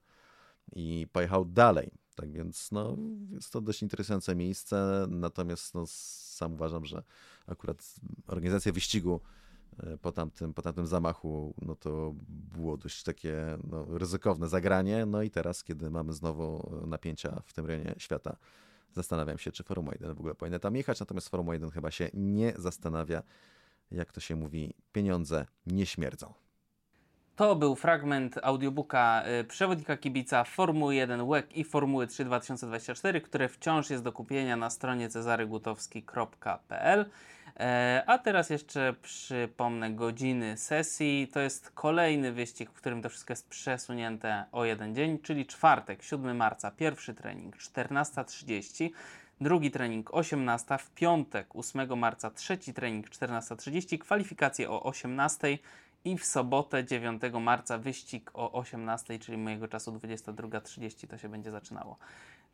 [0.76, 1.90] i pojechał dalej.
[2.14, 2.96] Tak więc no,
[3.30, 7.02] jest to dość interesujące miejsce, natomiast no, sam uważam, że
[7.46, 7.94] akurat
[8.26, 9.20] organizacja wyścigu
[9.78, 15.06] e, po tamtym, po tamtym zamachu, no to było dość takie no, ryzykowne zagranie.
[15.06, 18.36] No i teraz, kiedy mamy znowu napięcia w tym rejonie świata,
[18.92, 22.10] zastanawiam się, czy Formuła 1 w ogóle powinna tam jechać, natomiast Formuła 1 chyba się
[22.14, 23.22] nie zastanawia,
[23.90, 26.34] jak to się mówi, pieniądze nie śmierdzą.
[27.36, 33.48] To był fragment audiobooka y, przewodnika kibica Formuły 1 WEC i Formuły 3 2024, które
[33.48, 37.06] wciąż jest do kupienia na stronie cezarygutowski.pl.
[37.60, 41.28] E, A teraz jeszcze przypomnę godziny sesji.
[41.32, 46.02] To jest kolejny wyścig, w którym to wszystko jest przesunięte o jeden dzień, czyli czwartek,
[46.02, 48.90] 7 marca, pierwszy trening 14.30.
[49.40, 55.58] Drugi trening 18, w piątek 8 marca trzeci trening 14.30, kwalifikacje o 18
[56.04, 61.50] i w sobotę 9 marca wyścig o 18, czyli mojego czasu 22.30 to się będzie
[61.50, 61.96] zaczynało.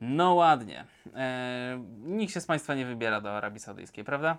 [0.00, 0.84] No ładnie.
[1.16, 4.38] Eee, nikt się z Państwa nie wybiera do Arabii Saudyjskiej, prawda?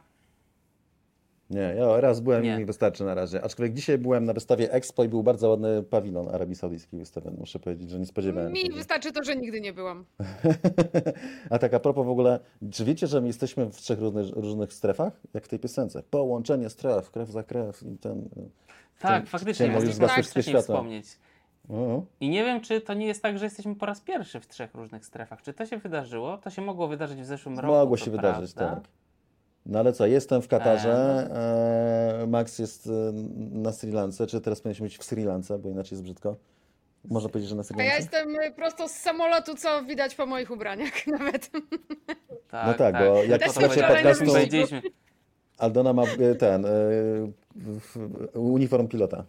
[1.50, 2.56] Nie, ja raz byłem Nie.
[2.56, 3.44] i mi wystarczy na razie.
[3.44, 7.38] Aczkolwiek dzisiaj byłem na wystawie Expo i był bardzo ładny pawilon Arabii Saudyjskiej wystawiony.
[7.40, 8.74] Muszę powiedzieć, że nie spodziewałem Mi się.
[8.74, 10.06] wystarczy to, że nigdy nie byłam.
[11.50, 12.40] A tak a propos w ogóle,
[12.72, 15.14] czy wiecie, że my jesteśmy w trzech różnych, różnych strefach?
[15.34, 16.04] Jak w tej piosence.
[16.10, 18.30] Połączenie stref, krew za krew i ten...
[19.00, 19.70] Tak, Ten- faktycznie.
[19.70, 20.62] Chciałem już tak, światła.
[20.62, 21.06] wspomnieć.
[21.70, 24.48] O, I nie wiem, czy to nie jest tak, że jesteśmy po raz pierwszy w
[24.48, 25.42] trzech różnych strefach.
[25.42, 26.38] Czy to się wydarzyło?
[26.38, 27.74] To się mogło wydarzyć w zeszłym roku.
[27.74, 28.76] mogło się wydarzyć, prawda?
[28.76, 28.86] tak.
[29.66, 31.36] No ale co, jestem w Katarze, no.
[32.24, 32.92] e, Max jest e,
[33.52, 36.36] na Sri Lance, czy teraz powinniśmy być w Sri Lance, bo inaczej jest brzydko.
[37.10, 38.02] Można powiedzieć, że na Sri A ja Lance?
[38.18, 41.50] jestem prosto z samolotu, co widać po moich ubraniach nawet.
[42.50, 44.82] Tak, No tak, bo jak Tylko słuchacie to powiedziałem, podcastu- powiedzieliśmy.
[45.60, 46.70] Aldona ma e, ten, e,
[48.34, 49.26] uniform pilota.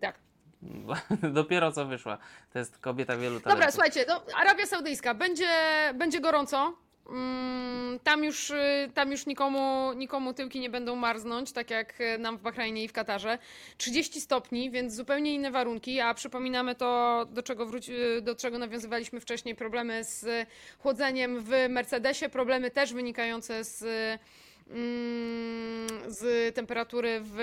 [0.00, 0.18] tak.
[1.32, 2.18] Dopiero co wyszła.
[2.52, 3.52] To jest kobieta wielu talentów.
[3.52, 5.48] Dobra, słuchajcie, no, Arabia Saudyjska, będzie,
[5.94, 6.74] będzie gorąco.
[7.10, 12.38] Mm, tam już, y, tam już nikomu, nikomu tyłki nie będą marznąć, tak jak nam
[12.38, 13.38] w Bahrajnie i w Katarze.
[13.76, 19.20] 30 stopni, więc zupełnie inne warunki, a przypominamy to, do czego, wróci, do czego nawiązywaliśmy
[19.20, 20.48] wcześniej, problemy z
[20.78, 23.84] chłodzeniem w Mercedesie, problemy też wynikające z
[26.06, 27.38] z temperatury w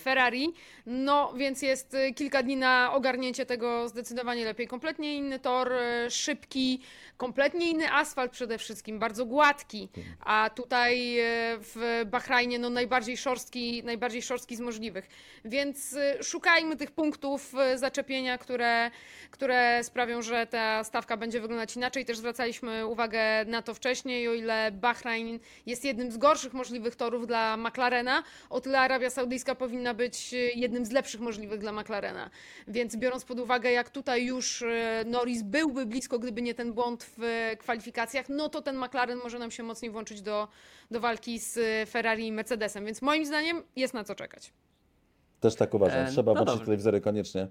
[0.00, 0.54] Ferrari.
[0.86, 4.68] No, więc jest y, kilka dni na ogarnięcie tego zdecydowanie lepiej.
[4.68, 6.80] Kompletnie inny tor, y, szybki,
[7.18, 9.88] kompletnie inny asfalt przede wszystkim, bardzo gładki,
[10.20, 11.24] a tutaj y,
[11.60, 15.08] w Bahrajnie no najbardziej szorstki, najbardziej szorstki z możliwych.
[15.44, 18.90] Więc y, szukajmy tych punktów y, zaczepienia, które,
[19.30, 22.04] które sprawią, że ta stawka będzie wyglądać inaczej.
[22.04, 27.26] Też zwracaliśmy uwagę na to wcześniej, o ile Bahrain jest jednym z gorszych możliwych torów
[27.26, 32.30] dla McLarena, o tyle Arabia Saudyjska powinna być jednym z lepszych możliwych dla McLarena.
[32.68, 34.64] Więc biorąc pod uwagę, jak tutaj już
[35.06, 39.50] Norris byłby blisko, gdyby nie ten błąd w kwalifikacjach, no to ten McLaren może nam
[39.50, 40.48] się mocniej włączyć do,
[40.90, 41.58] do walki z
[41.90, 42.84] Ferrari i Mercedesem.
[42.84, 44.52] Więc moim zdaniem jest na co czekać.
[45.40, 46.06] Też tak uważam.
[46.06, 46.64] E, Trzeba no włączyć dobrze.
[46.64, 47.48] telewizory koniecznie.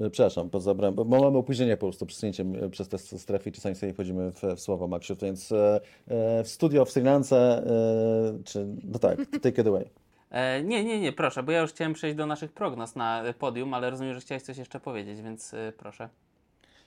[0.00, 3.52] E, Przepraszam, bo zabrałem, bo mamy opóźnienie po prostu przesunięciem e, przez te strefy i
[3.52, 7.36] czasami sobie wchodzimy w, w słowo Maksiu, więc e, e, w studio w Sri Lance,
[7.36, 9.90] e, czy, no tak, take it away.
[10.30, 13.34] E, nie, nie, nie, proszę, bo ja już chciałem przejść do naszych prognoz na e,
[13.34, 16.08] podium, ale rozumiem, że chciałeś coś jeszcze powiedzieć, więc e, proszę.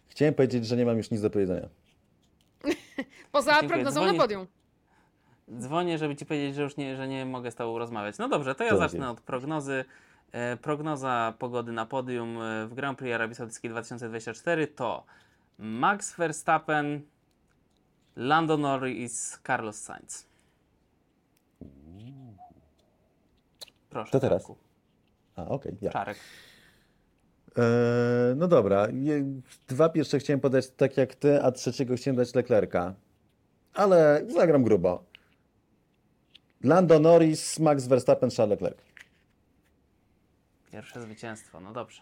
[0.09, 1.69] Chciałem powiedzieć, że nie mam już nic do powiedzenia.
[3.31, 3.69] Poza Dziękuję.
[3.69, 4.47] prognozą Dzwonię- na podium.
[5.59, 8.17] Dzwonię, żeby ci powiedzieć, że już nie, że nie mogę z tobą rozmawiać.
[8.17, 9.85] No dobrze, to ja To zacznę od prognozy.
[10.31, 15.03] E, prognoza pogody na podium e, w Grand Prix Arabii Saudyjskiej 2024 to
[15.57, 17.01] Max Verstappen,
[18.15, 20.27] Lando Norris, Carlos Sainz.
[23.89, 24.11] Proszę.
[24.11, 24.41] To teraz.
[24.41, 24.57] Czarku.
[25.35, 25.91] A, okej, ja.
[25.91, 26.17] Czarek.
[27.57, 28.87] E, no dobra,
[29.67, 32.93] dwa pierwsze chciałem podać tak jak ty, a trzeciego chciałem dać Leclerca.
[33.73, 35.03] Ale zagram grubo.
[36.63, 38.77] Lando Norris, Max Verstappen, Charles Leclerc.
[40.71, 42.01] Pierwsze zwycięstwo, no dobrze.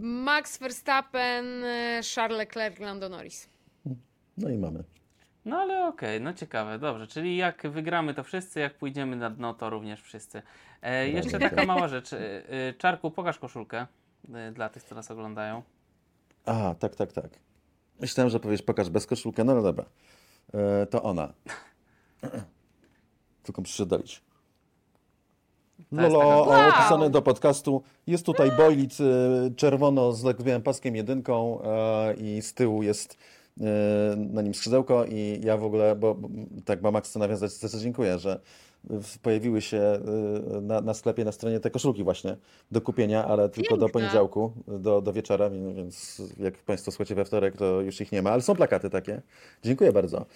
[0.00, 3.48] Max Verstappen, y, Charles Leclerc, Lando Norris.
[4.38, 4.84] No i mamy.
[5.44, 7.06] No ale okej, no ciekawe, dobrze.
[7.06, 10.42] Czyli jak wygramy to wszyscy, jak pójdziemy na dno to również wszyscy.
[10.82, 12.12] E, jeszcze taka mała rzecz.
[12.12, 13.86] E, e, Czarku, pokaż koszulkę
[14.34, 15.62] e, dla tych, co nas oglądają.
[16.46, 17.30] A, tak, tak, tak.
[18.00, 19.84] Myślałem, że powiesz pokaż bez koszulkę, no ale dobra.
[20.54, 21.32] E, to ona.
[23.42, 24.22] Tylko muszę dolić.
[25.92, 27.82] Lolo, taka- opisane do podcastu.
[28.06, 33.18] Jest tutaj boilit e, czerwono z lekkim paskiem jedynką e, i z tyłu jest
[34.16, 36.28] na nim skrzydełko i ja w ogóle, bo, bo
[36.64, 38.40] tak ma Max chce nawiązać, za co dziękuję, że
[39.22, 40.00] pojawiły się
[40.56, 42.36] y, na, na sklepie, na stronie te koszulki właśnie
[42.70, 47.24] do kupienia, ale tylko do poniedziałku, do, do wieczora, wie- więc jak Państwo słuchacie we
[47.24, 49.22] wtorek, to już ich nie ma, ale są plakaty takie.
[49.62, 50.26] Dziękuję bardzo.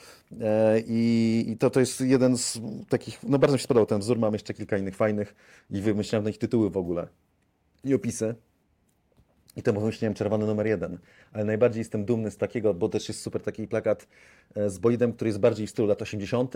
[0.40, 4.00] E, I, i to, to jest jeden z takich, no bardzo mi się spodobał ten
[4.00, 5.34] wzór, mam jeszcze kilka innych fajnych
[5.70, 7.08] i wymyślałem na nich tytuły w ogóle
[7.84, 8.34] i opisy.
[9.58, 10.98] I to wymyśliłem czerwony numer jeden.
[11.32, 14.06] Ale najbardziej jestem dumny z takiego, bo też jest super taki plakat
[14.54, 16.54] e, z bolidem, który jest bardziej w stylu lat 80.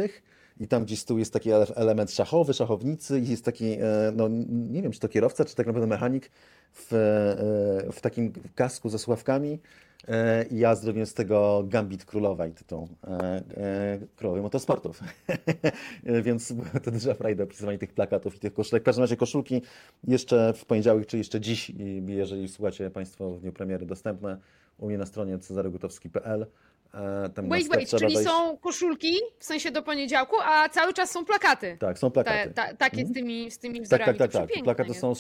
[0.60, 4.12] I tam gdzieś z tyłu jest taki ele- element szachowy, szachownicy i jest taki, e,
[4.16, 6.30] no nie wiem, czy to kierowca, czy tak naprawdę mechanik
[6.72, 6.92] w,
[7.88, 9.58] e, w takim kasku ze sławkami.
[10.08, 13.08] E, I ja zrobiłem z tego Gambit Królowej tytuł e,
[13.56, 15.00] e, Królowej Motorsportów.
[16.06, 18.82] E, Więc była to duża frajda opisywanie tych plakatów i tych koszulek.
[18.82, 19.62] W każdym razie koszulki
[20.04, 21.72] jeszcze w poniedziałek, czy jeszcze dziś,
[22.06, 24.38] jeżeli słuchacie Państwo w dniu premiery dostępne
[24.78, 26.46] u mnie na stronie cezarygutowski.pl.
[27.34, 31.76] Tam Wait, wait, czyli są koszulki, w sensie do poniedziałku, a cały czas są plakaty.
[31.80, 32.54] Tak, są Ta, plakaty.
[32.54, 34.06] ta, takie z tymi, z tymi Tak, wzorami.
[34.06, 34.42] tak, tak, tak.
[34.42, 35.00] przepiękne Plakaty jest.
[35.00, 35.14] są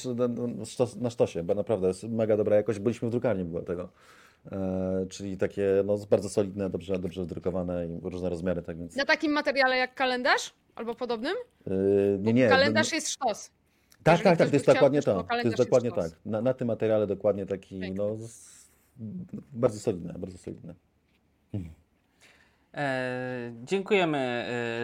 [1.00, 2.78] na sztosie, bo naprawdę jest mega dobra jakość.
[2.78, 3.88] Byliśmy w drukarni było tego.
[4.52, 8.96] E, czyli takie no, bardzo solidne, dobrze, dobrze wydrukowane i różne rozmiary, tak więc.
[8.96, 10.54] Na takim materiale jak kalendarz?
[10.74, 11.34] Albo podobnym?
[11.66, 11.72] Bo
[12.20, 12.48] nie, nie.
[12.48, 13.50] kalendarz no, jest sztos.
[14.02, 15.36] tak, jeżeli tak, tak, to jest dokładnie to to.
[15.36, 16.10] Jest dokładnie sztos.
[16.10, 16.20] tak.
[16.26, 18.04] Na, na tym materiale dokładnie taki, Pięknie.
[18.04, 18.70] no, z,
[19.52, 20.74] bardzo solidne, bardzo solidne.
[22.74, 24.18] E, dziękujemy,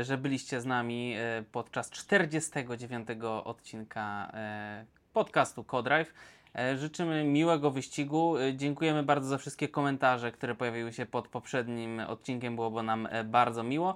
[0.01, 3.09] e, że byliście z nami e, podczas 49
[3.44, 6.12] odcinka e, podcastu Codrive.
[6.55, 8.37] E, życzymy miłego wyścigu.
[8.37, 12.57] E, dziękujemy bardzo za wszystkie komentarze, które pojawiły się pod poprzednim odcinkiem.
[12.57, 13.95] Byłoby nam e, bardzo miło.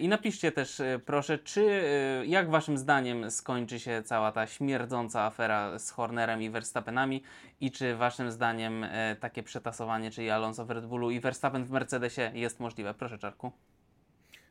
[0.00, 1.82] I napiszcie też, proszę, czy
[2.26, 7.22] jak waszym zdaniem skończy się cała ta śmierdząca afera z Hornerem i Verstappenami
[7.60, 8.86] i czy waszym zdaniem
[9.20, 12.94] takie przetasowanie, czyli Alonso w Red Bullu i Verstappen w Mercedesie jest możliwe?
[12.94, 13.52] Proszę, Czarku.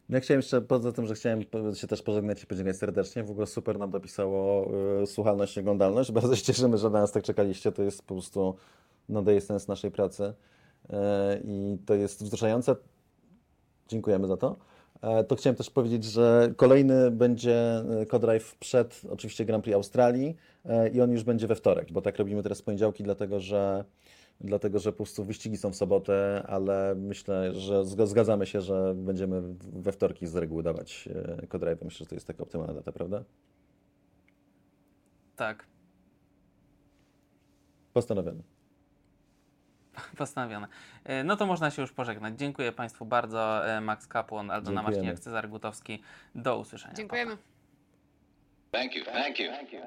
[0.10, 1.41] No ja chciałem jeszcze, poza tym, że chciałem
[1.73, 4.72] się też pożegnać i podziękować serdecznie, w ogóle super nam dopisało
[5.02, 6.11] y, słuchalność i oglądalność.
[6.22, 7.72] Bardzo się cieszymy, że na nas tak czekaliście.
[7.72, 8.56] To jest po prostu,
[9.10, 10.95] nadaje sens naszej pracy y,
[11.44, 12.76] i to jest wzruszające.
[13.88, 14.56] Dziękujemy za to.
[15.02, 20.36] E, To chciałem też powiedzieć, że kolejny będzie e, Codrive przed oczywiście Grand Prix Australii
[20.65, 23.84] e, i on już będzie we wtorek, bo tak robimy teraz poniedziałki, dlatego że,
[24.41, 28.94] dlatego że po prostu wyścigi są w sobotę, ale myślę, że zga- zgadzamy się, że
[28.95, 29.41] będziemy
[29.74, 31.10] we wtorki z reguły dawać
[31.41, 31.82] e, Codrive.
[31.82, 33.24] Myślę, że to jest taka optymalna data, prawda?
[35.36, 35.66] Tak,
[37.94, 38.44] Postanowiony.
[40.18, 40.68] postanowione.
[41.03, 42.34] E, No to można się już pożegnać.
[42.38, 43.68] Dziękuję Państwu bardzo.
[43.70, 44.84] E, Max Kapłon, Aldona.
[44.84, 46.02] Maśniak, Cezary Gutowski.
[46.36, 46.94] Do usłyszenia.
[46.94, 47.38] Dziękujemy.
[48.72, 49.06] Thank you.
[49.06, 49.45] Thank you.
[49.52, 49.80] Thank you.